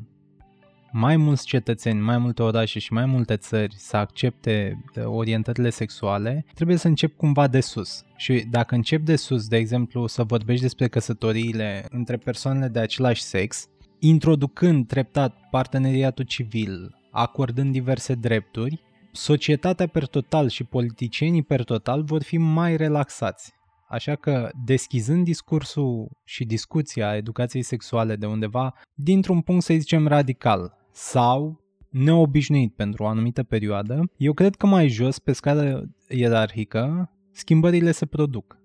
mai 0.93 1.17
mulți 1.17 1.47
cetățeni, 1.47 2.01
mai 2.01 2.19
multe 2.19 2.43
orașe 2.43 2.79
și 2.79 2.93
mai 2.93 3.05
multe 3.05 3.37
țări 3.37 3.75
să 3.77 3.97
accepte 3.97 4.85
uh, 4.97 5.05
orientările 5.05 5.71
sexuale, 5.71 6.45
trebuie 6.55 6.77
să 6.77 6.87
încep 6.87 7.17
cumva 7.17 7.47
de 7.47 7.61
sus. 7.61 8.05
Și 8.17 8.45
dacă 8.51 8.75
încep 8.75 9.05
de 9.05 9.17
sus, 9.17 9.49
de 9.49 9.57
exemplu, 9.57 10.07
să 10.07 10.23
vorbești 10.23 10.63
despre 10.63 10.89
căsătoriile 10.89 11.87
între 11.89 12.17
persoanele 12.17 12.69
de 12.69 12.79
același 12.79 13.23
sex, 13.23 13.67
introducând 13.99 14.87
treptat 14.87 15.37
parteneriatul 15.51 16.25
civil, 16.25 16.95
acordând 17.11 17.73
diverse 17.73 18.15
drepturi, 18.15 18.81
societatea 19.13 19.87
per 19.87 20.07
total 20.07 20.49
și 20.49 20.65
politicienii 20.65 21.43
per 21.43 21.65
total 21.65 22.03
vor 22.03 22.23
fi 22.23 22.37
mai 22.37 22.77
relaxați. 22.77 23.59
Așa 23.91 24.15
că, 24.15 24.51
deschizând 24.65 25.25
discursul 25.25 26.11
și 26.25 26.45
discuția 26.45 27.17
educației 27.17 27.63
sexuale 27.63 28.17
de 28.17 28.27
undeva, 28.27 28.75
dintr-un 28.95 29.41
punct, 29.41 29.65
să 29.65 29.75
zicem, 29.75 30.07
radical 30.07 30.77
sau 30.93 31.61
neobișnuit 31.89 32.75
pentru 32.75 33.03
o 33.03 33.07
anumită 33.07 33.43
perioadă, 33.43 34.11
eu 34.17 34.33
cred 34.33 34.55
că 34.55 34.67
mai 34.67 34.89
jos, 34.89 35.19
pe 35.19 35.33
scară 35.33 35.85
ierarhică, 36.09 37.11
schimbările 37.33 37.93
se 37.93 38.07
produc. 38.07 38.59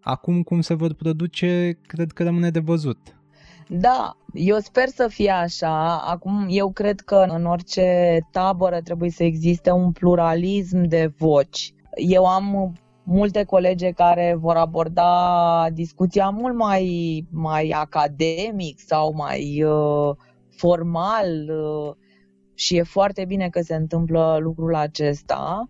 Acum 0.00 0.42
cum 0.42 0.60
se 0.60 0.74
vor 0.74 0.94
produce, 0.94 1.78
cred 1.86 2.12
că 2.12 2.22
rămâne 2.22 2.50
de 2.50 2.60
văzut. 2.60 3.16
Da, 3.68 4.16
eu 4.32 4.58
sper 4.58 4.88
să 4.88 5.08
fie 5.08 5.30
așa. 5.30 5.98
Acum, 5.98 6.46
eu 6.48 6.72
cred 6.72 7.00
că 7.00 7.24
în 7.28 7.46
orice 7.46 8.18
tabără 8.30 8.80
trebuie 8.80 9.10
să 9.10 9.24
existe 9.24 9.70
un 9.70 9.92
pluralism 9.92 10.82
de 10.82 11.12
voci. 11.16 11.74
Eu 11.94 12.24
am 12.24 12.72
multe 13.02 13.44
colege 13.44 13.90
care 13.90 14.36
vor 14.40 14.56
aborda 14.56 15.66
discuția 15.72 16.28
mult 16.28 16.56
mai, 16.56 17.26
mai 17.30 17.68
academic 17.68 18.80
sau 18.80 19.14
mai 19.14 19.62
uh, 19.62 20.16
formal 20.56 21.28
uh, 21.48 21.94
și 22.54 22.76
e 22.76 22.82
foarte 22.82 23.24
bine 23.24 23.48
că 23.48 23.60
se 23.60 23.74
întâmplă 23.74 24.38
lucrul 24.40 24.74
acesta. 24.74 25.68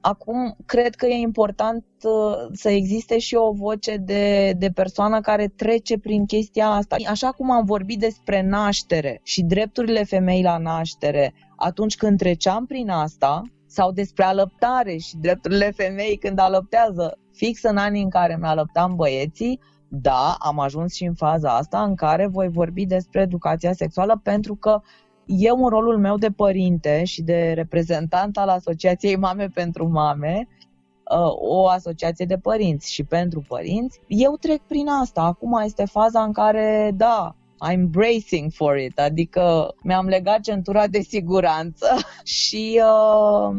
Acum, 0.00 0.56
cred 0.66 0.94
că 0.94 1.06
e 1.06 1.14
important 1.14 1.84
uh, 2.02 2.48
să 2.52 2.68
existe 2.68 3.18
și 3.18 3.34
o 3.34 3.52
voce 3.52 3.96
de, 3.96 4.54
de 4.58 4.70
persoană 4.70 5.20
care 5.20 5.48
trece 5.56 5.98
prin 5.98 6.26
chestia 6.26 6.66
asta. 6.66 6.96
Așa 7.08 7.30
cum 7.30 7.50
am 7.50 7.64
vorbit 7.64 7.98
despre 7.98 8.42
naștere 8.42 9.20
și 9.22 9.42
drepturile 9.42 10.04
femei 10.04 10.42
la 10.42 10.58
naștere, 10.58 11.34
atunci 11.56 11.96
când 11.96 12.18
treceam 12.18 12.66
prin 12.66 12.90
asta, 12.90 13.42
sau 13.74 13.92
despre 13.92 14.24
alăptare 14.24 14.96
și 14.96 15.16
drepturile 15.16 15.70
femei 15.70 16.16
când 16.16 16.38
alăptează, 16.38 17.18
fix 17.32 17.62
în 17.62 17.76
anii 17.76 18.02
în 18.02 18.10
care 18.10 18.36
mi-alăptam 18.40 18.96
băieții, 18.96 19.60
da, 19.88 20.36
am 20.38 20.58
ajuns 20.58 20.94
și 20.94 21.04
în 21.04 21.14
faza 21.14 21.56
asta 21.56 21.82
în 21.82 21.94
care 21.94 22.26
voi 22.26 22.48
vorbi 22.48 22.86
despre 22.86 23.20
educația 23.20 23.72
sexuală 23.72 24.20
pentru 24.22 24.54
că 24.54 24.80
eu 25.26 25.64
în 25.64 25.68
rolul 25.68 25.98
meu 25.98 26.16
de 26.16 26.30
părinte 26.30 27.04
și 27.04 27.22
de 27.22 27.52
reprezentant 27.54 28.36
al 28.36 28.48
Asociației 28.48 29.16
Mame 29.16 29.48
pentru 29.54 29.88
Mame, 29.88 30.48
uh, 30.48 31.32
o 31.32 31.68
asociație 31.68 32.24
de 32.24 32.36
părinți 32.36 32.92
și 32.92 33.04
pentru 33.04 33.44
părinți, 33.48 34.00
eu 34.06 34.36
trec 34.36 34.60
prin 34.62 34.88
asta. 34.88 35.22
Acum 35.22 35.60
este 35.64 35.84
faza 35.84 36.22
în 36.22 36.32
care, 36.32 36.92
da, 36.96 37.34
I'm 37.60 37.90
bracing 37.90 38.52
for 38.52 38.76
it, 38.76 38.98
adică 38.98 39.74
mi-am 39.82 40.06
legat 40.06 40.40
centura 40.40 40.86
de 40.86 41.00
siguranță 41.00 41.86
și 42.40 42.80
uh, 42.82 43.56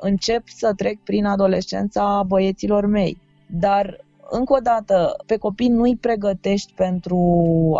încep 0.00 0.42
să 0.46 0.72
trec 0.76 0.98
prin 0.98 1.24
adolescența 1.24 2.22
băieților 2.26 2.86
mei. 2.86 3.18
Dar 3.46 4.04
încă 4.30 4.54
o 4.54 4.58
dată, 4.58 5.16
pe 5.26 5.36
copii 5.36 5.68
nu-i 5.68 5.96
pregătești 5.96 6.72
pentru 6.72 7.20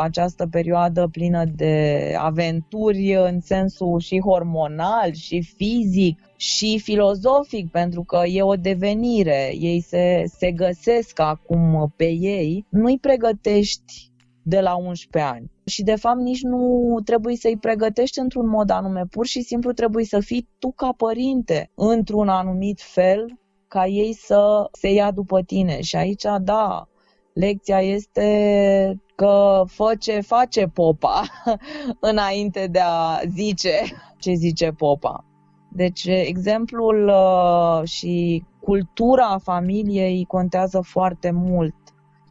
această 0.01 0.47
perioadă 0.51 1.09
plină 1.13 1.45
de 1.57 2.15
aventuri 2.19 3.15
în 3.15 3.41
sensul 3.41 4.01
și 4.01 4.21
hormonal, 4.21 5.13
și 5.13 5.43
fizic, 5.57 6.19
și 6.37 6.81
filozofic, 6.83 7.71
pentru 7.71 8.03
că 8.03 8.21
e 8.27 8.43
o 8.43 8.55
devenire, 8.55 9.53
ei 9.59 9.81
se, 9.81 10.25
se 10.39 10.51
găsesc 10.51 11.21
acum 11.21 11.93
pe 11.97 12.11
ei, 12.11 12.67
nu-i 12.69 12.99
pregătești 12.99 14.11
de 14.49 14.61
la 14.61 14.75
11 14.77 15.33
ani. 15.33 15.51
Și 15.65 15.83
de 15.83 15.95
fapt 15.95 16.19
nici 16.19 16.43
nu 16.43 16.95
trebuie 17.05 17.37
să-i 17.37 17.57
pregătești 17.57 18.19
într-un 18.19 18.49
mod 18.49 18.71
anume, 18.71 19.05
pur 19.11 19.27
și 19.27 19.41
simplu 19.41 19.73
trebuie 19.73 20.05
să 20.05 20.21
fii 20.21 20.49
tu 20.59 20.73
ca 20.73 20.93
părinte 20.97 21.71
într-un 21.75 22.29
anumit 22.29 22.81
fel 22.81 23.39
ca 23.69 23.87
ei 23.87 24.13
să 24.13 24.69
se 24.73 24.93
ia 24.93 25.11
după 25.11 25.43
tine. 25.43 25.81
Și 25.81 25.97
aici, 25.97 26.25
da, 26.43 26.89
lecția 27.33 27.81
este 27.81 29.01
că 29.15 29.63
fă 29.67 29.95
ce 29.99 30.21
face 30.21 30.67
popa 30.67 31.23
înainte 32.11 32.67
de 32.67 32.81
a 32.83 33.21
zice 33.35 33.81
ce 34.19 34.33
zice 34.33 34.71
popa. 34.71 35.25
Deci 35.73 36.05
exemplul 36.05 37.09
uh, 37.09 37.89
și 37.89 38.45
cultura 38.61 39.39
familiei 39.43 40.25
contează 40.25 40.81
foarte 40.81 41.31
mult. 41.31 41.75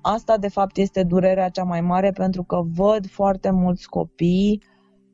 Asta 0.07 0.37
de 0.37 0.47
fapt 0.47 0.77
este 0.77 1.03
durerea 1.03 1.49
cea 1.49 1.63
mai 1.63 1.81
mare 1.81 2.11
pentru 2.11 2.43
că 2.43 2.61
văd 2.75 3.09
foarte 3.09 3.49
mulți 3.49 3.89
copii 3.89 4.61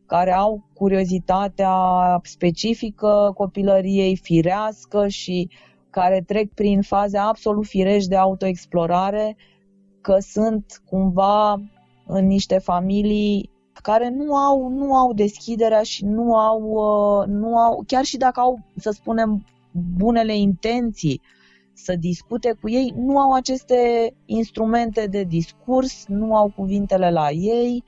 care 0.06 0.34
au 0.34 0.64
curiozitatea 0.74 1.76
specifică 2.24 3.32
copilăriei 3.36 4.16
firească 4.16 5.08
și 5.08 5.50
care 5.90 6.24
trec 6.28 6.54
prin 6.54 6.82
faze 6.82 7.18
absolut 7.18 7.66
firești 7.66 8.10
de 8.10 8.16
autoexplorare, 8.16 9.38
că 10.02 10.18
sunt 10.20 10.82
cumva 10.86 11.62
în 12.06 12.28
niște 12.28 12.58
familii 12.58 13.50
care 13.82 14.10
nu 14.10 14.36
au, 14.36 14.68
nu 14.68 14.96
au 14.96 15.14
deschiderea 15.14 15.84
și 15.84 16.06
nu 16.06 16.36
au, 16.36 16.62
uh, 16.62 17.28
nu 17.28 17.58
au, 17.58 17.84
chiar 17.88 18.04
și 18.04 18.18
dacă 18.18 18.40
au, 18.40 18.60
să 18.76 18.92
spunem, 18.92 19.46
bunele 19.98 20.38
intenții 20.38 21.22
să 21.84 21.96
discute 21.96 22.54
cu 22.62 22.70
ei, 22.70 22.94
nu 22.96 23.20
au 23.20 23.34
aceste 23.34 24.14
instrumente 24.26 25.08
de 25.08 25.24
discurs, 25.24 26.06
nu 26.08 26.36
au 26.36 26.52
cuvintele 26.56 27.12
la 27.12 27.30
ei 27.30 27.84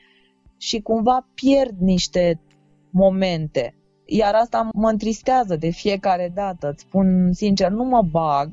și 0.57 0.81
cumva 0.81 1.27
pierd 1.35 1.77
niște 1.79 2.41
momente 2.89 3.77
iar 4.05 4.33
asta 4.33 4.69
mă 4.73 4.89
întristează 4.89 5.55
de 5.55 5.69
fiecare 5.69 6.31
dată. 6.33 6.69
Îți 6.69 6.81
spun 6.81 7.33
sincer, 7.33 7.71
nu 7.71 7.83
mă 7.83 8.01
bag, 8.01 8.49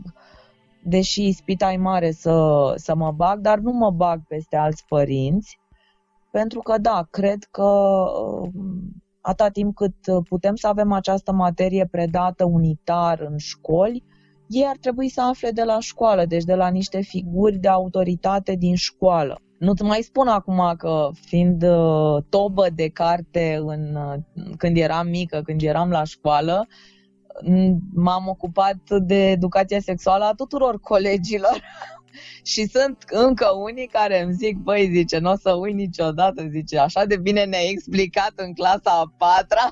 deși 0.84 1.32
spita 1.32 1.72
e 1.72 1.76
mare 1.76 2.10
să, 2.10 2.72
să 2.76 2.94
mă 2.94 3.12
bag, 3.12 3.40
dar 3.40 3.58
nu 3.58 3.72
mă 3.72 3.90
bag 3.90 4.20
peste 4.28 4.56
alți 4.56 4.84
părinți, 4.88 5.58
pentru 6.30 6.60
că 6.60 6.78
da, 6.78 7.06
cred 7.10 7.44
că 7.50 7.62
um, 7.62 8.52
atâta 9.20 9.48
timp 9.48 9.74
cât 9.74 9.94
putem 10.28 10.54
să 10.54 10.66
avem 10.66 10.92
această 10.92 11.32
materie 11.32 11.86
predată 11.90 12.44
unitar 12.44 13.20
în 13.20 13.36
școli, 13.36 14.04
ei 14.50 14.66
ar 14.66 14.76
trebui 14.76 15.08
să 15.08 15.22
afle 15.22 15.50
de 15.50 15.62
la 15.62 15.80
școală, 15.80 16.24
deci 16.24 16.44
de 16.44 16.54
la 16.54 16.68
niște 16.68 17.00
figuri 17.00 17.56
de 17.56 17.68
autoritate 17.68 18.54
din 18.54 18.74
școală. 18.74 19.40
Nu-ți 19.58 19.82
mai 19.82 20.02
spun 20.02 20.28
acum 20.28 20.74
că 20.78 21.08
fiind 21.20 21.62
uh, 21.62 22.22
tobă 22.28 22.66
de 22.74 22.88
carte 22.88 23.60
în, 23.66 23.94
uh, 23.94 24.14
când 24.56 24.76
eram 24.76 25.08
mică, 25.08 25.40
când 25.44 25.62
eram 25.62 25.90
la 25.90 26.04
școală, 26.04 26.66
m-am 27.94 28.28
ocupat 28.28 28.78
de 28.98 29.30
educația 29.30 29.80
sexuală 29.80 30.24
a 30.24 30.34
tuturor 30.34 30.80
colegilor 30.80 31.62
și 32.52 32.66
sunt 32.66 32.96
încă 33.10 33.46
unii 33.70 33.86
care 33.86 34.22
îmi 34.22 34.32
zic, 34.32 34.56
băi, 34.56 34.90
zice, 34.92 35.18
nu 35.18 35.30
o 35.30 35.36
să 35.36 35.52
uit 35.52 35.74
niciodată, 35.74 36.46
zice, 36.50 36.78
așa 36.78 37.04
de 37.04 37.16
bine 37.16 37.44
ne-ai 37.44 37.70
explicat 37.70 38.32
în 38.34 38.52
clasa 38.52 38.90
a 38.90 39.14
patra, 39.18 39.70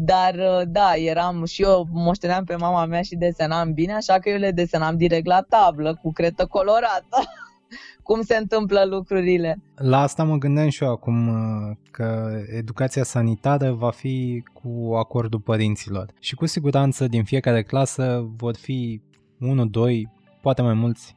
dar 0.00 0.34
uh, 0.34 0.62
da, 0.66 0.94
eram 0.94 1.44
și 1.44 1.62
eu 1.62 1.86
moșteneam 1.90 2.44
pe 2.44 2.56
mama 2.56 2.84
mea 2.84 3.02
și 3.02 3.16
desenam 3.16 3.72
bine, 3.72 3.92
așa 3.92 4.18
că 4.18 4.28
eu 4.28 4.38
le 4.38 4.50
desenam 4.50 4.96
direct 4.96 5.26
la 5.26 5.40
tablă 5.48 5.98
cu 6.02 6.12
cretă 6.12 6.46
colorată. 6.46 7.18
cum 8.02 8.22
se 8.22 8.36
întâmplă 8.36 8.84
lucrurile. 8.84 9.62
La 9.74 10.00
asta 10.00 10.24
mă 10.24 10.36
gândeam 10.36 10.68
și 10.68 10.82
eu 10.82 10.90
acum 10.90 11.28
uh, 11.28 11.76
că 11.90 12.30
educația 12.56 13.02
sanitară 13.02 13.72
va 13.72 13.90
fi 13.90 14.44
cu 14.52 14.94
acordul 14.94 15.40
părinților 15.40 16.10
și 16.20 16.34
cu 16.34 16.46
siguranță 16.46 17.06
din 17.06 17.24
fiecare 17.24 17.62
clasă 17.62 18.28
vor 18.36 18.56
fi 18.56 19.00
1, 19.40 19.66
2, 19.66 20.10
poate 20.42 20.62
mai 20.62 20.74
mulți 20.74 21.16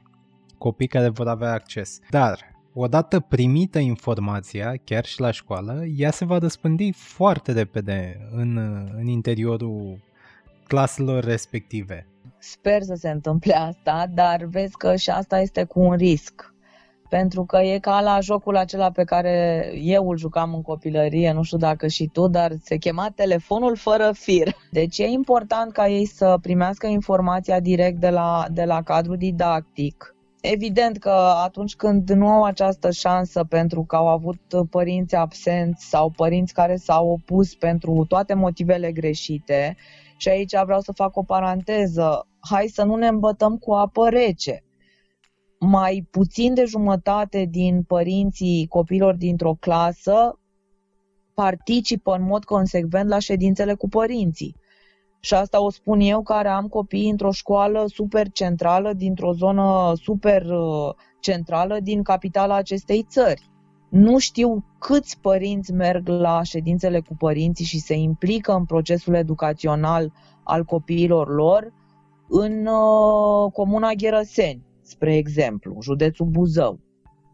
copii 0.58 0.88
care 0.88 1.10
vor 1.10 1.28
avea 1.28 1.52
acces. 1.52 2.00
Dar 2.10 2.51
odată 2.74 3.20
primită 3.20 3.80
informația, 3.80 4.74
chiar 4.84 5.06
și 5.06 5.20
la 5.20 5.32
școală, 5.32 5.84
ea 5.98 6.12
se 6.12 6.26
va 6.26 6.38
răspândi 6.38 6.92
foarte 6.92 7.52
repede 7.52 8.28
în, 8.32 8.58
în 8.98 9.08
interiorul 9.08 10.00
claselor 10.68 11.24
respective. 11.24 12.08
Sper 12.38 12.82
să 12.82 12.94
se 12.96 13.10
întâmple 13.10 13.54
asta, 13.54 14.06
dar 14.14 14.44
vezi 14.44 14.78
că 14.78 14.96
și 14.96 15.10
asta 15.10 15.40
este 15.40 15.64
cu 15.64 15.80
un 15.80 15.94
risc. 15.94 16.54
Pentru 17.10 17.46
că 17.46 17.58
e 17.58 17.80
ca 17.80 18.02
la 18.02 18.20
jocul 18.20 18.56
acela 18.56 18.92
pe 18.92 19.04
care 19.04 19.66
eu 19.82 20.10
îl 20.10 20.18
jucam 20.18 20.54
în 20.54 20.62
copilărie, 20.62 21.32
nu 21.32 21.44
știu 21.44 21.58
dacă 21.58 21.88
și 21.88 22.10
tu, 22.14 22.28
dar 22.28 22.52
se 22.64 22.78
chema 22.78 23.12
telefonul 23.16 23.76
fără 23.76 24.12
fir. 24.14 24.56
Deci 24.72 24.98
e 24.98 25.06
important 25.06 25.72
ca 25.72 25.88
ei 25.88 26.06
să 26.06 26.38
primească 26.42 26.88
informația 26.88 27.60
direct 27.60 28.00
de 28.00 28.10
la, 28.10 28.46
de 28.52 28.64
la 28.64 28.82
cadrul 28.82 29.18
didactic. 29.18 30.16
Evident 30.42 30.98
că 30.98 31.10
atunci 31.44 31.76
când 31.76 32.10
nu 32.10 32.28
au 32.28 32.44
această 32.44 32.92
șansă 32.92 33.44
pentru 33.44 33.84
că 33.84 33.96
au 33.96 34.08
avut 34.08 34.40
părinți 34.70 35.16
absenți 35.16 35.90
sau 35.90 36.10
părinți 36.10 36.54
care 36.54 36.76
s-au 36.76 37.10
opus 37.10 37.56
pentru 37.56 38.06
toate 38.08 38.34
motivele 38.34 38.92
greșite, 38.92 39.76
și 40.18 40.30
aici 40.30 40.54
vreau 40.64 40.80
să 40.80 40.92
fac 40.92 41.18
o 41.18 41.24
paranteză, 41.24 42.28
hai 42.50 42.68
să 42.68 42.84
nu 42.84 42.96
ne 42.96 43.08
îmbătăm 43.08 43.58
cu 43.58 43.72
apă 43.72 44.10
rece 44.10 44.64
mai 45.60 46.08
puțin 46.12 46.54
de 46.54 46.66
jumătate 46.66 47.46
din 47.50 47.84
părinții 47.84 48.66
copilor 48.70 49.16
dintr-o 49.16 49.54
clasă 49.54 50.40
participă 51.34 52.16
în 52.16 52.24
mod 52.24 52.44
consecvent 52.44 53.10
la 53.10 53.20
ședințele 53.20 53.74
cu 53.74 53.90
părinții. 53.90 54.56
Și 55.24 55.34
asta 55.34 55.62
o 55.62 55.70
spun 55.70 56.00
eu 56.00 56.22
care 56.22 56.48
am 56.48 56.68
copii 56.68 57.10
într-o 57.10 57.32
școală 57.32 57.86
super 57.88 58.30
centrală, 58.30 58.94
dintr-o 58.94 59.34
zonă 59.34 59.94
super 59.96 60.46
uh, 60.46 60.94
centrală 61.20 61.80
din 61.80 62.04
capitala 62.04 62.56
acestei 62.56 63.06
țări. 63.10 63.50
Nu 63.90 64.18
știu 64.18 64.66
câți 64.80 65.20
părinți 65.20 65.74
merg 65.74 66.08
la 66.08 66.44
ședințele 66.44 67.00
cu 67.00 67.16
părinții 67.18 67.66
și 67.66 67.80
se 67.80 67.94
implică 67.94 68.54
în 68.54 68.66
procesul 68.66 69.14
educațional 69.14 70.14
al 70.44 70.64
copiilor 70.64 71.34
lor 71.34 71.74
în 72.30 72.66
uh, 72.66 73.52
comuna 73.52 73.92
Gherăseni 73.94 74.66
spre 74.82 75.16
exemplu, 75.16 75.78
județul 75.82 76.26
Buzău. 76.26 76.80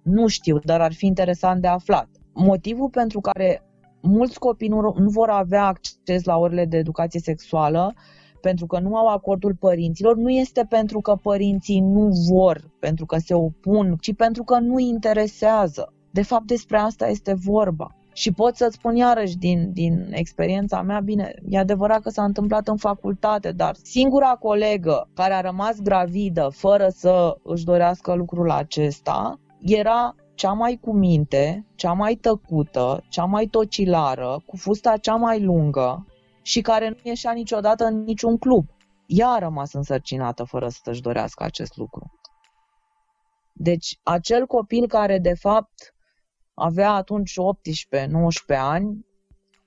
Nu 0.03 0.27
știu, 0.27 0.59
dar 0.59 0.81
ar 0.81 0.93
fi 0.93 1.05
interesant 1.05 1.61
de 1.61 1.67
aflat. 1.67 2.09
Motivul 2.33 2.89
pentru 2.89 3.19
care 3.19 3.66
mulți 4.01 4.39
copii 4.39 4.67
nu, 4.67 4.93
nu 4.97 5.09
vor 5.09 5.29
avea 5.29 5.65
acces 5.65 6.23
la 6.23 6.37
orele 6.37 6.65
de 6.65 6.77
educație 6.77 7.19
sexuală 7.19 7.93
pentru 8.41 8.65
că 8.65 8.79
nu 8.79 8.95
au 8.95 9.07
acordul 9.07 9.55
părinților, 9.59 10.15
nu 10.15 10.29
este 10.29 10.65
pentru 10.69 11.01
că 11.01 11.15
părinții 11.21 11.79
nu 11.79 12.09
vor, 12.29 12.71
pentru 12.79 13.05
că 13.05 13.17
se 13.17 13.33
opun, 13.33 13.95
ci 13.99 14.15
pentru 14.15 14.43
că 14.43 14.59
nu 14.59 14.79
interesează. 14.79 15.93
De 16.11 16.21
fapt, 16.21 16.45
despre 16.45 16.77
asta 16.77 17.07
este 17.07 17.33
vorba. 17.33 17.95
Și 18.13 18.31
pot 18.31 18.55
să-ți 18.55 18.75
spun 18.75 18.95
iarăși 18.95 19.37
din, 19.37 19.71
din 19.73 20.07
experiența 20.11 20.81
mea, 20.81 20.99
bine, 20.99 21.33
e 21.49 21.57
adevărat 21.57 22.01
că 22.01 22.09
s-a 22.09 22.23
întâmplat 22.23 22.67
în 22.67 22.77
facultate, 22.77 23.51
dar 23.51 23.75
singura 23.81 24.37
colegă 24.39 25.09
care 25.13 25.33
a 25.33 25.41
rămas 25.41 25.81
gravidă 25.81 26.49
fără 26.51 26.87
să 26.89 27.37
își 27.43 27.65
dorească 27.65 28.13
lucrul 28.13 28.51
acesta 28.51 29.39
era 29.59 30.15
cea 30.37 30.51
mai 30.51 30.77
cu 30.81 30.93
minte, 30.93 31.65
cea 31.75 31.93
mai 31.93 32.15
tăcută, 32.15 33.03
cea 33.09 33.25
mai 33.25 33.45
tocilară, 33.45 34.43
cu 34.45 34.57
fusta 34.57 34.97
cea 34.97 35.15
mai 35.15 35.43
lungă 35.43 36.05
și 36.41 36.61
care 36.61 36.89
nu 36.89 36.95
ieșea 37.03 37.31
niciodată 37.31 37.85
în 37.85 38.03
niciun 38.03 38.37
club. 38.37 38.65
Ea 39.05 39.27
a 39.27 39.39
rămas 39.39 39.73
însărcinată 39.73 40.43
fără 40.43 40.67
să-și 40.69 41.01
dorească 41.01 41.43
acest 41.43 41.77
lucru. 41.77 42.19
Deci, 43.53 43.99
acel 44.03 44.45
copil 44.45 44.87
care, 44.87 45.19
de 45.19 45.33
fapt, 45.33 45.95
avea 46.53 46.91
atunci 46.91 47.33
18-19 48.53 48.57
ani, 48.57 49.05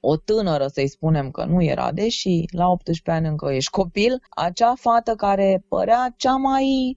o 0.01 0.16
tânără 0.16 0.66
să-i 0.66 0.89
spunem 0.89 1.31
că 1.31 1.45
nu 1.45 1.62
era, 1.62 1.93
deși 1.93 2.45
la 2.51 2.68
18 2.68 3.11
ani 3.11 3.27
încă 3.27 3.53
ești 3.53 3.71
copil, 3.71 4.23
acea 4.29 4.75
fată 4.75 5.14
care 5.14 5.64
părea 5.68 6.14
cea 6.16 6.37
mai 6.37 6.97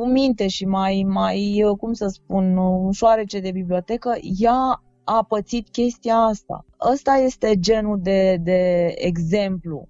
cu 0.00 0.06
minte 0.06 0.46
și 0.46 0.64
mai, 0.64 1.04
mai 1.08 1.64
cum 1.78 1.92
să 1.92 2.06
spun, 2.06 2.56
ușoarece 2.56 3.40
de 3.40 3.50
bibliotecă, 3.50 4.16
ea 4.38 4.82
a 5.04 5.24
pățit 5.28 5.68
chestia 5.68 6.16
asta. 6.16 6.64
Ăsta 6.92 7.14
este 7.14 7.58
genul 7.58 7.98
de, 8.02 8.36
de 8.42 8.92
exemplu. 8.96 9.88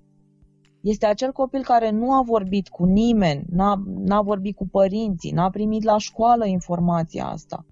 Este 0.80 1.06
acel 1.06 1.32
copil 1.32 1.62
care 1.62 1.90
nu 1.90 2.12
a 2.12 2.22
vorbit 2.22 2.68
cu 2.68 2.84
nimeni, 2.84 3.44
n-a, 3.50 3.82
n-a 3.86 4.20
vorbit 4.20 4.56
cu 4.56 4.68
părinții, 4.68 5.30
n-a 5.30 5.50
primit 5.50 5.82
la 5.82 5.98
școală 5.98 6.46
informația 6.46 7.26
asta. 7.26 7.66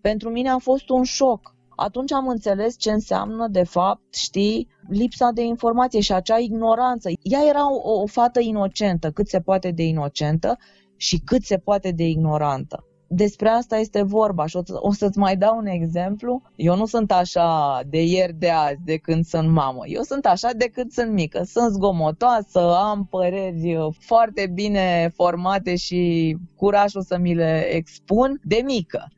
Pentru 0.00 0.30
mine 0.30 0.48
a 0.48 0.58
fost 0.58 0.88
un 0.88 1.02
șoc. 1.02 1.54
Atunci 1.76 2.12
am 2.12 2.28
înțeles 2.28 2.78
ce 2.78 2.90
înseamnă, 2.90 3.48
de 3.48 3.64
fapt, 3.64 4.14
știi, 4.14 4.68
lipsa 4.88 5.30
de 5.34 5.42
informație 5.42 6.00
și 6.00 6.12
acea 6.12 6.38
ignoranță. 6.38 7.10
Ea 7.22 7.40
era 7.48 7.72
o, 7.72 8.00
o 8.00 8.06
fată 8.06 8.40
inocentă, 8.40 9.10
cât 9.10 9.28
se 9.28 9.40
poate 9.40 9.70
de 9.70 9.82
inocentă 9.82 10.58
și 11.00 11.18
cât 11.24 11.42
se 11.44 11.58
poate 11.58 11.90
de 11.90 12.04
ignorantă. 12.04 12.84
Despre 13.06 13.48
asta 13.48 13.76
este 13.76 14.02
vorba 14.02 14.46
și 14.46 14.56
o, 14.56 14.62
o 14.66 14.92
să-ți 14.92 15.18
mai 15.18 15.36
dau 15.36 15.56
un 15.56 15.66
exemplu. 15.66 16.42
Eu 16.56 16.76
nu 16.76 16.86
sunt 16.86 17.12
așa 17.12 17.80
de 17.86 18.02
ieri 18.02 18.34
de 18.38 18.50
azi, 18.50 18.80
de 18.84 18.96
când 18.96 19.24
sunt 19.24 19.48
mamă. 19.48 19.82
Eu 19.86 20.02
sunt 20.02 20.26
așa 20.26 20.50
de 20.56 20.66
când 20.66 20.90
sunt 20.90 21.12
mică. 21.12 21.42
Sunt 21.44 21.72
zgomotoasă, 21.72 22.74
am 22.74 23.06
păreri 23.10 23.76
foarte 23.98 24.50
bine 24.54 25.10
formate 25.14 25.76
și 25.76 26.36
curajul 26.56 27.02
să 27.02 27.18
mi 27.18 27.34
le 27.34 27.66
expun 27.70 28.40
de 28.44 28.62
mică. 28.64 29.08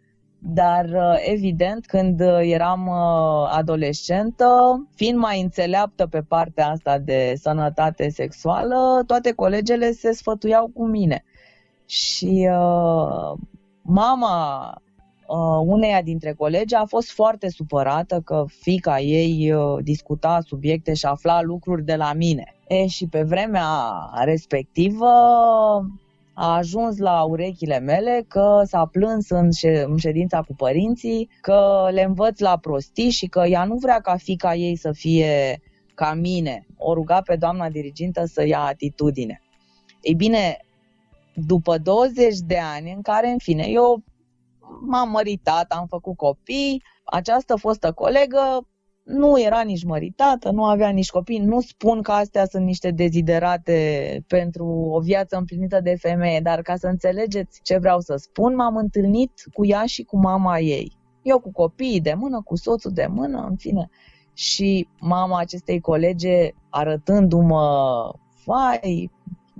Dar, 0.45 0.85
uh, 0.85 1.15
evident, 1.19 1.87
când 1.87 2.21
uh, 2.21 2.39
eram 2.41 2.87
uh, 2.87 3.57
adolescentă, 3.57 4.47
fiind 4.95 5.19
mai 5.19 5.41
înțeleaptă 5.41 6.07
pe 6.07 6.21
partea 6.21 6.69
asta 6.69 6.99
de 6.99 7.35
sănătate 7.41 8.09
sexuală, 8.09 9.03
toate 9.07 9.33
colegele 9.33 9.93
se 9.93 10.13
sfătuiau 10.13 10.71
cu 10.75 10.87
mine. 10.87 11.25
Și 11.93 12.49
uh, 12.51 13.39
mama 13.83 14.75
uh, 15.27 15.63
uneia 15.65 16.03
dintre 16.03 16.33
colegi 16.33 16.75
a 16.75 16.85
fost 16.85 17.11
foarte 17.11 17.49
supărată 17.49 18.21
că 18.25 18.45
fica 18.61 19.01
ei 19.01 19.53
uh, 19.53 19.79
discuta 19.83 20.41
subiecte 20.47 20.95
și 20.95 21.07
afla 21.07 21.43
lucruri 21.43 21.85
de 21.85 21.95
la 21.95 22.13
mine. 22.13 22.55
E, 22.69 22.87
și 22.87 23.07
pe 23.07 23.23
vremea 23.23 23.71
respectivă 24.25 25.07
a 26.35 26.57
ajuns 26.57 26.99
la 26.99 27.23
urechile 27.23 27.79
mele 27.79 28.25
că 28.29 28.63
s-a 28.65 28.87
plâns 28.87 29.31
în, 29.31 29.49
în 29.87 29.97
ședința 29.97 30.43
cu 30.43 30.55
părinții, 30.55 31.29
că 31.41 31.89
le 31.91 32.03
învăț 32.03 32.39
la 32.39 32.57
prostii 32.57 33.11
și 33.11 33.27
că 33.27 33.45
ea 33.47 33.65
nu 33.65 33.77
vrea 33.77 34.01
ca 34.01 34.17
fica 34.17 34.55
ei 34.55 34.77
să 34.77 34.93
fie 34.93 35.61
ca 35.95 36.15
mine. 36.15 36.67
O 36.77 36.95
ruga 36.95 37.21
pe 37.21 37.37
doamna 37.37 37.69
dirigintă 37.69 38.25
să 38.25 38.47
ia 38.47 38.61
atitudine. 38.61 39.43
Ei 40.01 40.15
bine, 40.15 40.59
după 41.35 41.79
20 41.79 42.39
de 42.39 42.59
ani 42.59 42.93
în 42.93 43.03
care, 43.03 43.29
în 43.29 43.39
fine, 43.39 43.65
eu 43.69 44.03
m-am 44.87 45.11
măritat, 45.11 45.73
am 45.73 45.87
făcut 45.87 46.17
copii, 46.17 46.83
această 47.05 47.57
fostă 47.57 47.93
colegă 47.93 48.67
nu 49.03 49.41
era 49.41 49.61
nici 49.61 49.85
măritată, 49.85 50.51
nu 50.51 50.65
avea 50.65 50.89
nici 50.89 51.11
copii. 51.11 51.39
Nu 51.39 51.61
spun 51.61 52.03
că 52.03 52.13
astea 52.13 52.45
sunt 52.45 52.65
niște 52.65 52.91
deziderate 52.91 54.25
pentru 54.27 54.67
o 54.67 55.01
viață 55.01 55.37
împlinită 55.37 55.81
de 55.81 55.97
femeie, 56.01 56.41
dar 56.41 56.63
ca 56.63 56.77
să 56.77 56.87
înțelegeți 56.87 57.61
ce 57.63 57.79
vreau 57.79 58.01
să 58.01 58.17
spun, 58.17 58.55
m-am 58.55 58.77
întâlnit 58.77 59.33
cu 59.53 59.67
ea 59.67 59.85
și 59.85 60.03
cu 60.03 60.19
mama 60.19 60.59
ei. 60.59 60.97
Eu 61.23 61.39
cu 61.41 61.53
copiii 61.53 62.01
de 62.01 62.15
mână, 62.15 62.43
cu 62.45 62.57
soțul 62.57 62.93
de 62.93 63.07
mână, 63.11 63.47
în 63.49 63.57
fine. 63.57 63.89
Și 64.35 64.89
mama 65.01 65.39
acestei 65.39 65.81
colege, 65.81 66.51
arătându-mă, 66.71 67.65
vai, 68.45 69.11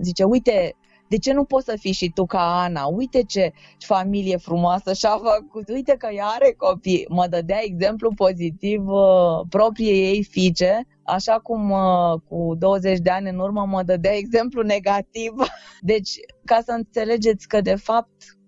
zice, 0.01 0.25
uite, 0.25 0.77
de 1.13 1.19
ce 1.19 1.33
nu 1.33 1.45
poți 1.45 1.65
să 1.65 1.77
fii 1.79 1.93
și 1.93 2.11
tu 2.15 2.27
ca 2.27 2.63
Ana? 2.63 2.85
Uite 2.87 3.23
ce 3.23 3.53
familie 3.79 4.37
frumoasă 4.37 4.93
și-a 4.93 5.11
făcut, 5.11 5.69
uite 5.69 5.95
că 5.99 6.09
ea 6.13 6.27
are 6.27 6.55
copii. 6.57 7.07
Mă 7.09 7.27
dădea 7.31 7.59
exemplu 7.63 8.13
pozitiv 8.15 8.87
uh, 8.87 9.41
propriei 9.49 10.15
ei 10.15 10.25
fiice, 10.25 10.87
așa 11.05 11.33
cum 11.33 11.71
uh, 11.71 12.21
cu 12.29 12.55
20 12.59 12.99
de 12.99 13.11
ani 13.11 13.29
în 13.29 13.39
urmă 13.39 13.67
mă 13.67 13.83
dădea 13.83 14.17
exemplu 14.17 14.63
negativ. 14.63 15.33
Deci, 15.93 16.11
ca 16.45 16.61
să 16.65 16.73
înțelegeți 16.73 17.49
că 17.49 17.61
de 17.61 17.75
fapt 17.75 18.39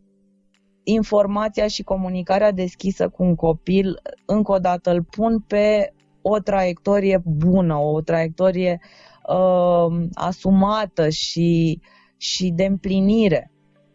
informația 0.83 1.67
și 1.67 1.83
comunicarea 1.83 2.51
deschisă 2.53 3.09
cu 3.09 3.23
un 3.23 3.35
copil, 3.35 4.01
încă 4.27 4.53
o 4.53 4.59
dată 4.59 4.91
îl 4.91 5.03
pun 5.03 5.41
pe 5.41 5.93
o 6.23 6.39
traiectorie 6.39 7.23
bună, 7.25 7.77
o 7.77 8.01
traiectorie 8.01 8.81
uh, 9.29 10.07
asumată 10.15 11.09
și 11.09 11.81
și 12.25 12.51
de 12.51 12.65
împlinire. 12.65 13.51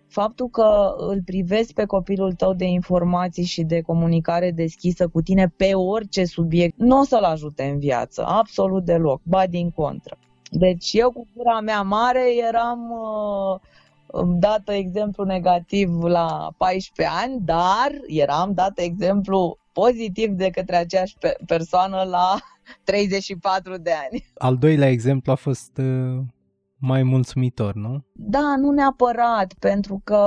Faptul 0.07 0.49
că 0.49 0.95
îl 0.97 1.21
privezi 1.25 1.73
pe 1.73 1.85
copilul 1.85 2.33
tău 2.33 2.53
de 2.53 2.65
informații 2.65 3.43
și 3.43 3.63
de 3.63 3.81
comunicare 3.81 4.51
deschisă 4.51 5.07
cu 5.07 5.21
tine 5.21 5.47
pe 5.57 5.73
orice 5.73 6.25
subiect, 6.25 6.77
nu 6.77 6.99
o 6.99 7.03
să-l 7.03 7.23
ajute 7.23 7.63
în 7.63 7.79
viață, 7.79 8.25
absolut 8.25 8.85
deloc, 8.85 9.21
ba 9.23 9.47
din 9.47 9.71
contră. 9.71 10.17
Deci 10.51 10.93
eu 10.93 11.11
cu 11.11 11.27
gura 11.35 11.59
mea 11.59 11.81
mare 11.81 12.35
eram 12.47 12.91
uh, 12.91 14.29
dată 14.39 14.71
exemplu 14.71 15.23
negativ 15.23 16.01
la 16.01 16.53
14 16.57 17.15
ani, 17.23 17.41
dar 17.41 17.91
eram 18.07 18.53
dată 18.53 18.81
exemplu 18.81 19.57
pozitiv 19.71 20.29
de 20.29 20.49
către 20.49 20.75
aceeași 20.75 21.15
persoană 21.45 22.03
la 22.03 22.35
34 22.83 23.77
de 23.77 23.91
ani. 23.91 24.25
Al 24.37 24.57
doilea 24.57 24.89
exemplu 24.89 25.31
a 25.31 25.35
fost 25.35 25.77
uh, 25.77 26.19
mai 26.79 27.03
mulțumitor, 27.03 27.73
nu? 27.73 28.03
Da, 28.11 28.55
nu 28.57 28.71
neapărat, 28.71 29.53
pentru 29.59 30.01
că 30.03 30.23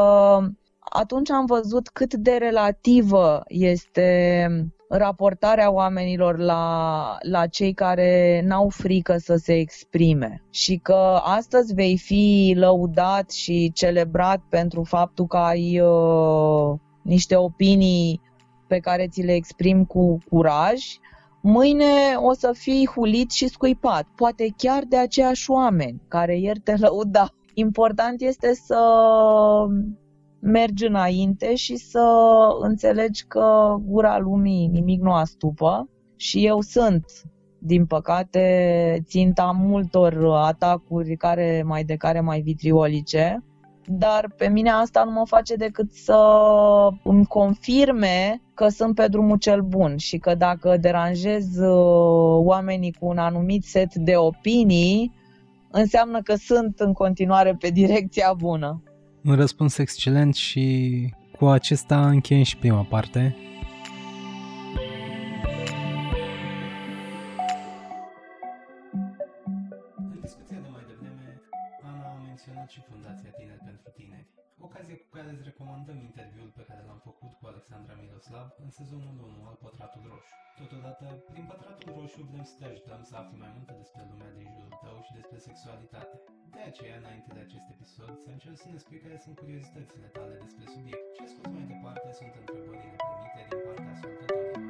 atunci 0.79 1.31
am 1.31 1.45
văzut 1.47 1.89
cât 1.89 2.15
de 2.15 2.37
relativă 2.41 3.43
este 3.47 4.49
raportarea 4.89 5.71
oamenilor 5.71 6.39
la, 6.39 7.17
la 7.21 7.47
cei 7.47 7.73
care 7.73 8.43
n-au 8.45 8.69
frică 8.69 9.17
să 9.17 9.37
se 9.37 9.55
exprime 9.55 10.43
și 10.51 10.77
că 10.77 11.21
astăzi 11.23 11.75
vei 11.75 11.99
fi 11.99 12.55
lăudat 12.57 13.31
și 13.31 13.73
celebrat 13.75 14.43
pentru 14.49 14.83
faptul 14.83 15.27
că 15.27 15.37
ai 15.37 15.81
uh, 15.81 16.79
niște 17.03 17.37
opinii 17.37 18.21
pe 18.67 18.79
care 18.79 19.07
ți 19.09 19.23
le 19.23 19.35
exprim 19.35 19.85
cu 19.85 20.19
curaj, 20.29 20.81
mâine 21.43 22.15
o 22.17 22.33
să 22.33 22.53
fii 22.53 22.89
hulit 22.95 23.31
și 23.31 23.49
scuipat, 23.49 24.07
poate 24.17 24.55
chiar 24.57 24.83
de 24.89 24.97
aceiași 24.97 25.51
oameni 25.51 26.03
care 26.09 26.39
ieri 26.39 26.61
te 26.61 26.77
lăuda. 26.77 27.29
Important 27.55 28.21
este 28.21 28.55
să 28.55 28.79
mergi 30.41 30.87
înainte 30.87 31.55
și 31.55 31.77
să 31.77 32.09
înțelegi 32.61 33.25
că 33.25 33.77
gura 33.87 34.19
lumii 34.19 34.67
nimic 34.67 35.01
nu 35.01 35.13
astupă 35.13 35.89
și 36.17 36.47
eu 36.47 36.61
sunt, 36.61 37.05
din 37.59 37.87
păcate, 37.87 39.03
ținta 39.05 39.51
multor 39.59 40.25
atacuri 40.35 41.17
care 41.17 41.63
mai 41.67 41.85
de 41.85 41.97
care 41.97 42.21
mai 42.21 42.41
vitriolice, 42.41 43.45
dar 43.87 44.35
pe 44.37 44.49
mine 44.49 44.71
asta 44.71 45.05
nu 45.05 45.11
mă 45.11 45.23
face 45.27 45.55
decât 45.55 45.93
să 45.93 46.19
îmi 47.03 47.27
confirme 47.27 48.41
că 48.55 48.69
sunt 48.69 48.95
pe 48.95 49.07
drumul 49.07 49.39
cel 49.39 49.61
bun 49.61 49.97
și 49.97 50.19
că 50.19 50.35
dacă 50.35 50.77
deranjez 50.81 51.57
uh, 51.57 52.45
oamenii 52.45 52.93
cu 52.93 53.07
un 53.07 53.19
anumit 53.19 53.65
set 53.65 53.95
de 53.95 54.17
opinii, 54.17 55.13
înseamnă 55.71 56.21
că 56.23 56.35
sunt 56.35 56.79
în 56.79 56.93
continuare 56.93 57.57
pe 57.59 57.71
direcția 57.71 58.33
bună. 58.39 58.83
Un 59.25 59.35
răspuns 59.35 59.79
excelent 59.79 60.35
și 60.35 60.91
cu 61.39 61.47
acesta 61.47 62.09
încheiem 62.09 62.43
și 62.43 62.57
prima 62.57 62.87
parte. 62.89 63.37
Alexandra 77.73 78.05
Miroslav 78.07 78.49
în 78.65 78.71
sezonul 78.79 79.17
1 79.41 79.49
al 79.51 79.57
Pătratul 79.65 80.05
Roșu. 80.11 80.35
Totodată, 80.61 81.07
prin 81.31 81.45
Pătratul 81.51 81.91
Roșu 81.99 82.21
vrem 82.31 82.45
să 82.51 82.55
te 82.59 82.65
ajutăm 82.71 83.01
să 83.09 83.15
afli 83.21 83.43
mai 83.45 83.53
multe 83.57 83.75
despre 83.83 84.03
lumea 84.11 84.31
din 84.39 84.49
jurul 84.55 84.77
tău 84.85 84.97
și 85.07 85.13
despre 85.19 85.39
sexualitate. 85.49 86.17
De 86.57 86.63
aceea, 86.71 86.97
înainte 87.03 87.31
de 87.37 87.43
acest 87.47 87.67
episod, 87.75 88.13
să 88.25 88.29
încerc 88.37 88.57
să 88.65 88.69
ne 88.73 88.79
spui 88.83 89.03
care 89.05 89.17
sunt 89.25 89.37
curiozitățile 89.43 90.09
tale 90.17 90.35
despre 90.45 90.65
subiect. 90.75 91.05
Ce 91.15 91.21
asculti 91.27 91.57
mai 91.57 91.67
departe 91.73 92.09
sunt 92.21 92.33
întrebările 92.41 92.97
primite 93.07 93.41
din 93.51 93.61
partea 93.67 93.91
ascultătorilor. 93.95 94.61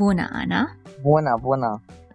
Bună, 0.00 0.24
Ana! 0.40 0.62
Bună, 1.08 1.32
bună! 1.46 1.70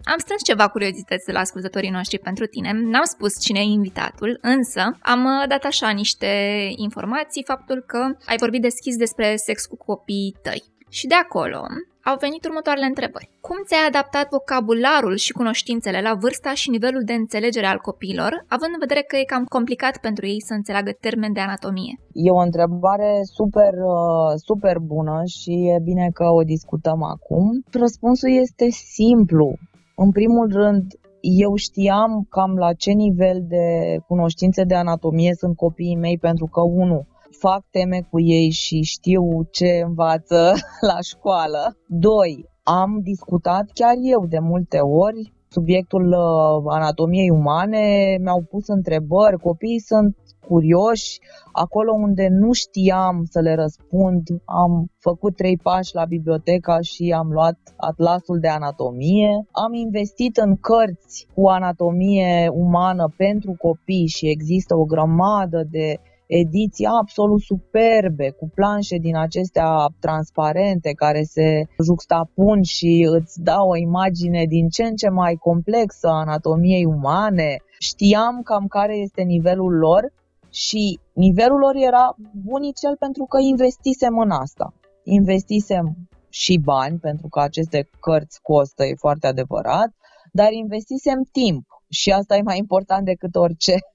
Am 0.05 0.17
strâns 0.17 0.43
ceva 0.43 0.67
curiozități 0.67 1.25
de 1.25 1.31
la 1.31 1.39
ascultătorii 1.39 1.89
noștri 1.89 2.19
pentru 2.19 2.45
tine. 2.45 2.71
N-am 2.73 3.03
spus 3.03 3.39
cine 3.39 3.59
e 3.59 3.77
invitatul, 3.79 4.37
însă 4.41 4.97
am 5.01 5.25
uh, 5.25 5.47
dat 5.47 5.63
așa 5.63 5.89
niște 5.89 6.27
informații, 6.75 7.43
faptul 7.43 7.83
că 7.87 7.99
ai 8.25 8.37
vorbit 8.37 8.61
deschis 8.61 8.95
despre 8.95 9.35
sex 9.35 9.65
cu 9.65 9.77
copiii 9.77 10.35
tăi. 10.41 10.63
Și 10.89 11.07
de 11.07 11.15
acolo 11.15 11.61
au 12.09 12.17
venit 12.19 12.45
următoarele 12.45 12.85
întrebări. 12.85 13.29
Cum 13.47 13.57
ți-ai 13.65 13.87
adaptat 13.87 14.25
vocabularul 14.29 15.15
și 15.25 15.37
cunoștințele 15.39 16.01
la 16.01 16.13
vârsta 16.23 16.53
și 16.53 16.69
nivelul 16.69 17.03
de 17.05 17.13
înțelegere 17.13 17.65
al 17.65 17.79
copiilor, 17.89 18.31
având 18.55 18.71
în 18.73 18.83
vedere 18.85 19.01
că 19.07 19.15
e 19.17 19.31
cam 19.33 19.45
complicat 19.57 19.95
pentru 19.97 20.25
ei 20.25 20.41
să 20.41 20.53
înțeleagă 20.53 20.91
termeni 21.05 21.33
de 21.33 21.39
anatomie? 21.39 21.93
E 22.27 22.29
o 22.39 22.45
întrebare 22.49 23.11
super, 23.37 23.73
uh, 23.95 24.31
super 24.47 24.77
bună 24.93 25.17
și 25.37 25.53
e 25.73 25.77
bine 25.89 26.07
că 26.13 26.25
o 26.39 26.41
discutăm 26.53 27.03
acum. 27.03 27.45
Răspunsul 27.71 28.31
este 28.43 28.67
simplu. 28.69 29.47
În 29.95 30.11
primul 30.11 30.51
rând, 30.51 30.83
eu 31.21 31.55
știam 31.55 32.25
cam 32.29 32.55
la 32.55 32.73
ce 32.73 32.91
nivel 32.91 33.43
de 33.47 33.97
cunoștințe 34.07 34.63
de 34.63 34.75
anatomie 34.75 35.33
sunt 35.33 35.55
copiii 35.55 35.95
mei 35.95 36.17
pentru 36.17 36.45
că, 36.45 36.61
unu, 36.61 37.07
fac 37.39 37.63
teme 37.71 38.07
cu 38.09 38.19
ei 38.21 38.49
și 38.49 38.81
știu 38.81 39.23
ce 39.51 39.81
învață 39.85 40.53
la 40.89 40.97
școală. 41.01 41.77
Doi, 41.87 42.45
am 42.63 42.99
discutat 43.03 43.69
chiar 43.73 43.95
eu 44.01 44.25
de 44.25 44.39
multe 44.39 44.77
ori 44.77 45.33
subiectul 45.47 46.05
uh, 46.07 46.73
anatomiei 46.73 47.29
umane, 47.29 48.17
mi-au 48.21 48.41
pus 48.49 48.67
întrebări, 48.67 49.37
copiii 49.37 49.79
sunt 49.79 50.17
curioși, 50.47 51.19
acolo 51.51 51.93
unde 51.93 52.27
nu 52.29 52.51
știam 52.51 53.23
să 53.29 53.39
le 53.39 53.55
răspund, 53.55 54.21
am 54.45 54.91
făcut 54.99 55.35
trei 55.35 55.57
pași 55.63 55.95
la 55.95 56.05
biblioteca 56.05 56.79
și 56.81 57.13
am 57.17 57.31
luat 57.31 57.57
atlasul 57.77 58.39
de 58.39 58.47
anatomie. 58.47 59.45
Am 59.51 59.73
investit 59.73 60.37
în 60.37 60.55
cărți 60.55 61.27
cu 61.33 61.47
anatomie 61.47 62.47
umană 62.51 63.13
pentru 63.17 63.55
copii 63.57 64.07
și 64.07 64.29
există 64.29 64.75
o 64.75 64.85
grămadă 64.85 65.63
de 65.69 65.99
ediții 66.27 66.85
absolut 67.01 67.41
superbe, 67.41 68.29
cu 68.29 68.49
planșe 68.55 68.97
din 68.97 69.15
acestea 69.17 69.69
transparente 69.99 70.91
care 70.91 71.21
se 71.23 71.65
juxtapun 71.83 72.61
și 72.61 73.07
îți 73.11 73.41
dau 73.41 73.69
o 73.69 73.75
imagine 73.75 74.45
din 74.45 74.67
ce 74.67 74.83
în 74.83 74.95
ce 74.95 75.09
mai 75.09 75.35
complexă 75.35 76.07
a 76.07 76.19
anatomiei 76.19 76.85
umane. 76.85 77.55
Știam 77.79 78.41
cam 78.43 78.65
care 78.67 78.95
este 78.95 79.21
nivelul 79.21 79.73
lor 79.77 80.11
și 80.53 80.99
nivelul 81.13 81.59
lor 81.59 81.75
era 81.75 82.15
bunicel 82.45 82.95
pentru 82.99 83.25
că 83.25 83.39
investisem 83.39 84.17
în 84.17 84.31
asta. 84.31 84.73
Investisem 85.03 85.95
și 86.29 86.59
bani, 86.63 86.97
pentru 86.99 87.27
că 87.27 87.39
aceste 87.39 87.89
cărți 87.99 88.41
costă, 88.41 88.83
e 88.85 88.93
foarte 88.95 89.27
adevărat, 89.27 89.89
dar 90.31 90.51
investisem 90.51 91.19
timp. 91.31 91.65
Și 91.89 92.11
asta 92.11 92.35
e 92.35 92.41
mai 92.41 92.57
important 92.57 93.05
decât 93.05 93.35
orice. 93.35 93.75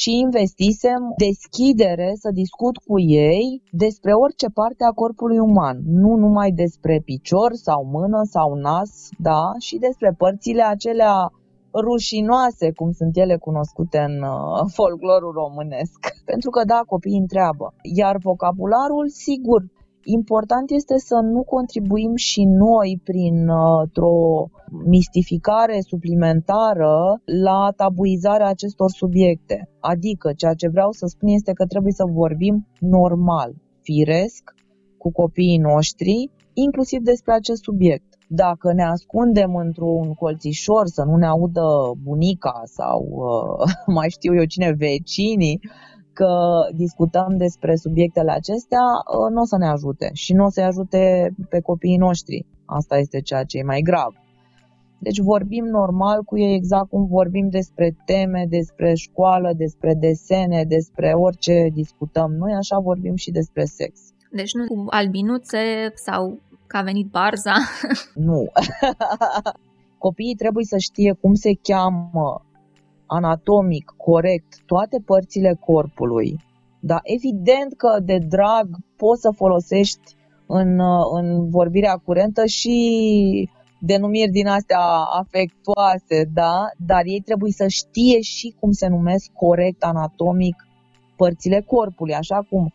Și 0.00 0.10
investisem 0.10 1.00
deschidere 1.16 2.12
să 2.14 2.30
discut 2.30 2.76
cu 2.76 3.00
ei 3.00 3.62
despre 3.70 4.12
orice 4.12 4.48
parte 4.48 4.84
a 4.84 4.90
corpului 4.90 5.38
uman, 5.38 5.78
nu 5.86 6.14
numai 6.14 6.50
despre 6.50 7.02
picior 7.04 7.52
sau 7.52 7.84
mână 7.84 8.20
sau 8.30 8.54
nas, 8.54 9.08
da, 9.18 9.52
și 9.58 9.76
despre 9.76 10.14
părțile 10.18 10.62
acelea 10.62 11.30
rușinoase, 11.82 12.72
cum 12.72 12.90
sunt 12.92 13.16
ele 13.16 13.36
cunoscute 13.36 13.98
în 13.98 14.22
uh, 14.22 14.70
folclorul 14.72 15.32
românesc. 15.32 15.98
Pentru 16.30 16.50
că, 16.50 16.64
da, 16.64 16.80
copiii 16.86 17.18
întreabă. 17.18 17.74
Iar 17.82 18.16
vocabularul, 18.16 19.08
sigur, 19.08 19.60
important 20.04 20.70
este 20.70 20.98
să 20.98 21.20
nu 21.22 21.42
contribuim 21.42 22.14
și 22.14 22.42
noi 22.44 23.00
prin 23.04 23.48
o 23.94 24.46
mistificare 24.84 25.80
suplimentară 25.80 27.20
la 27.24 27.72
tabuizarea 27.76 28.48
acestor 28.48 28.90
subiecte. 28.90 29.68
Adică, 29.80 30.32
ceea 30.36 30.54
ce 30.54 30.68
vreau 30.68 30.90
să 30.90 31.06
spun 31.06 31.28
este 31.28 31.52
că 31.52 31.66
trebuie 31.66 31.92
să 31.92 32.04
vorbim 32.12 32.66
normal, 32.78 33.54
firesc, 33.82 34.42
cu 34.98 35.12
copiii 35.12 35.58
noștri, 35.58 36.30
inclusiv 36.52 37.00
despre 37.02 37.32
acest 37.32 37.62
subiect. 37.62 38.13
Dacă 38.28 38.72
ne 38.72 38.84
ascundem 38.84 39.54
într-un 39.54 40.14
colțișor 40.14 40.86
să 40.86 41.02
nu 41.02 41.16
ne 41.16 41.26
audă 41.26 41.92
bunica 42.02 42.62
sau 42.64 43.06
uh, 43.10 43.72
mai 43.96 44.08
știu 44.10 44.34
eu 44.34 44.44
cine, 44.44 44.72
vecinii, 44.72 45.60
că 46.12 46.32
discutăm 46.74 47.36
despre 47.36 47.76
subiectele 47.76 48.30
acestea, 48.30 48.80
uh, 48.80 49.30
nu 49.30 49.40
o 49.40 49.44
să 49.44 49.56
ne 49.56 49.66
ajute 49.66 50.10
și 50.12 50.32
nu 50.32 50.44
o 50.44 50.50
să-i 50.50 50.64
ajute 50.64 51.34
pe 51.48 51.60
copiii 51.60 51.96
noștri. 51.96 52.46
Asta 52.64 52.98
este 52.98 53.20
ceea 53.20 53.44
ce 53.44 53.58
e 53.58 53.62
mai 53.62 53.80
grav. 53.80 54.14
Deci 54.98 55.18
vorbim 55.18 55.64
normal 55.64 56.22
cu 56.22 56.38
ei 56.38 56.54
exact 56.54 56.88
cum 56.88 57.06
vorbim 57.06 57.48
despre 57.48 57.96
teme, 58.04 58.46
despre 58.48 58.94
școală, 58.94 59.52
despre 59.56 59.94
desene, 59.94 60.64
despre 60.68 61.12
orice 61.12 61.68
discutăm 61.74 62.30
noi, 62.32 62.52
așa 62.52 62.78
vorbim 62.78 63.16
și 63.16 63.30
despre 63.30 63.64
sex. 63.64 64.00
Deci 64.30 64.54
nu 64.54 64.64
cu 64.66 64.84
albinuțe 64.88 65.58
sau 65.94 66.40
că 66.74 66.80
a 66.80 66.92
venit 66.92 67.06
barza. 67.10 67.54
Nu. 68.28 68.46
Copiii 70.04 70.34
trebuie 70.34 70.64
să 70.64 70.78
știe 70.78 71.12
cum 71.20 71.34
se 71.34 71.52
cheamă 71.62 72.44
anatomic 73.06 73.94
corect 73.96 74.62
toate 74.66 75.02
părțile 75.04 75.56
corpului, 75.66 76.36
dar 76.80 77.00
evident 77.02 77.74
că 77.76 77.98
de 78.02 78.18
drag 78.28 78.66
poți 78.96 79.20
să 79.20 79.30
folosești 79.30 80.16
în, 80.46 80.80
în 81.12 81.48
vorbirea 81.50 81.96
curentă 82.04 82.46
și 82.46 82.78
denumiri 83.80 84.30
din 84.30 84.46
astea 84.46 84.84
afectuoase, 85.20 86.30
da? 86.32 86.66
Dar 86.86 87.02
ei 87.04 87.20
trebuie 87.20 87.52
să 87.52 87.66
știe 87.68 88.20
și 88.20 88.54
cum 88.60 88.70
se 88.72 88.86
numesc 88.86 89.30
corect 89.32 89.84
anatomic 89.84 90.66
părțile 91.16 91.60
corpului, 91.66 92.14
așa 92.14 92.46
cum 92.50 92.72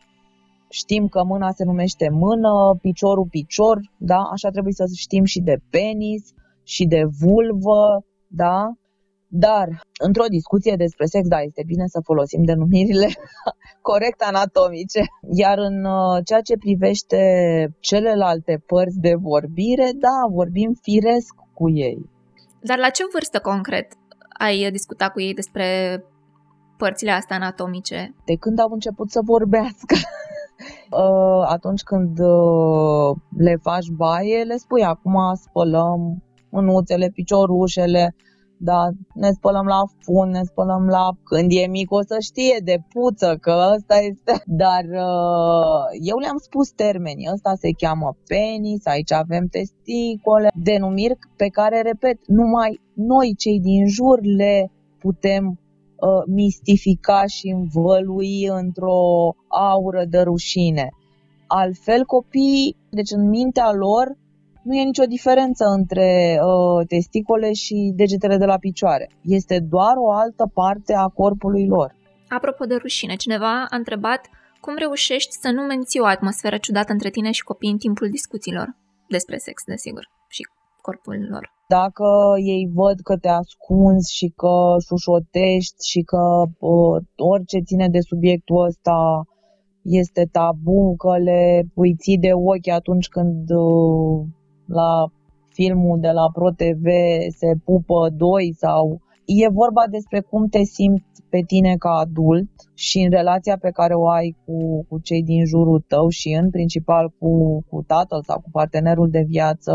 știm 0.70 1.08
că 1.08 1.24
mâna 1.24 1.52
se 1.52 1.64
numește 1.64 2.10
mână, 2.10 2.78
piciorul 2.82 3.28
picior, 3.30 3.80
da? 3.98 4.22
Așa 4.32 4.50
trebuie 4.50 4.74
să 4.74 4.84
știm 4.96 5.24
și 5.24 5.40
de 5.40 5.58
penis 5.70 6.24
și 6.64 6.86
de 6.86 7.04
vulvă, 7.20 8.06
da? 8.28 8.72
Dar, 9.32 9.68
într-o 10.00 10.26
discuție 10.30 10.76
despre 10.76 11.06
sex, 11.06 11.28
da, 11.28 11.40
este 11.42 11.64
bine 11.66 11.88
să 11.88 12.00
folosim 12.04 12.44
denumirile 12.44 13.08
corect 13.90 14.22
anatomice. 14.22 15.02
Iar 15.32 15.58
în 15.58 15.86
uh, 15.86 16.18
ceea 16.26 16.42
ce 16.42 16.58
privește 16.58 17.20
celelalte 17.80 18.64
părți 18.66 19.00
de 19.00 19.16
vorbire, 19.16 19.90
da, 19.96 20.18
vorbim 20.32 20.78
firesc 20.82 21.34
cu 21.54 21.70
ei. 21.70 22.10
Dar 22.62 22.78
la 22.78 22.90
ce 22.90 23.04
vârstă 23.12 23.40
concret 23.40 23.88
ai 24.38 24.72
discutat 24.72 25.12
cu 25.12 25.22
ei 25.22 25.34
despre 25.34 25.66
părțile 26.78 27.12
astea 27.12 27.36
anatomice? 27.36 28.16
De 28.26 28.36
când 28.36 28.60
au 28.60 28.70
început 28.72 29.10
să 29.12 29.20
vorbească. 29.24 29.96
Uh, 30.90 31.46
atunci 31.48 31.82
când 31.82 32.20
uh, 32.20 33.16
le 33.38 33.56
faci 33.62 33.90
baie, 33.90 34.44
le 34.44 34.56
spui 34.58 34.84
acum 34.84 35.16
spălăm 35.34 36.24
mânuțele, 36.50 37.10
piciorușele, 37.14 38.16
da, 38.62 38.90
ne 39.14 39.32
spălăm 39.32 39.66
la 39.66 39.82
fund, 40.00 40.34
ne 40.34 40.44
spălăm 40.44 40.88
la... 40.88 41.10
Când 41.24 41.52
e 41.52 41.68
mic 41.68 41.92
o 41.92 42.02
să 42.02 42.18
știe 42.20 42.60
de 42.64 42.78
puță 42.94 43.38
că 43.42 43.72
ăsta 43.76 43.96
este... 43.96 44.44
Dar 44.64 44.84
uh, 44.84 45.84
eu 46.02 46.18
le-am 46.18 46.38
spus 46.38 46.72
termenii. 46.72 47.30
Ăsta 47.34 47.54
se 47.56 47.72
cheamă 47.72 48.18
penis, 48.28 48.86
aici 48.86 49.12
avem 49.12 49.48
testicole, 49.48 50.50
denumiri 50.64 51.18
pe 51.36 51.48
care, 51.48 51.82
repet, 51.82 52.28
numai 52.28 52.82
noi 52.94 53.36
cei 53.38 53.60
din 53.60 53.88
jur 53.88 54.20
le 54.22 54.72
putem 55.00 55.60
uh, 56.02 56.24
mistifica 56.28 57.26
și 57.26 57.48
învălui 57.48 58.46
într-o 58.46 59.36
aură 59.48 60.06
de 60.10 60.20
rușine. 60.20 60.90
Altfel, 61.48 62.06
copiii, 62.06 62.76
deci 62.90 63.12
în 63.12 63.30
mintea 63.30 63.72
lor, 63.72 64.18
nu 64.62 64.76
e 64.76 64.84
nicio 64.84 65.04
diferență 65.04 65.66
între 65.66 66.40
uh, 66.42 66.88
testicole 66.88 67.54
și 67.54 67.94
degetele 67.96 68.38
de 68.38 68.46
la 68.46 68.58
picioare. 68.58 69.10
Este 69.24 69.60
doar 69.60 69.94
o 69.98 70.12
altă 70.12 70.52
parte 70.54 70.94
a 70.94 71.08
corpului 71.08 71.68
lor. 71.68 71.96
Apropo 72.28 72.66
de 72.66 72.76
rușine, 72.76 73.16
cineva 73.16 73.66
a 73.70 73.76
întrebat 73.76 74.22
cum 74.62 74.76
reușești 74.78 75.32
să 75.32 75.50
nu 75.50 75.62
menții 75.62 76.00
o 76.00 76.06
atmosferă 76.06 76.58
ciudată 76.58 76.92
între 76.92 77.10
tine 77.10 77.32
și 77.32 77.44
copii 77.44 77.72
în 77.72 77.78
timpul 77.78 78.10
discuțiilor 78.10 78.76
despre 79.08 79.38
sex, 79.38 79.64
desigur, 79.66 80.04
și 80.04 80.19
corpul 80.82 81.28
lor. 81.30 81.46
Dacă 81.68 82.08
ei 82.54 82.72
văd 82.74 82.98
că 83.08 83.18
te 83.18 83.28
ascunzi 83.28 84.16
și 84.16 84.28
că 84.36 84.56
șușotești 84.86 85.82
și 85.92 86.02
că 86.02 86.24
uh, 86.60 87.04
orice 87.16 87.60
ține 87.60 87.88
de 87.90 88.00
subiectul 88.00 88.66
ăsta 88.66 89.00
este 89.84 90.24
tabu, 90.32 90.96
că 90.98 91.18
le 91.18 91.64
pui 91.74 91.96
de 92.20 92.34
ochi 92.34 92.68
atunci 92.68 93.08
când 93.08 93.50
uh, 93.50 94.28
la 94.66 94.92
filmul 95.50 96.00
de 96.00 96.12
la 96.20 96.26
ProTV 96.34 96.88
se 97.40 97.50
pupă 97.66 98.10
doi 98.24 98.54
sau 98.58 99.02
e 99.26 99.50
vorba 99.62 99.84
despre 99.90 100.20
cum 100.20 100.48
te 100.48 100.64
simți 100.64 101.24
pe 101.30 101.42
tine 101.48 101.76
ca 101.76 101.90
adult 101.90 102.50
și 102.74 102.98
în 103.00 103.10
relația 103.10 103.58
pe 103.58 103.70
care 103.70 103.94
o 103.94 104.08
ai 104.08 104.36
cu, 104.46 104.86
cu 104.88 105.00
cei 105.00 105.24
din 105.24 105.46
jurul 105.46 105.84
tău 105.88 106.10
și 106.10 106.30
în 106.42 106.50
principal 106.50 107.10
cu, 107.20 107.64
cu 107.70 107.84
tatăl 107.88 108.22
sau 108.24 108.40
cu 108.42 108.50
partenerul 108.52 109.10
de 109.10 109.24
viață. 109.28 109.74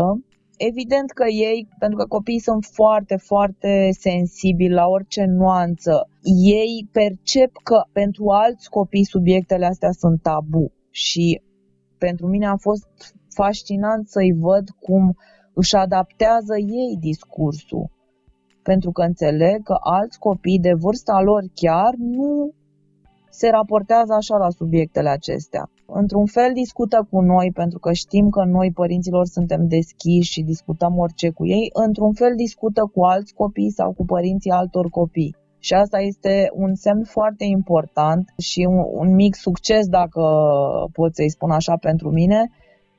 Evident 0.57 1.11
că 1.11 1.25
ei, 1.27 1.67
pentru 1.79 1.97
că 1.97 2.05
copiii 2.05 2.39
sunt 2.39 2.65
foarte, 2.65 3.15
foarte 3.15 3.89
sensibili 3.99 4.73
la 4.73 4.87
orice 4.87 5.25
nuanță, 5.25 6.09
ei 6.45 6.89
percep 6.91 7.51
că 7.63 7.83
pentru 7.91 8.29
alți 8.29 8.69
copii 8.69 9.05
subiectele 9.05 9.65
astea 9.65 9.91
sunt 9.91 10.21
tabu 10.21 10.71
și 10.89 11.41
pentru 11.97 12.27
mine 12.27 12.47
a 12.47 12.55
fost 12.55 12.87
fascinant 13.29 14.07
să-i 14.07 14.33
văd 14.39 14.69
cum 14.79 15.17
își 15.53 15.75
adaptează 15.75 16.57
ei 16.57 16.97
discursul. 16.99 17.89
Pentru 18.63 18.91
că 18.91 19.01
înțeleg 19.01 19.63
că 19.63 19.75
alți 19.79 20.19
copii 20.19 20.59
de 20.59 20.73
vârsta 20.73 21.21
lor 21.21 21.43
chiar 21.53 21.93
nu 21.97 22.53
se 23.39 23.49
raportează 23.49 24.13
așa 24.13 24.37
la 24.37 24.49
subiectele 24.49 25.09
acestea. 25.09 25.69
Într-un 25.85 26.25
fel 26.25 26.51
discută 26.53 27.07
cu 27.09 27.19
noi 27.21 27.51
pentru 27.53 27.79
că 27.79 27.91
știm 27.93 28.29
că 28.29 28.43
noi 28.43 28.71
părinților 28.71 29.25
suntem 29.25 29.67
deschiși 29.67 30.31
și 30.31 30.41
discutăm 30.41 30.97
orice 30.97 31.29
cu 31.29 31.45
ei, 31.45 31.69
într-un 31.73 32.13
fel 32.13 32.33
discută 32.35 32.81
cu 32.93 33.03
alți 33.03 33.33
copii 33.33 33.71
sau 33.71 33.93
cu 33.93 34.05
părinții 34.05 34.51
altor 34.51 34.89
copii. 34.89 35.35
Și 35.59 35.73
asta 35.73 35.99
este 35.99 36.49
un 36.53 36.75
semn 36.75 37.03
foarte 37.03 37.43
important 37.43 38.33
și 38.37 38.67
un, 38.69 38.83
un 39.01 39.15
mic 39.15 39.35
succes, 39.35 39.87
dacă 39.87 40.21
pot 40.93 41.15
să-i 41.15 41.29
spun 41.29 41.51
așa 41.51 41.75
pentru 41.75 42.09
mine, 42.11 42.51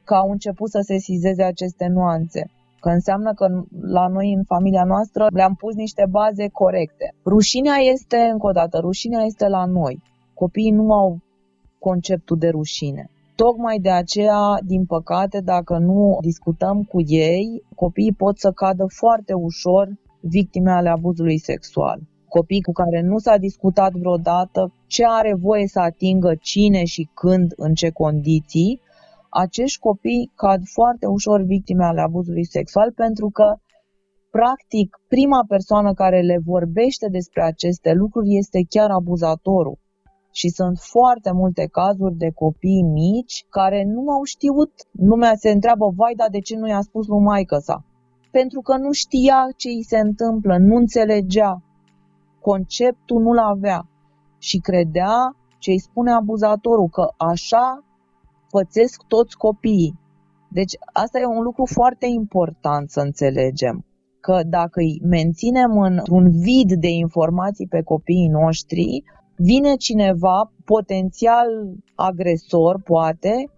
că 0.05 0.15
au 0.15 0.31
început 0.31 0.71
să 0.71 0.81
se 0.83 0.97
sizeze 0.99 1.43
aceste 1.43 1.87
nuanțe. 1.87 2.51
Că 2.81 2.89
înseamnă 2.89 3.33
că 3.35 3.47
la 3.81 4.07
noi 4.07 4.33
în 4.33 4.43
familia 4.45 4.85
noastră 4.85 5.27
le-am 5.33 5.55
pus 5.55 5.75
niște 5.75 6.07
baze 6.11 6.49
corecte. 6.49 7.15
Rușinea 7.25 7.77
este, 7.93 8.17
încă 8.33 8.47
o 8.47 8.51
dată, 8.51 8.79
rușinea 8.79 9.23
este 9.23 9.49
la 9.49 9.65
noi. 9.65 10.03
Copiii 10.43 10.71
nu 10.71 10.93
au 10.93 11.19
conceptul 11.79 12.39
de 12.39 12.49
rușine. 12.49 13.11
Tocmai 13.37 13.79
de 13.79 13.91
aceea, 13.91 14.59
din 14.65 14.85
păcate, 14.85 15.41
dacă 15.41 15.79
nu 15.79 16.19
discutăm 16.21 16.83
cu 16.83 17.01
ei, 17.07 17.63
copiii 17.75 18.13
pot 18.13 18.39
să 18.39 18.53
cadă 18.53 18.87
foarte 18.89 19.33
ușor 19.33 19.89
victime 20.21 20.71
ale 20.71 20.89
abuzului 20.89 21.39
sexual. 21.39 22.01
Copii 22.29 22.63
cu 22.63 22.73
care 22.73 23.01
nu 23.01 23.19
s-a 23.19 23.37
discutat 23.37 23.93
vreodată 23.93 24.73
ce 24.87 25.05
are 25.07 25.35
voie 25.35 25.67
să 25.67 25.81
atingă 25.81 26.35
cine 26.41 26.85
și 26.85 27.09
când, 27.15 27.53
în 27.57 27.75
ce 27.75 27.91
condiții, 27.91 28.81
acești 29.29 29.79
copii 29.79 30.33
cad 30.35 30.61
foarte 30.65 31.07
ușor 31.07 31.43
victime 31.43 31.85
ale 31.85 32.01
abuzului 32.01 32.45
sexual 32.45 32.93
pentru 32.93 33.31
că, 33.31 33.57
practic, 34.31 35.01
prima 35.09 35.45
persoană 35.49 35.95
care 35.95 36.21
le 36.21 36.39
vorbește 36.45 37.09
despre 37.09 37.43
aceste 37.43 37.93
lucruri 37.93 38.37
este 38.37 38.67
chiar 38.69 38.91
abuzatorul. 38.91 39.79
Și 40.39 40.49
sunt 40.49 40.79
foarte 40.79 41.31
multe 41.33 41.67
cazuri 41.67 42.15
de 42.15 42.31
copii 42.31 42.83
mici 42.83 43.45
care 43.49 43.85
nu 43.85 44.11
au 44.11 44.23
știut, 44.23 44.73
lumea 44.91 45.35
se 45.35 45.51
întreabă, 45.51 45.93
vai, 45.97 46.15
dar 46.17 46.29
de 46.31 46.41
ce 46.41 46.57
nu 46.57 46.69
i-a 46.69 46.81
spus 46.81 47.07
lui 47.07 47.21
maică 47.21 47.59
sa? 47.59 47.85
Pentru 48.31 48.61
că 48.61 48.77
nu 48.77 48.93
știa 48.93 49.49
ce 49.57 49.69
îi 49.69 49.85
se 49.85 49.99
întâmplă, 49.99 50.57
nu 50.59 50.77
înțelegea, 50.77 51.63
conceptul 52.41 53.23
nu-l 53.23 53.39
avea 53.39 53.89
și 54.39 54.59
credea 54.59 55.37
ce 55.59 55.71
îi 55.71 55.79
spune 55.79 56.11
abuzatorul, 56.13 56.89
că 56.89 57.09
așa 57.17 57.85
pățesc 58.51 59.03
toți 59.09 59.37
copiii. 59.37 59.99
Deci 60.49 60.75
asta 60.93 61.19
e 61.19 61.25
un 61.27 61.43
lucru 61.43 61.65
foarte 61.67 62.07
important 62.07 62.91
să 62.91 63.01
înțelegem 63.01 63.85
că 64.21 64.41
dacă 64.47 64.81
îi 64.81 65.01
menținem 65.03 65.79
într-un 65.79 66.31
vid 66.31 66.73
de 66.73 66.89
informații 66.89 67.67
pe 67.67 67.83
copiii 67.83 68.29
noștri, 68.29 69.03
vine 69.37 69.75
cineva, 69.75 70.53
potențial 70.65 71.49
agresor, 71.95 72.81
poate, 72.85 73.51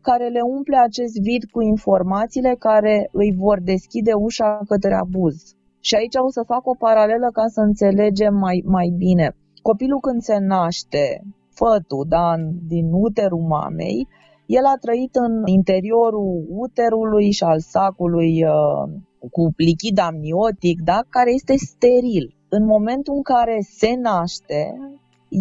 care 0.00 0.28
le 0.28 0.40
umple 0.40 0.76
acest 0.76 1.14
vid 1.20 1.42
cu 1.50 1.60
informațiile 1.62 2.54
care 2.58 3.08
îi 3.12 3.34
vor 3.36 3.60
deschide 3.60 4.12
ușa 4.12 4.60
către 4.68 4.94
abuz. 4.94 5.36
Și 5.80 5.94
aici 5.94 6.16
o 6.26 6.30
să 6.30 6.42
fac 6.46 6.66
o 6.66 6.74
paralelă 6.78 7.28
ca 7.32 7.46
să 7.46 7.60
înțelegem 7.60 8.34
mai, 8.34 8.62
mai 8.66 8.94
bine. 8.96 9.36
Copilul 9.62 10.00
când 10.00 10.20
se 10.22 10.38
naște, 10.38 11.22
fătul, 11.50 12.04
da, 12.08 12.34
din 12.68 12.86
uterul 12.92 13.44
mamei, 13.56 14.08
el 14.46 14.64
a 14.64 14.76
trăit 14.80 15.14
în 15.14 15.42
interiorul 15.46 16.44
uterului 16.48 17.30
și 17.30 17.44
al 17.44 17.60
sacului 17.60 18.44
uh, 18.44 18.84
cu 19.30 19.52
lichid 19.56 19.98
amniotic, 19.98 20.80
da, 20.80 21.00
care 21.08 21.32
este 21.32 21.54
steril. 21.56 22.34
În 22.48 22.64
momentul 22.64 23.14
în 23.14 23.22
care 23.22 23.58
se 23.60 23.94
naște, 23.94 24.62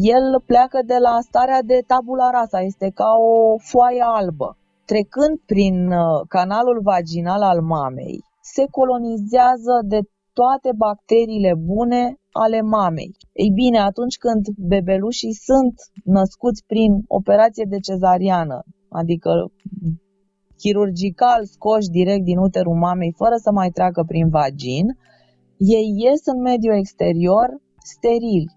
el 0.01 0.41
pleacă 0.45 0.79
de 0.85 0.97
la 0.97 1.17
starea 1.21 1.61
de 1.61 1.83
tabula 1.87 2.29
rasa, 2.29 2.59
este 2.61 2.91
ca 2.93 3.09
o 3.17 3.57
foaie 3.57 4.03
albă. 4.05 4.57
Trecând 4.85 5.39
prin 5.45 5.91
uh, 5.91 6.21
canalul 6.27 6.79
vaginal 6.81 7.41
al 7.41 7.61
mamei, 7.61 8.23
se 8.41 8.65
colonizează 8.71 9.75
de 9.85 9.99
toate 10.33 10.69
bacteriile 10.77 11.53
bune 11.55 12.17
ale 12.31 12.61
mamei. 12.61 13.11
Ei 13.33 13.51
bine, 13.53 13.79
atunci 13.79 14.17
când 14.17 14.45
bebelușii 14.57 15.33
sunt 15.33 15.73
născuți 16.03 16.63
prin 16.67 16.91
operație 17.07 17.65
de 17.69 17.79
cezariană, 17.79 18.63
adică 18.89 19.51
chirurgical 20.57 21.45
scoși 21.45 21.89
direct 21.89 22.23
din 22.23 22.37
uterul 22.37 22.75
mamei 22.75 23.13
fără 23.17 23.35
să 23.35 23.51
mai 23.51 23.69
treacă 23.69 24.03
prin 24.07 24.29
vagin, 24.29 24.85
ei 25.57 25.87
ies 26.03 26.25
în 26.25 26.41
mediul 26.41 26.75
exterior 26.77 27.47
sterili, 27.83 28.51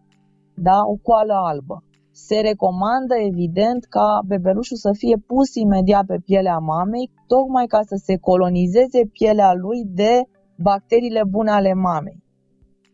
da? 0.57 0.79
o 0.87 0.97
coală 1.03 1.35
albă. 1.35 1.83
se 2.11 2.41
recomandă 2.41 3.15
evident 3.31 3.85
ca 3.85 4.21
bebelușul 4.27 4.77
să 4.77 4.91
fie 4.93 5.17
pus 5.27 5.55
imediat 5.55 6.07
pe 6.07 6.19
pielea 6.25 6.59
mamei, 6.59 7.11
tocmai 7.27 7.67
ca 7.67 7.81
să 7.83 7.97
se 8.05 8.17
colonizeze 8.17 9.01
pielea 9.13 9.53
lui 9.55 9.85
de 9.85 10.23
bacteriile 10.57 11.23
bune 11.29 11.51
ale 11.51 11.73
mamei. 11.75 12.23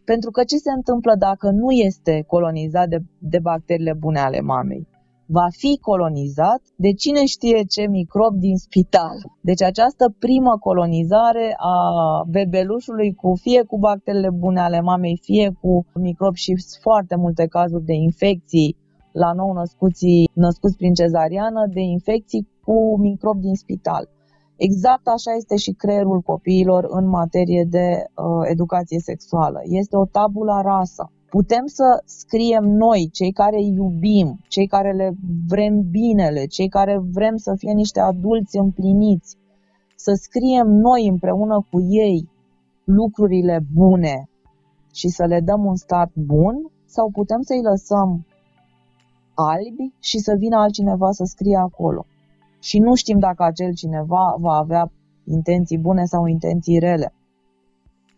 Pentru 0.05 0.31
că 0.31 0.45
ce 0.45 0.57
se 0.57 0.71
întâmplă 0.77 1.15
dacă 1.19 1.51
nu 1.51 1.71
este 1.71 2.25
colonizat 2.27 2.89
de, 2.89 2.99
de 3.19 3.39
bacteriile 3.39 3.95
bune 3.99 4.19
ale 4.19 4.41
mamei? 4.41 4.89
Va 5.39 5.47
fi 5.51 5.79
colonizat 5.81 6.63
de 6.77 6.93
cine 6.93 7.25
știe 7.25 7.63
ce 7.75 7.87
microb 7.87 8.35
din 8.35 8.57
spital. 8.57 9.17
Deci 9.41 9.63
această 9.63 10.15
primă 10.19 10.59
colonizare 10.61 11.55
a 11.57 11.77
bebelușului 12.29 13.15
cu 13.15 13.35
fie 13.41 13.63
cu 13.63 13.79
bacteriile 13.79 14.31
bune 14.31 14.61
ale 14.61 14.81
mamei, 14.81 15.19
fie 15.23 15.53
cu 15.61 15.87
microbi 15.95 16.39
și 16.39 16.55
foarte 16.81 17.17
multe 17.17 17.47
cazuri 17.47 17.85
de 17.85 17.93
infecții 17.93 18.77
la 19.13 19.33
nou 19.33 19.53
născuții 19.53 20.31
născuți 20.35 20.77
prin 20.77 20.95
cezariană 20.95 21.67
de 21.73 21.81
infecții 21.81 22.49
cu 22.65 22.99
microbi 23.01 23.41
din 23.41 23.55
spital. 23.55 24.09
Exact 24.57 25.07
așa 25.07 25.33
este 25.37 25.57
și 25.57 25.73
creierul 25.73 26.21
copiilor 26.21 26.87
în 26.89 27.09
materie 27.09 27.67
de 27.71 27.87
uh, 27.89 28.43
educație 28.51 28.99
sexuală. 28.99 29.61
Este 29.65 29.97
o 29.97 30.05
tabula 30.05 30.61
rasa. 30.61 31.13
Putem 31.37 31.67
să 31.67 32.03
scriem 32.05 32.65
noi, 32.65 33.09
cei 33.13 33.33
care 33.33 33.57
îi 33.57 33.73
iubim, 33.75 34.39
cei 34.49 34.67
care 34.67 34.93
le 34.93 35.13
vrem 35.49 35.75
binele, 35.91 36.47
cei 36.47 36.69
care 36.69 36.99
vrem 36.99 37.37
să 37.37 37.55
fie 37.57 37.73
niște 37.73 38.01
adulți 38.01 38.57
împliniți, 38.57 39.37
să 39.97 40.13
scriem 40.15 40.67
noi 40.69 41.07
împreună 41.07 41.67
cu 41.71 41.81
ei 41.81 42.29
lucrurile 42.85 43.61
bune 43.75 44.29
și 44.95 45.09
să 45.09 45.25
le 45.25 45.41
dăm 45.41 45.65
un 45.65 45.77
start 45.77 46.15
bun 46.15 46.71
sau 46.87 47.11
putem 47.11 47.41
să-i 47.41 47.63
lăsăm 47.63 48.27
albi 49.35 49.95
și 50.01 50.19
să 50.19 50.35
vină 50.39 50.57
altcineva 50.57 51.11
să 51.11 51.25
scrie 51.25 51.57
acolo. 51.57 52.07
Și 52.61 52.79
nu 52.79 52.95
știm 52.95 53.19
dacă 53.19 53.43
acel 53.43 53.75
cineva 53.75 54.37
va 54.39 54.53
avea 54.53 54.93
intenții 55.25 55.79
bune 55.79 56.05
sau 56.05 56.27
intenții 56.27 56.79
rele. 56.79 57.13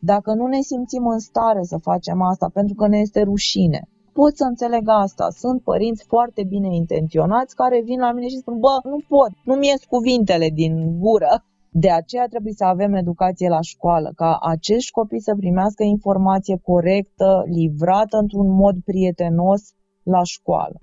Dacă 0.04 0.34
nu 0.34 0.46
ne 0.46 0.60
simțim 0.60 1.06
în 1.06 1.18
stare 1.18 1.62
să 1.62 1.76
facem 1.76 2.22
asta 2.22 2.50
pentru 2.52 2.74
că 2.74 2.86
ne 2.86 2.98
este 2.98 3.22
rușine, 3.22 3.88
pot 4.12 4.36
să 4.36 4.44
înțeleg 4.44 4.82
asta. 4.86 5.26
Sunt 5.30 5.62
părinți 5.62 6.04
foarte 6.06 6.44
bine 6.44 6.74
intenționați 6.74 7.54
care 7.54 7.82
vin 7.84 8.00
la 8.00 8.12
mine 8.12 8.28
și 8.28 8.36
spun, 8.36 8.58
bă, 8.58 8.74
nu 8.84 8.98
pot, 9.08 9.30
nu-mi 9.44 9.66
ies 9.66 9.84
cuvintele 9.84 10.48
din 10.48 10.98
gură. 10.98 11.44
De 11.70 11.90
aceea 11.90 12.26
trebuie 12.26 12.52
să 12.52 12.64
avem 12.64 12.94
educație 12.94 13.48
la 13.48 13.60
școală, 13.60 14.12
ca 14.16 14.38
acești 14.40 14.90
copii 14.90 15.20
să 15.20 15.34
primească 15.36 15.82
informație 15.82 16.60
corectă, 16.62 17.44
livrată 17.46 18.16
într-un 18.16 18.50
mod 18.50 18.76
prietenos 18.84 19.62
la 20.02 20.22
școală 20.22 20.78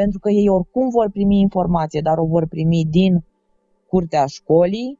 pentru 0.00 0.18
că 0.18 0.30
ei 0.30 0.48
oricum 0.48 0.88
vor 0.88 1.10
primi 1.10 1.40
informație, 1.40 2.00
dar 2.00 2.18
o 2.18 2.26
vor 2.26 2.46
primi 2.46 2.84
din 2.90 3.24
curtea 3.88 4.26
școlii, 4.26 4.98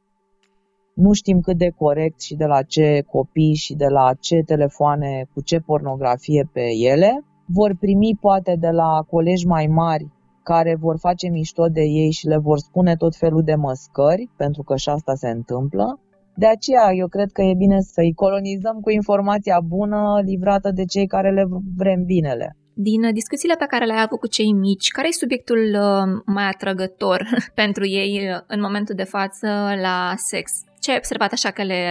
nu 0.99 1.13
știm 1.13 1.39
cât 1.39 1.57
de 1.57 1.69
corect 1.77 2.21
și 2.21 2.35
de 2.35 2.45
la 2.45 2.61
ce 2.61 3.03
copii 3.11 3.55
și 3.55 3.73
de 3.73 3.87
la 3.87 4.13
ce 4.19 4.37
telefoane, 4.45 5.25
cu 5.33 5.41
ce 5.41 5.59
pornografie 5.59 6.49
pe 6.53 6.65
ele. 6.91 7.23
Vor 7.45 7.75
primi 7.79 8.17
poate 8.21 8.55
de 8.59 8.69
la 8.69 9.05
colegi 9.09 9.47
mai 9.47 9.67
mari 9.67 10.07
care 10.43 10.75
vor 10.79 10.97
face 10.99 11.27
mișto 11.29 11.65
de 11.65 11.81
ei 11.81 12.11
și 12.11 12.27
le 12.27 12.37
vor 12.37 12.57
spune 12.57 12.95
tot 12.95 13.15
felul 13.15 13.43
de 13.43 13.55
măscări, 13.55 14.29
pentru 14.37 14.63
că 14.63 14.75
și 14.75 14.89
asta 14.89 15.13
se 15.15 15.29
întâmplă. 15.29 15.99
De 16.35 16.47
aceea 16.47 16.87
eu 16.93 17.07
cred 17.07 17.31
că 17.31 17.41
e 17.41 17.53
bine 17.53 17.79
să-i 17.81 18.13
colonizăm 18.13 18.77
cu 18.81 18.89
informația 18.89 19.59
bună 19.67 20.21
livrată 20.25 20.71
de 20.71 20.85
cei 20.85 21.07
care 21.07 21.31
le 21.31 21.45
vrem 21.77 22.03
binele. 22.03 22.57
Din 22.73 23.13
discuțiile 23.13 23.55
pe 23.59 23.65
care 23.65 23.85
le-ai 23.85 24.01
avut 24.05 24.19
cu 24.19 24.27
cei 24.27 24.51
mici, 24.51 24.91
care 24.91 25.07
e 25.07 25.11
subiectul 25.11 25.61
uh, 25.73 26.21
mai 26.25 26.47
atrăgător 26.53 27.27
pentru 27.61 27.85
ei 27.85 28.13
uh, 28.17 28.41
în 28.47 28.59
momentul 28.61 28.95
de 28.95 29.03
față 29.03 29.47
la 29.81 30.13
sex? 30.15 30.51
Ce 30.89 30.95
ai 30.95 31.01
observat 31.03 31.31
așa 31.31 31.51
că 31.51 31.63
le, 31.63 31.81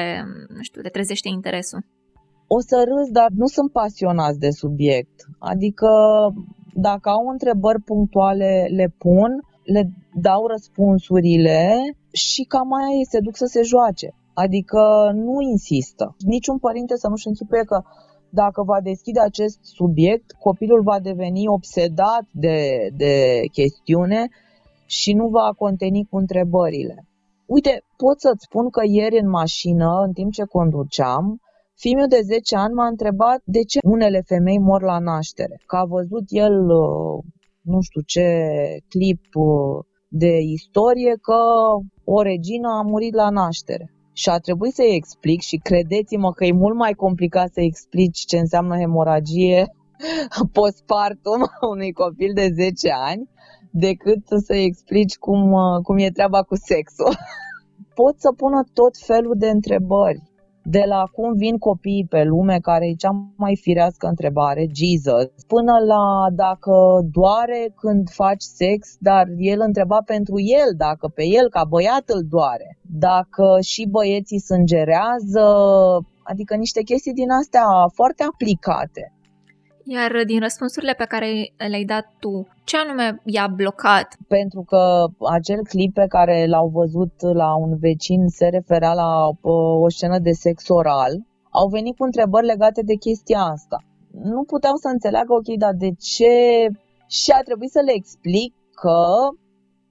nu 0.56 0.62
știu, 0.62 0.80
le 0.80 0.88
trezește 0.88 1.28
interesul? 1.28 1.84
O 2.46 2.60
să 2.60 2.76
râs, 2.88 3.08
dar 3.10 3.30
nu 3.34 3.46
sunt 3.46 3.72
pasionați 3.72 4.38
de 4.38 4.50
subiect. 4.50 5.16
Adică 5.38 5.88
dacă 6.74 7.08
au 7.08 7.28
întrebări 7.28 7.80
punctuale, 7.82 8.68
le 8.70 8.94
pun, 8.98 9.30
le 9.62 9.82
dau 10.14 10.46
răspunsurile 10.46 11.60
și 12.12 12.42
cam 12.42 12.68
mai 12.68 13.06
se 13.10 13.18
duc 13.20 13.36
să 13.36 13.44
se 13.44 13.62
joace. 13.62 14.08
Adică 14.34 15.10
nu 15.14 15.40
insistă. 15.40 16.16
Niciun 16.18 16.58
părinte 16.58 16.96
să 16.96 17.08
nu-și 17.08 17.26
închipuie 17.26 17.62
că 17.62 17.82
dacă 18.30 18.62
va 18.62 18.80
deschide 18.80 19.20
acest 19.20 19.58
subiect, 19.62 20.32
copilul 20.32 20.82
va 20.82 20.98
deveni 21.00 21.48
obsedat 21.48 22.24
de, 22.32 22.90
de 22.96 23.14
chestiune 23.52 24.28
și 24.86 25.12
nu 25.12 25.28
va 25.28 25.52
conteni 25.56 26.06
cu 26.10 26.16
întrebările. 26.16 27.07
Uite, 27.54 27.82
pot 27.96 28.20
să-ți 28.20 28.44
spun 28.48 28.70
că 28.70 28.82
ieri 28.84 29.18
în 29.18 29.28
mașină, 29.28 29.90
în 30.06 30.12
timp 30.12 30.32
ce 30.32 30.44
conduceam, 30.44 31.40
fiul 31.74 32.06
de 32.08 32.20
10 32.22 32.56
ani 32.56 32.74
m-a 32.74 32.86
întrebat 32.86 33.40
de 33.44 33.62
ce 33.62 33.78
unele 33.82 34.20
femei 34.26 34.58
mor 34.58 34.82
la 34.82 34.98
naștere. 34.98 35.60
Că 35.66 35.76
a 35.76 35.84
văzut 35.84 36.24
el, 36.28 36.56
uh, 36.70 37.24
nu 37.60 37.80
știu 37.80 38.00
ce 38.00 38.26
clip 38.88 39.22
uh, 39.34 39.84
de 40.08 40.38
istorie, 40.38 41.14
că 41.20 41.40
o 42.04 42.22
regină 42.22 42.68
a 42.78 42.82
murit 42.82 43.14
la 43.14 43.30
naștere 43.30 43.92
și 44.12 44.28
a 44.28 44.38
trebuit 44.38 44.74
să-i 44.74 44.94
explic 44.94 45.40
și 45.40 45.56
credeți-mă 45.56 46.32
că 46.32 46.44
e 46.44 46.52
mult 46.52 46.76
mai 46.76 46.92
complicat 46.92 47.52
să 47.52 47.60
explici 47.60 48.18
ce 48.18 48.38
înseamnă 48.38 48.76
hemoragie 48.76 49.66
postpartum 50.58 51.40
unui 51.72 51.92
copil 51.92 52.30
de 52.34 52.48
10 52.54 52.90
ani 52.90 53.28
decât 53.70 54.22
să-i 54.46 54.64
explici 54.64 55.16
cum, 55.16 55.54
cum 55.82 55.98
e 55.98 56.10
treaba 56.10 56.42
cu 56.42 56.54
sexul. 56.56 57.12
Pot 58.00 58.20
să 58.20 58.32
pună 58.36 58.64
tot 58.72 58.96
felul 59.06 59.34
de 59.38 59.48
întrebări 59.48 60.22
de 60.70 60.84
la 60.86 61.02
cum 61.12 61.32
vin 61.36 61.58
copiii 61.58 62.06
pe 62.10 62.22
lume, 62.24 62.58
care 62.60 62.86
e 62.86 63.02
cea 63.04 63.32
mai 63.36 63.56
firească 63.60 64.06
întrebare, 64.06 64.66
Jesus, 64.80 65.26
până 65.46 65.74
la 65.92 66.04
dacă 66.44 66.74
doare 67.10 67.72
când 67.76 68.08
faci 68.10 68.42
sex, 68.42 68.96
dar 68.98 69.24
el 69.36 69.60
întreba 69.60 69.98
pentru 70.04 70.34
el, 70.60 70.70
dacă 70.76 71.08
pe 71.14 71.24
el 71.38 71.48
ca 71.50 71.64
băiat 71.64 72.04
îl 72.06 72.22
doare, 72.28 72.78
dacă 72.82 73.58
și 73.60 73.88
băieții 73.90 74.46
sângerează, 74.50 75.46
adică 76.22 76.54
niște 76.54 76.82
chestii 76.82 77.12
din 77.20 77.30
astea 77.30 77.66
foarte 77.94 78.22
aplicate. 78.32 79.12
Iar 79.90 80.24
din 80.26 80.40
răspunsurile 80.40 80.92
pe 80.92 81.04
care 81.04 81.52
le-ai 81.56 81.84
dat 81.84 82.06
tu, 82.18 82.48
ce 82.64 82.76
anume 82.76 83.20
i-a 83.24 83.46
blocat? 83.46 84.16
Pentru 84.28 84.62
că 84.62 85.06
acel 85.36 85.60
clip 85.64 85.94
pe 85.94 86.06
care 86.08 86.46
l-au 86.46 86.68
văzut 86.68 87.12
la 87.20 87.56
un 87.56 87.76
vecin 87.78 88.26
se 88.26 88.46
referea 88.48 88.92
la 88.92 89.10
o 89.40 89.88
scenă 89.88 90.18
de 90.18 90.32
sex 90.32 90.68
oral, 90.68 91.12
au 91.50 91.68
venit 91.68 91.96
cu 91.96 92.04
întrebări 92.04 92.46
legate 92.46 92.82
de 92.82 92.94
chestia 92.94 93.40
asta. 93.40 93.78
Nu 94.22 94.42
puteau 94.42 94.76
să 94.76 94.88
înțeleagă, 94.88 95.32
ok, 95.32 95.58
dar 95.58 95.74
de 95.74 95.90
ce? 95.98 96.34
Și 97.06 97.30
a 97.30 97.42
trebuit 97.42 97.70
să 97.70 97.82
le 97.84 97.92
explic 97.94 98.54
că 98.74 98.98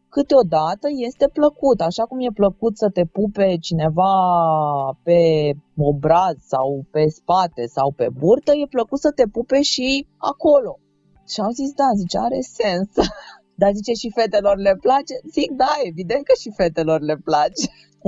câteodată 0.10 0.88
este 1.08 1.28
plăcut, 1.34 1.82
așa 1.82 2.04
cum 2.04 2.20
e 2.20 2.40
plăcut 2.42 2.78
să 2.78 2.90
te 2.90 3.06
pupe 3.06 3.58
cineva 3.68 4.14
pe 5.04 5.22
obraz 5.78 6.36
sau 6.54 6.86
pe 6.92 7.04
spate 7.08 7.66
sau 7.66 7.92
pe 7.92 8.08
burtă, 8.20 8.52
e 8.52 8.76
plăcut 8.76 9.00
să 9.00 9.12
te 9.16 9.26
pupe 9.28 9.62
și 9.62 10.08
acolo. 10.18 10.80
Și 11.32 11.40
am 11.40 11.52
zis, 11.52 11.72
da, 11.82 11.90
zice, 11.96 12.18
are 12.18 12.40
sens. 12.40 12.90
Dar 13.60 13.72
zice 13.74 13.94
și 14.02 14.16
fetelor 14.20 14.58
le 14.58 14.76
place? 14.86 15.14
Zic, 15.36 15.50
da, 15.64 15.74
evident 15.92 16.24
că 16.26 16.34
și 16.42 16.50
fetelor 16.56 17.00
le 17.02 17.18
place. 17.30 17.66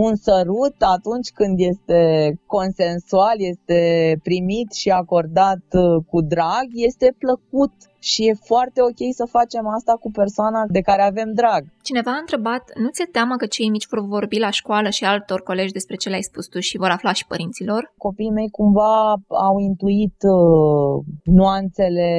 Un 0.07 0.15
sărut 0.15 0.75
atunci 0.95 1.29
când 1.39 1.55
este 1.71 2.01
consensual, 2.45 3.35
este 3.37 3.79
primit 4.23 4.71
și 4.71 4.89
acordat 4.89 5.63
uh, 5.71 6.03
cu 6.09 6.21
drag, 6.21 6.67
este 6.71 7.15
plăcut 7.17 7.73
și 7.99 8.27
e 8.27 8.33
foarte 8.33 8.81
ok 8.81 9.01
să 9.19 9.25
facem 9.25 9.67
asta 9.67 9.93
cu 9.93 10.11
persoana 10.11 10.65
de 10.67 10.81
care 10.81 11.01
avem 11.01 11.33
drag. 11.33 11.61
Cineva 11.81 12.11
a 12.11 12.19
întrebat, 12.19 12.63
nu 12.75 12.89
ți-e 12.89 13.05
teamă 13.05 13.35
că 13.35 13.45
cei 13.45 13.69
mici 13.69 13.87
vor 13.89 14.05
vorbi 14.05 14.39
la 14.39 14.49
școală 14.49 14.89
și 14.89 15.05
altor 15.05 15.41
colegi 15.41 15.73
despre 15.73 15.95
ce 15.95 16.09
le-ai 16.09 16.29
spus 16.29 16.45
tu 16.47 16.59
și 16.59 16.77
vor 16.77 16.89
afla 16.89 17.13
și 17.13 17.27
părinților? 17.27 17.93
Copiii 17.97 18.31
mei 18.31 18.49
cumva 18.49 19.13
au 19.49 19.57
intuit 19.69 20.17
uh, 20.21 21.03
nuanțele 21.23 22.11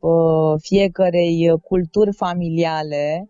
uh, 0.00 0.54
fiecarei 0.60 1.54
culturi 1.68 2.12
familiale 2.14 3.28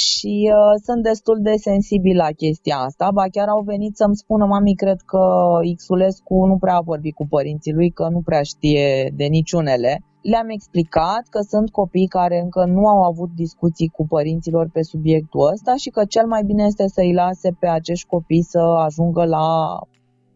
și 0.00 0.50
uh, 0.52 0.80
sunt 0.84 1.02
destul 1.02 1.38
de 1.40 1.54
sensibil 1.56 2.16
la 2.16 2.30
chestia 2.36 2.76
asta. 2.76 3.10
Ba 3.14 3.24
chiar 3.30 3.48
au 3.48 3.62
venit 3.62 3.96
să-mi 3.96 4.16
spună, 4.16 4.44
mami, 4.44 4.74
cred 4.74 5.00
că 5.00 5.22
Xulescu 5.76 6.44
nu 6.44 6.56
prea 6.56 6.76
a 6.76 6.80
vorbit 6.80 7.14
cu 7.14 7.26
părinții 7.26 7.72
lui, 7.72 7.90
că 7.90 8.08
nu 8.08 8.20
prea 8.20 8.42
știe 8.42 9.12
de 9.16 9.24
niciunele. 9.24 10.02
Le-am 10.22 10.48
explicat 10.48 11.22
că 11.30 11.40
sunt 11.40 11.70
copii 11.70 12.06
care 12.06 12.40
încă 12.40 12.64
nu 12.64 12.86
au 12.86 13.02
avut 13.02 13.30
discuții 13.34 13.88
cu 13.88 14.06
părinților 14.06 14.68
pe 14.72 14.82
subiectul 14.82 15.50
ăsta 15.52 15.74
și 15.76 15.88
că 15.88 16.04
cel 16.04 16.26
mai 16.26 16.42
bine 16.46 16.64
este 16.64 16.88
să-i 16.88 17.12
lase 17.12 17.56
pe 17.60 17.66
acești 17.66 18.06
copii 18.06 18.42
să 18.42 18.58
ajungă 18.58 19.24
la 19.24 19.46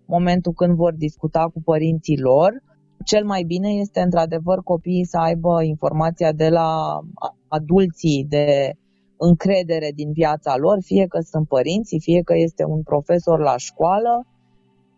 momentul 0.07 0.53
când 0.53 0.75
vor 0.75 0.95
discuta 0.95 1.51
cu 1.53 1.61
părinții 1.65 2.19
lor 2.19 2.53
cel 3.05 3.25
mai 3.25 3.43
bine 3.43 3.69
este 3.69 4.01
într-adevăr 4.01 4.63
copiii 4.63 5.05
să 5.05 5.19
aibă 5.19 5.63
informația 5.63 6.33
de 6.33 6.49
la 6.49 7.01
adulții 7.49 8.27
de 8.29 8.73
încredere 9.19 9.91
din 9.95 10.13
viața 10.13 10.57
lor, 10.57 10.79
fie 10.83 11.07
că 11.07 11.19
sunt 11.21 11.49
părinții, 11.49 12.01
fie 12.01 12.23
că 12.23 12.37
este 12.37 12.65
un 12.65 12.83
profesor 12.83 13.39
la 13.39 13.57
școală, 13.57 14.27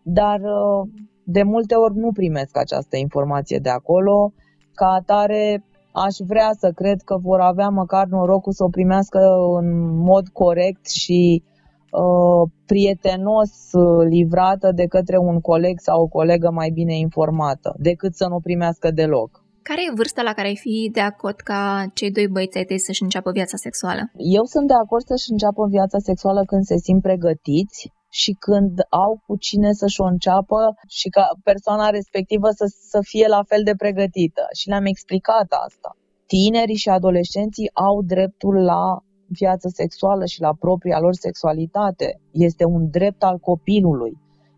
dar 0.03 0.39
uh, 0.39 0.89
de 1.23 1.43
multe 1.43 1.75
ori 1.75 1.95
nu 1.97 2.11
primesc 2.11 2.57
această 2.57 2.97
informație 2.97 3.57
de 3.57 3.69
acolo. 3.69 4.33
Ca 4.73 4.87
atare, 4.87 5.63
aș 5.91 6.15
vrea 6.27 6.49
să 6.59 6.71
cred 6.71 7.01
că 7.01 7.17
vor 7.17 7.39
avea 7.39 7.69
măcar 7.69 8.05
norocul 8.07 8.51
să 8.51 8.63
o 8.63 8.69
primească 8.69 9.19
în 9.59 9.97
mod 9.97 10.27
corect 10.27 10.89
și 10.89 11.43
uh, 11.91 12.49
prietenos 12.65 13.51
uh, 13.71 14.07
livrată 14.09 14.71
de 14.71 14.85
către 14.85 15.17
un 15.17 15.39
coleg 15.39 15.79
sau 15.79 16.01
o 16.01 16.07
colegă 16.07 16.51
mai 16.51 16.69
bine 16.69 16.97
informată, 16.97 17.75
decât 17.77 18.15
să 18.15 18.27
nu 18.27 18.35
o 18.35 18.39
primească 18.39 18.91
deloc. 18.91 19.43
Care 19.67 19.81
e 19.87 19.93
vârsta 19.95 20.21
la 20.21 20.33
care 20.33 20.47
ai 20.47 20.59
fi 20.65 20.89
de 20.93 20.99
acord 20.99 21.39
ca 21.39 21.85
cei 21.93 22.11
doi 22.11 22.27
băieți 22.27 22.57
ai 22.57 22.63
tăi 22.63 22.79
să-și 22.79 23.03
înceapă 23.03 23.31
viața 23.31 23.57
sexuală? 23.57 24.01
Eu 24.37 24.43
sunt 24.43 24.67
de 24.67 24.73
acord 24.83 25.05
să-și 25.05 25.31
înceapă 25.31 25.67
viața 25.69 25.97
sexuală 25.97 26.41
când 26.45 26.63
se 26.63 26.77
simt 26.77 27.01
pregătiți 27.01 27.91
și 28.09 28.31
când 28.31 28.73
au 28.89 29.21
cu 29.25 29.35
cine 29.37 29.71
să-și 29.71 30.01
o 30.01 30.05
înceapă 30.05 30.59
și 30.87 31.09
ca 31.09 31.25
persoana 31.43 31.89
respectivă 31.89 32.47
să, 32.49 32.65
să 32.91 32.99
fie 33.01 33.27
la 33.27 33.43
fel 33.43 33.63
de 33.63 33.75
pregătită. 33.77 34.43
Și 34.57 34.67
le-am 34.67 34.85
explicat 34.85 35.49
asta. 35.65 35.97
Tinerii 36.25 36.83
și 36.83 36.89
adolescenții 36.89 37.69
au 37.73 38.01
dreptul 38.01 38.55
la 38.63 38.83
viață 39.27 39.67
sexuală 39.73 40.25
și 40.25 40.41
la 40.41 40.53
propria 40.59 40.99
lor 40.99 41.13
sexualitate. 41.13 42.21
Este 42.31 42.65
un 42.65 42.89
drept 42.89 43.23
al 43.23 43.37
copilului. 43.37 44.13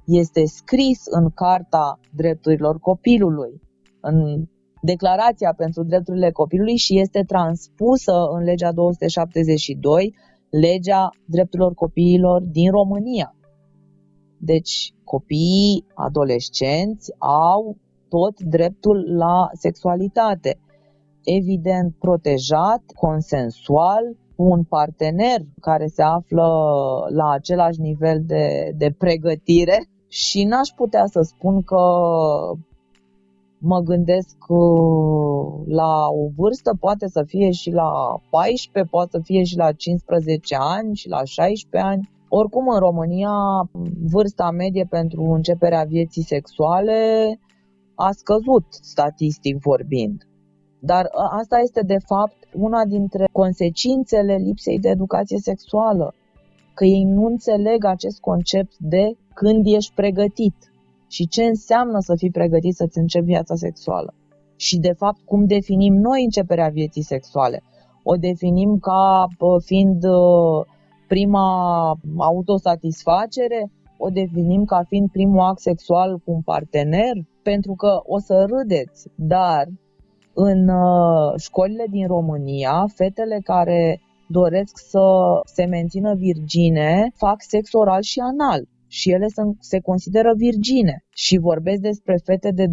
Este 0.05 0.45
scris 0.45 0.99
în 1.05 1.29
Carta 1.29 1.99
Drepturilor 2.15 2.79
Copilului, 2.79 3.61
în 4.01 4.45
Declarația 4.81 5.53
pentru 5.57 5.83
Drepturile 5.83 6.31
Copilului 6.31 6.77
și 6.77 6.99
este 6.99 7.23
transpusă 7.27 8.13
în 8.31 8.43
legea 8.43 8.71
272, 8.71 10.15
legea 10.49 11.09
drepturilor 11.25 11.73
copiilor 11.73 12.41
din 12.41 12.71
România. 12.71 13.35
Deci, 14.37 14.93
copiii 15.03 15.85
adolescenți 15.93 17.11
au 17.17 17.77
tot 18.09 18.39
dreptul 18.39 19.15
la 19.17 19.49
sexualitate. 19.53 20.59
Evident, 21.23 21.95
protejat, 21.99 22.83
consensual, 22.95 24.03
cu 24.35 24.43
un 24.43 24.63
partener 24.63 25.39
care 25.61 25.87
se 25.87 26.01
află 26.01 26.47
la 27.09 27.29
același 27.29 27.79
nivel 27.79 28.21
de, 28.25 28.73
de 28.77 28.95
pregătire 28.97 29.89
și 30.07 30.43
n-aș 30.43 30.69
putea 30.75 31.05
să 31.05 31.21
spun 31.21 31.61
că 31.61 31.83
mă 33.61 33.79
gândesc 33.79 34.35
uh, 34.47 35.63
la 35.65 36.07
o 36.07 36.29
vârstă, 36.35 36.77
poate 36.79 37.07
să 37.07 37.23
fie 37.27 37.51
și 37.51 37.71
la 37.71 37.91
14, 38.29 38.91
poate 38.91 39.09
să 39.11 39.19
fie 39.23 39.43
și 39.43 39.57
la 39.57 39.71
15 39.71 40.55
ani 40.59 40.95
și 40.95 41.09
la 41.09 41.23
16 41.23 41.91
ani. 41.91 42.09
Oricum, 42.29 42.67
în 42.67 42.79
România, 42.79 43.33
vârsta 44.11 44.51
medie 44.51 44.85
pentru 44.89 45.23
începerea 45.23 45.83
vieții 45.83 46.23
sexuale 46.23 46.99
a 47.95 48.11
scăzut, 48.11 48.65
statistic 48.69 49.57
vorbind. 49.57 50.21
Dar 50.79 51.05
ă, 51.05 51.27
asta 51.39 51.59
este, 51.63 51.81
de 51.81 51.97
fapt, 52.05 52.37
una 52.53 52.85
dintre 52.85 53.25
consecințele 53.31 54.35
lipsei 54.35 54.79
de 54.79 54.89
educație 54.89 55.37
sexuală. 55.37 56.13
Că 56.73 56.85
ei 56.85 57.03
nu 57.03 57.25
înțeleg 57.25 57.85
acest 57.85 58.19
concept 58.19 58.77
de 58.77 59.17
când 59.33 59.65
ești 59.65 59.93
pregătit 59.93 60.70
și 61.11 61.27
ce 61.27 61.43
înseamnă 61.43 61.99
să 61.99 62.15
fii 62.15 62.31
pregătit 62.31 62.75
să-ți 62.75 62.97
începi 62.97 63.25
viața 63.25 63.55
sexuală. 63.55 64.13
Și, 64.55 64.77
de 64.77 64.93
fapt, 64.93 65.19
cum 65.25 65.45
definim 65.45 65.93
noi 65.93 66.23
începerea 66.23 66.67
vieții 66.67 67.03
sexuale. 67.03 67.61
O 68.03 68.15
definim 68.15 68.77
ca 68.77 69.27
fiind 69.63 70.03
ă, 70.03 70.65
prima 71.07 71.47
autosatisfacere, 72.17 73.71
o 73.97 74.09
definim 74.09 74.65
ca 74.65 74.83
fiind 74.87 75.09
primul 75.11 75.39
act 75.39 75.59
sexual 75.59 76.17
cu 76.17 76.31
un 76.31 76.41
partener, 76.41 77.15
pentru 77.43 77.73
că 77.73 78.01
o 78.05 78.19
să 78.19 78.45
râdeți, 78.49 79.07
dar 79.15 79.67
în 80.33 80.67
uh, 80.67 81.39
școlile 81.39 81.85
din 81.89 82.07
România, 82.07 82.85
fetele 82.95 83.39
care 83.43 84.01
doresc 84.27 84.77
să 84.77 85.05
se 85.43 85.65
mențină 85.65 86.13
virgine 86.13 87.11
fac 87.15 87.35
sex 87.41 87.73
oral 87.73 88.01
și 88.01 88.19
anal 88.19 88.67
și 88.97 89.11
ele 89.11 89.27
se 89.59 89.79
consideră 89.79 90.31
virgine 90.47 90.95
și 91.23 91.37
vorbesc 91.37 91.81
despre 91.81 92.15
fete 92.23 92.51
de 92.51 92.65
12-13 92.65 92.71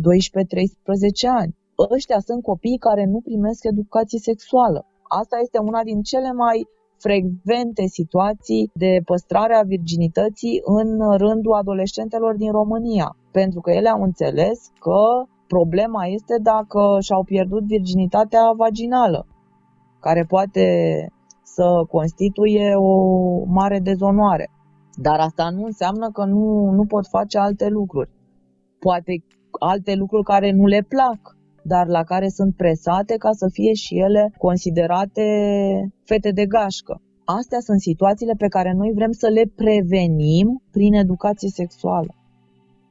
ani. 1.40 1.56
Ăștia 1.94 2.18
sunt 2.28 2.42
copiii 2.42 2.84
care 2.88 3.04
nu 3.04 3.20
primesc 3.20 3.64
educație 3.64 4.18
sexuală. 4.18 4.80
Asta 5.20 5.36
este 5.42 5.58
una 5.58 5.82
din 5.82 6.00
cele 6.02 6.32
mai 6.32 6.66
frecvente 6.98 7.84
situații 7.86 8.70
de 8.74 9.00
păstrare 9.04 9.54
a 9.54 9.68
virginității 9.74 10.60
în 10.64 10.88
rândul 11.16 11.52
adolescentelor 11.52 12.34
din 12.36 12.50
România, 12.50 13.16
pentru 13.32 13.60
că 13.60 13.70
ele 13.70 13.88
au 13.88 14.02
înțeles 14.02 14.58
că 14.80 15.00
problema 15.46 16.06
este 16.06 16.34
dacă 16.42 16.80
și-au 17.00 17.24
pierdut 17.24 17.62
virginitatea 17.64 18.52
vaginală, 18.56 19.26
care 20.00 20.24
poate 20.28 20.66
să 21.42 21.84
constituie 21.90 22.74
o 22.74 22.94
mare 23.44 23.78
dezonoare. 23.78 24.50
Dar 25.01 25.18
asta 25.18 25.51
nu 25.51 25.64
înseamnă 25.64 26.11
că 26.11 26.24
nu, 26.24 26.70
nu 26.70 26.84
pot 26.84 27.07
face 27.07 27.38
alte 27.38 27.68
lucruri. 27.68 28.11
Poate 28.78 29.24
alte 29.61 29.94
lucruri 29.94 30.24
care 30.24 30.51
nu 30.51 30.66
le 30.66 30.84
plac, 30.88 31.36
dar 31.62 31.86
la 31.86 32.03
care 32.03 32.28
sunt 32.28 32.57
presate 32.57 33.14
ca 33.16 33.30
să 33.32 33.49
fie 33.53 33.72
și 33.72 33.99
ele 33.99 34.32
considerate 34.38 35.22
fete 36.05 36.30
de 36.30 36.46
gașcă. 36.46 37.01
Astea 37.24 37.61
sunt 37.61 37.80
situațiile 37.80 38.34
pe 38.38 38.49
care 38.49 38.72
noi 38.72 38.92
vrem 38.94 39.12
să 39.12 39.28
le 39.28 39.51
prevenim 39.57 40.62
prin 40.70 40.94
educație 40.94 41.49
sexuală. 41.49 42.14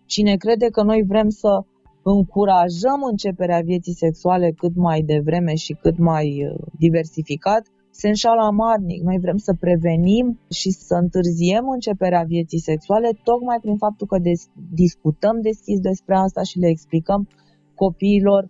Cine 0.05 0.35
crede 0.35 0.69
că 0.69 0.83
noi 0.83 1.03
vrem 1.07 1.29
să 1.29 1.63
încurajăm 2.03 3.03
începerea 3.11 3.61
vieții 3.61 3.93
sexuale 3.93 4.51
cât 4.51 4.75
mai 4.75 5.01
devreme 5.01 5.55
și 5.55 5.73
cât 5.81 5.97
mai 5.97 6.45
uh, 6.45 6.65
diversificat, 6.79 7.67
se 7.99 8.07
înșală 8.07 8.41
amarnic. 8.41 9.01
Noi 9.03 9.19
vrem 9.19 9.37
să 9.37 9.53
prevenim 9.59 10.39
și 10.49 10.69
să 10.69 10.95
întârziem 10.95 11.69
începerea 11.69 12.23
vieții 12.23 12.59
sexuale 12.59 13.09
tocmai 13.23 13.59
prin 13.61 13.77
faptul 13.77 14.07
că 14.07 14.17
des- 14.17 14.49
discutăm 14.73 15.41
deschis 15.41 15.79
despre 15.79 16.15
asta 16.15 16.41
și 16.43 16.57
le 16.57 16.67
explicăm 16.67 17.27
copiilor 17.75 18.49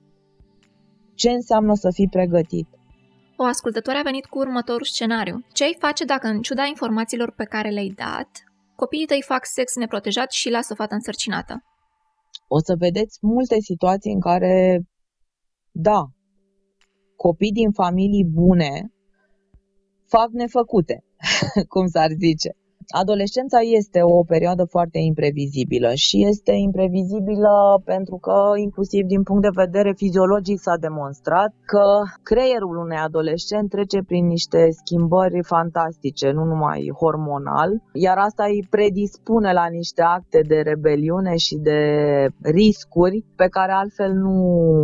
ce 1.13 1.29
înseamnă 1.29 1.73
să 1.73 1.89
fii 1.93 2.09
pregătit. 2.09 2.67
O 3.35 3.43
ascultătoare 3.43 3.99
a 3.99 4.09
venit 4.11 4.25
cu 4.25 4.37
următorul 4.37 4.85
scenariu. 4.85 5.45
Ce 5.53 5.63
ai 5.63 5.75
face 5.79 6.05
dacă, 6.05 6.27
în 6.27 6.41
ciuda 6.41 6.65
informațiilor 6.65 7.33
pe 7.35 7.43
care 7.43 7.69
le-ai 7.69 7.93
dat, 7.95 8.29
copiii 8.75 9.05
tăi 9.05 9.23
fac 9.25 9.45
sex 9.45 9.75
neprotejat 9.75 10.31
și 10.31 10.49
lasă 10.49 10.69
o 10.73 10.75
fată 10.75 10.93
însărcinată? 10.93 11.63
O 12.47 12.59
să 12.59 12.73
vedeți 12.77 13.17
multe 13.21 13.59
situații 13.59 14.13
în 14.13 14.19
care, 14.19 14.81
da, 15.71 16.01
copii 17.15 17.51
din 17.51 17.71
familii 17.71 18.25
bune 18.25 18.91
fac 20.07 20.29
nefăcute, 20.31 21.03
cum 21.73 21.85
s-ar 21.87 22.09
zice. 22.19 22.49
Adolescența 22.89 23.59
este 23.59 23.99
o 24.03 24.23
perioadă 24.23 24.63
foarte 24.63 24.97
imprevizibilă 24.97 25.91
și 25.93 26.25
este 26.25 26.51
imprevizibilă 26.51 27.81
pentru 27.85 28.17
că, 28.17 28.37
inclusiv 28.55 29.05
din 29.05 29.23
punct 29.23 29.41
de 29.41 29.61
vedere 29.63 29.93
fiziologic, 29.95 30.59
s-a 30.59 30.77
demonstrat 30.77 31.51
că 31.65 31.85
creierul 32.23 32.77
unui 32.77 32.95
adolescent 32.95 33.69
trece 33.69 33.99
prin 34.07 34.25
niște 34.25 34.67
schimbări 34.69 35.43
fantastice, 35.43 36.31
nu 36.31 36.43
numai 36.43 36.91
hormonal, 36.99 37.71
iar 37.93 38.17
asta 38.17 38.43
îi 38.43 38.67
predispune 38.69 39.53
la 39.53 39.65
niște 39.65 40.01
acte 40.01 40.41
de 40.47 40.55
rebeliune 40.55 41.35
și 41.35 41.55
de 41.55 41.81
riscuri 42.41 43.25
pe 43.35 43.47
care 43.47 43.71
altfel 43.71 44.11
nu, 44.13 44.37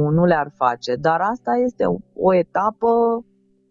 nu 0.10 0.26
le-ar 0.26 0.50
face. 0.56 0.96
Dar 0.96 1.20
asta 1.34 1.52
este 1.66 1.84
o 2.14 2.36
etapă 2.36 2.90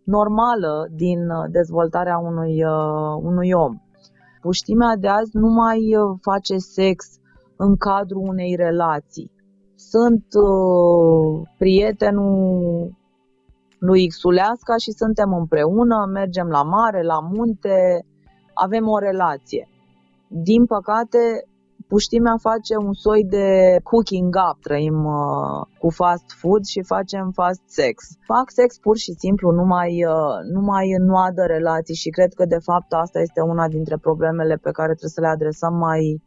normală 0.05 0.87
din 0.91 1.19
dezvoltarea 1.51 2.19
unui, 2.19 2.65
uh, 2.65 3.21
unui 3.23 3.53
om. 3.53 3.81
Puștimea 4.41 4.97
de 4.97 5.09
azi 5.09 5.31
nu 5.33 5.49
mai 5.49 5.97
uh, 5.97 6.19
face 6.21 6.57
sex 6.57 7.05
în 7.57 7.77
cadrul 7.77 8.23
unei 8.29 8.55
relații. 8.57 9.31
Sunt 9.75 10.25
uh, 10.49 11.49
prietenul 11.59 12.91
lui 13.79 14.09
Xuleasca 14.09 14.77
și 14.77 14.91
suntem 14.91 15.33
împreună, 15.33 15.97
mergem 16.13 16.49
la 16.49 16.63
mare, 16.63 17.03
la 17.03 17.19
munte, 17.21 18.07
avem 18.55 18.89
o 18.89 18.99
relație. 18.99 19.69
Din 20.29 20.67
păcate, 20.67 21.19
puștimea 21.95 22.37
face 22.41 22.75
un 22.77 22.93
soi 22.93 23.25
de 23.25 23.49
cooking 23.83 24.35
up, 24.49 24.59
trăim 24.63 25.05
uh, 25.05 25.61
cu 25.79 25.89
fast 25.91 26.29
food 26.41 26.65
și 26.65 26.83
facem 26.83 27.31
fast 27.41 27.63
sex. 27.67 27.97
Fac 28.33 28.47
sex 28.51 28.79
pur 28.79 28.97
și 28.97 29.13
simplu, 29.13 29.51
nu 29.51 29.65
mai, 29.65 30.05
uh, 30.05 30.37
nu 30.55 30.61
mai 30.61 30.87
înnoadă 30.99 31.43
relații 31.47 31.95
și 31.95 32.09
cred 32.17 32.33
că 32.35 32.45
de 32.45 32.61
fapt 32.69 32.93
asta 32.93 33.19
este 33.21 33.41
una 33.41 33.69
dintre 33.69 33.97
problemele 33.97 34.55
pe 34.55 34.71
care 34.71 34.93
trebuie 34.99 35.17
să 35.19 35.21
le 35.21 35.35
adresăm 35.37 35.75
mai 35.75 36.23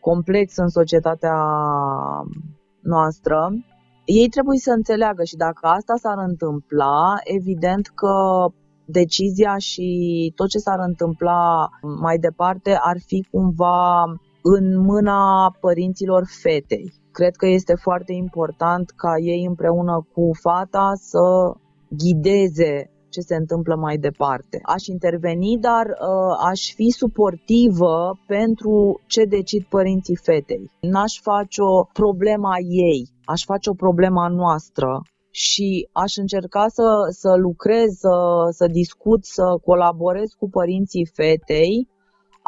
complex 0.00 0.56
în 0.56 0.68
societatea 0.68 1.38
noastră. 2.80 3.38
Ei 4.04 4.28
trebuie 4.28 4.58
să 4.58 4.70
înțeleagă 4.70 5.22
și 5.24 5.36
dacă 5.36 5.66
asta 5.66 5.94
s-ar 6.02 6.18
întâmpla, 6.30 7.14
evident 7.24 7.86
că 7.86 8.14
decizia 8.84 9.54
și 9.56 9.88
tot 10.34 10.48
ce 10.48 10.58
s-ar 10.58 10.78
întâmpla 10.86 11.68
mai 12.00 12.18
departe 12.18 12.78
ar 12.80 12.96
fi 13.06 13.26
cumva 13.30 14.04
în 14.56 14.80
mâna 14.80 15.56
părinților 15.60 16.22
fetei. 16.42 16.92
Cred 17.12 17.36
că 17.36 17.46
este 17.46 17.74
foarte 17.74 18.12
important 18.12 18.90
ca 18.90 19.12
ei 19.18 19.44
împreună 19.44 20.06
cu 20.12 20.30
fata 20.40 20.92
să 20.94 21.54
ghideze 21.88 22.90
ce 23.08 23.20
se 23.20 23.34
întâmplă 23.34 23.74
mai 23.74 23.96
departe. 23.96 24.60
Aș 24.62 24.86
interveni, 24.86 25.58
dar 25.60 25.86
uh, 25.86 26.36
aș 26.50 26.72
fi 26.74 26.90
suportivă 26.90 28.18
pentru 28.26 29.00
ce 29.06 29.24
decid 29.24 29.62
părinții 29.64 30.16
fetei. 30.16 30.70
N-aș 30.80 31.20
face 31.20 31.62
o 31.62 31.82
problema 31.92 32.54
ei, 32.58 33.08
aș 33.24 33.44
face 33.44 33.70
o 33.70 33.74
problema 33.74 34.28
noastră 34.28 35.02
și 35.30 35.88
aș 35.92 36.16
încerca 36.16 36.64
să, 36.68 36.88
să 37.10 37.34
lucrez, 37.36 37.90
să, 37.98 38.16
să 38.50 38.66
discut, 38.66 39.24
să 39.24 39.58
colaborez 39.64 40.30
cu 40.38 40.48
părinții 40.50 41.10
fetei, 41.14 41.88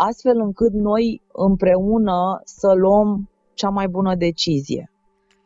astfel 0.09 0.40
încât 0.40 0.72
noi 0.72 1.22
împreună 1.32 2.40
să 2.44 2.72
luăm 2.72 3.31
cea 3.55 3.68
mai 3.68 3.89
bună 3.89 4.14
decizie. 4.14 4.90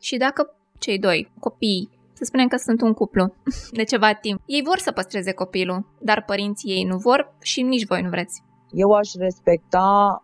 Și 0.00 0.16
dacă 0.16 0.56
cei 0.78 0.98
doi 0.98 1.32
copii, 1.40 1.90
să 2.12 2.24
spunem 2.24 2.46
că 2.48 2.56
sunt 2.56 2.80
un 2.80 2.92
cuplu 2.92 3.34
de 3.78 3.82
ceva 3.82 4.12
timp, 4.12 4.40
ei 4.46 4.62
vor 4.64 4.78
să 4.78 4.92
păstreze 4.92 5.32
copilul, 5.32 5.86
dar 6.00 6.24
părinții 6.24 6.70
ei 6.70 6.84
nu 6.84 6.96
vor 6.96 7.34
și 7.40 7.62
nici 7.62 7.86
voi 7.86 8.02
nu 8.02 8.08
vreți. 8.08 8.42
Eu 8.70 8.90
aș 8.90 9.08
respecta 9.18 10.18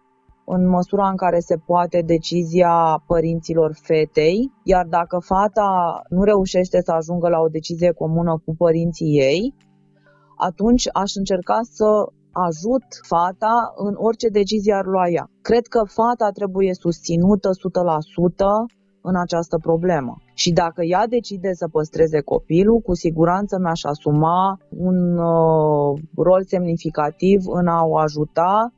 în 0.44 0.68
măsura 0.68 1.08
în 1.08 1.16
care 1.16 1.38
se 1.38 1.56
poate 1.56 2.02
decizia 2.02 3.02
părinților 3.06 3.72
fetei, 3.82 4.52
iar 4.62 4.86
dacă 4.86 5.18
fata 5.18 6.00
nu 6.08 6.22
reușește 6.22 6.80
să 6.80 6.92
ajungă 6.92 7.28
la 7.28 7.38
o 7.38 7.48
decizie 7.48 7.92
comună 7.92 8.42
cu 8.44 8.54
părinții 8.54 9.18
ei, 9.18 9.54
atunci 10.36 10.88
aș 10.92 11.14
încerca 11.14 11.58
să 11.62 12.06
ajut 12.32 12.84
fata 13.02 13.72
în 13.76 13.94
orice 13.96 14.28
decizie 14.28 14.74
ar 14.74 14.84
lua 14.84 15.08
ea. 15.08 15.30
Cred 15.42 15.66
că 15.66 15.82
fata 15.84 16.30
trebuie 16.30 16.74
susținută 16.74 17.50
100% 17.50 17.54
în 19.02 19.16
această 19.16 19.58
problemă. 19.58 20.16
Și 20.34 20.52
dacă 20.52 20.82
ea 20.82 21.06
decide 21.06 21.52
să 21.52 21.68
păstreze 21.68 22.20
copilul, 22.20 22.78
cu 22.80 22.94
siguranță 22.94 23.58
mi-aș 23.58 23.82
asuma 23.84 24.60
un 24.68 25.16
uh, 25.18 26.00
rol 26.16 26.44
semnificativ 26.44 27.42
în 27.46 27.66
a 27.66 27.84
o 27.84 27.96
ajuta 27.96 28.72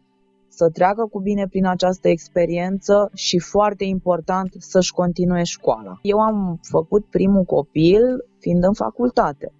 să 0.48 0.68
treacă 0.68 1.06
cu 1.10 1.20
bine 1.20 1.46
prin 1.48 1.66
această 1.66 2.08
experiență 2.08 3.10
și, 3.14 3.38
foarte 3.38 3.84
important, 3.84 4.48
să-și 4.58 4.92
continue 4.92 5.42
școala. 5.42 5.98
Eu 6.02 6.18
am 6.18 6.58
făcut 6.62 7.04
primul 7.04 7.44
copil 7.44 8.02
fiind 8.38 8.64
în 8.64 8.72
facultate. 8.72 9.52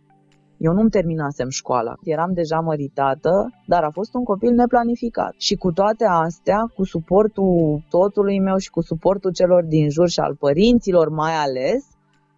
Eu 0.66 0.72
nu-mi 0.72 0.90
terminasem 0.90 1.48
școala, 1.48 1.94
eram 2.02 2.32
deja 2.32 2.60
măritată, 2.60 3.32
dar 3.66 3.82
a 3.82 3.90
fost 3.90 4.14
un 4.14 4.24
copil 4.24 4.52
neplanificat. 4.54 5.34
Și 5.36 5.54
cu 5.54 5.72
toate 5.72 6.04
astea, 6.04 6.60
cu 6.74 6.84
suportul 6.84 7.82
totului 7.88 8.40
meu 8.40 8.56
și 8.56 8.70
cu 8.70 8.80
suportul 8.80 9.32
celor 9.32 9.64
din 9.64 9.90
jur 9.90 10.08
și 10.08 10.20
al 10.20 10.34
părinților 10.34 11.08
mai 11.08 11.34
ales, 11.34 11.84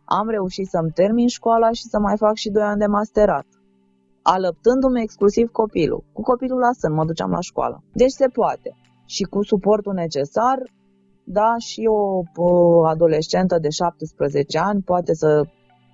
am 0.05 0.29
reușit 0.29 0.67
să-mi 0.67 0.91
termin 0.91 1.29
școala 1.29 1.71
și 1.73 1.83
să 1.83 1.99
mai 1.99 2.17
fac 2.17 2.35
și 2.35 2.51
2 2.51 2.63
ani 2.63 2.79
de 2.79 2.87
masterat 2.87 3.47
alăptându-mi 4.25 5.03
exclusiv 5.03 5.51
copilul. 5.51 6.05
Cu 6.13 6.23
copilul 6.23 6.59
la 6.59 6.73
sân 6.73 6.93
mă 6.93 7.05
duceam 7.05 7.31
la 7.31 7.41
școală. 7.41 7.83
Deci 7.93 8.11
se 8.11 8.27
poate. 8.27 8.77
Și 9.07 9.23
cu 9.23 9.43
suportul 9.43 9.93
necesar, 9.93 10.59
da, 11.25 11.55
și 11.59 11.83
o, 11.87 12.23
o 12.37 12.85
adolescentă 12.87 13.59
de 13.59 13.69
17 13.69 14.59
ani 14.59 14.83
poate 14.83 15.15
să 15.15 15.43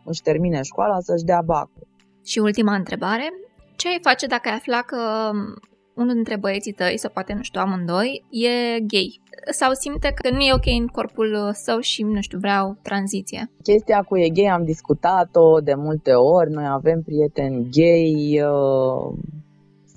își 0.04 0.22
termine 0.22 0.62
școala, 0.62 1.00
să-și 1.00 1.24
dea 1.24 1.42
bacul. 1.44 1.86
Și 2.24 2.38
ultima 2.38 2.74
întrebare, 2.74 3.32
ce 3.76 3.88
ai 3.88 3.98
face 4.02 4.26
dacă 4.26 4.48
ai 4.48 4.54
afla 4.54 4.82
că 4.82 5.30
unul 5.94 6.14
dintre 6.14 6.36
băieții 6.36 6.72
tăi, 6.72 6.98
sau 6.98 7.10
poate, 7.10 7.32
nu 7.32 7.42
știu, 7.42 7.60
amândoi, 7.60 8.24
e 8.30 8.80
gay 8.80 9.20
sau 9.50 9.72
simte 9.72 10.12
că 10.14 10.30
nu 10.30 10.40
e 10.40 10.54
ok 10.54 10.66
în 10.80 10.86
corpul 10.86 11.50
său 11.52 11.78
și, 11.78 12.02
nu 12.02 12.20
știu, 12.20 12.38
vreau 12.38 12.76
tranziție? 12.82 13.50
Chestia 13.62 14.02
cu 14.02 14.16
e 14.16 14.28
gay 14.28 14.46
am 14.46 14.64
discutat-o 14.64 15.60
de 15.60 15.74
multe 15.74 16.12
ori, 16.12 16.50
noi 16.50 16.66
avem 16.68 17.02
prieteni 17.02 17.68
gay, 17.70 18.42
uh, 18.42 19.18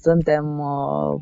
suntem 0.01 0.59
uh, 0.59 1.21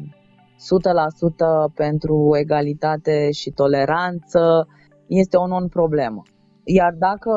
100% 1.71 1.73
pentru 1.75 2.29
egalitate 2.39 3.31
și 3.31 3.49
toleranță, 3.49 4.67
este 5.07 5.37
o 5.37 5.47
non-problemă. 5.47 6.21
Iar 6.63 6.93
dacă 6.97 7.31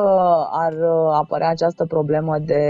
ar 0.51 0.73
apărea 1.13 1.49
această 1.49 1.85
problemă 1.85 2.37
de 2.39 2.63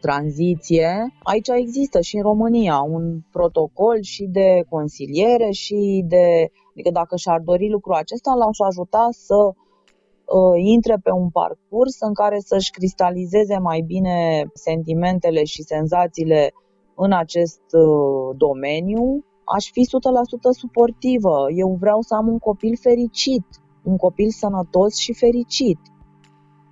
tranziție, 0.00 1.14
aici 1.22 1.48
există 1.48 2.00
și 2.00 2.16
în 2.16 2.22
România 2.22 2.80
un 2.80 3.20
protocol 3.32 4.02
și 4.02 4.24
de 4.24 4.64
consiliere 4.68 5.50
și 5.50 6.04
de, 6.06 6.50
adică 6.70 6.90
dacă 6.90 7.16
și-ar 7.16 7.40
dori 7.40 7.70
lucrul 7.70 7.94
acesta, 7.94 8.34
l-aș 8.34 8.58
ajuta 8.68 9.08
să 9.10 9.34
uh, 9.34 10.60
intre 10.74 10.96
pe 11.02 11.10
un 11.10 11.28
parcurs 11.30 12.00
în 12.00 12.14
care 12.14 12.38
să-și 12.38 12.70
cristalizeze 12.70 13.58
mai 13.58 13.80
bine 13.80 14.46
sentimentele 14.52 15.44
și 15.44 15.62
senzațiile 15.62 16.52
în 16.94 17.12
acest 17.12 17.62
uh, 17.72 18.36
domeniu, 18.36 19.24
aș 19.44 19.70
fi 19.70 19.80
100% 19.80 19.84
suportivă. 20.58 21.46
Eu 21.56 21.76
vreau 21.80 22.00
să 22.00 22.14
am 22.14 22.28
un 22.28 22.38
copil 22.38 22.76
fericit, 22.80 23.46
un 23.82 23.96
copil 23.96 24.30
sănătos 24.30 24.96
și 24.96 25.12
fericit. 25.12 25.78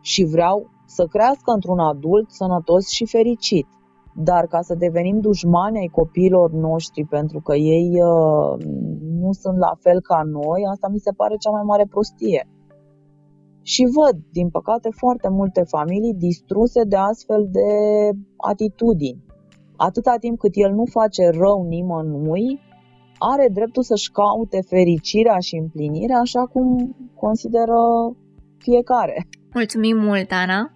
Și 0.01 0.25
vreau 0.25 0.71
să 0.87 1.07
crească 1.07 1.53
într-un 1.53 1.79
adult 1.79 2.31
sănătos 2.31 2.89
și 2.89 3.07
fericit. 3.07 3.67
Dar 4.15 4.47
ca 4.47 4.61
să 4.61 4.75
devenim 4.75 5.21
dușmani 5.21 5.79
ai 5.79 5.87
copiilor 5.87 6.51
noștri 6.51 7.05
pentru 7.05 7.41
că 7.41 7.55
ei 7.55 7.91
uh, 8.03 8.65
nu 9.21 9.33
sunt 9.33 9.57
la 9.59 9.73
fel 9.81 10.01
ca 10.01 10.23
noi, 10.25 10.61
asta 10.71 10.89
mi 10.89 10.99
se 10.99 11.13
pare 11.17 11.37
cea 11.37 11.51
mai 11.51 11.63
mare 11.65 11.87
prostie. 11.91 12.49
Și 13.63 13.83
văd, 13.97 14.17
din 14.33 14.49
păcate, 14.49 14.89
foarte 14.91 15.29
multe 15.29 15.63
familii 15.63 16.15
distruse 16.15 16.83
de 16.85 16.97
astfel 16.97 17.49
de 17.51 17.69
atitudini. 18.37 19.25
Atâta 19.77 20.17
timp 20.21 20.39
cât 20.39 20.53
el 20.55 20.73
nu 20.73 20.85
face 20.85 21.31
rău 21.31 21.67
nimănui, 21.69 22.61
are 23.19 23.49
dreptul 23.53 23.83
să-și 23.83 24.11
caute 24.11 24.61
fericirea 24.69 25.39
și 25.39 25.57
împlinirea 25.57 26.19
așa 26.19 26.43
cum 26.47 26.97
consideră 27.15 27.79
fiecare. 28.59 29.27
Mulțumim 29.55 29.97
mult, 29.97 30.31
Ana! 30.31 30.76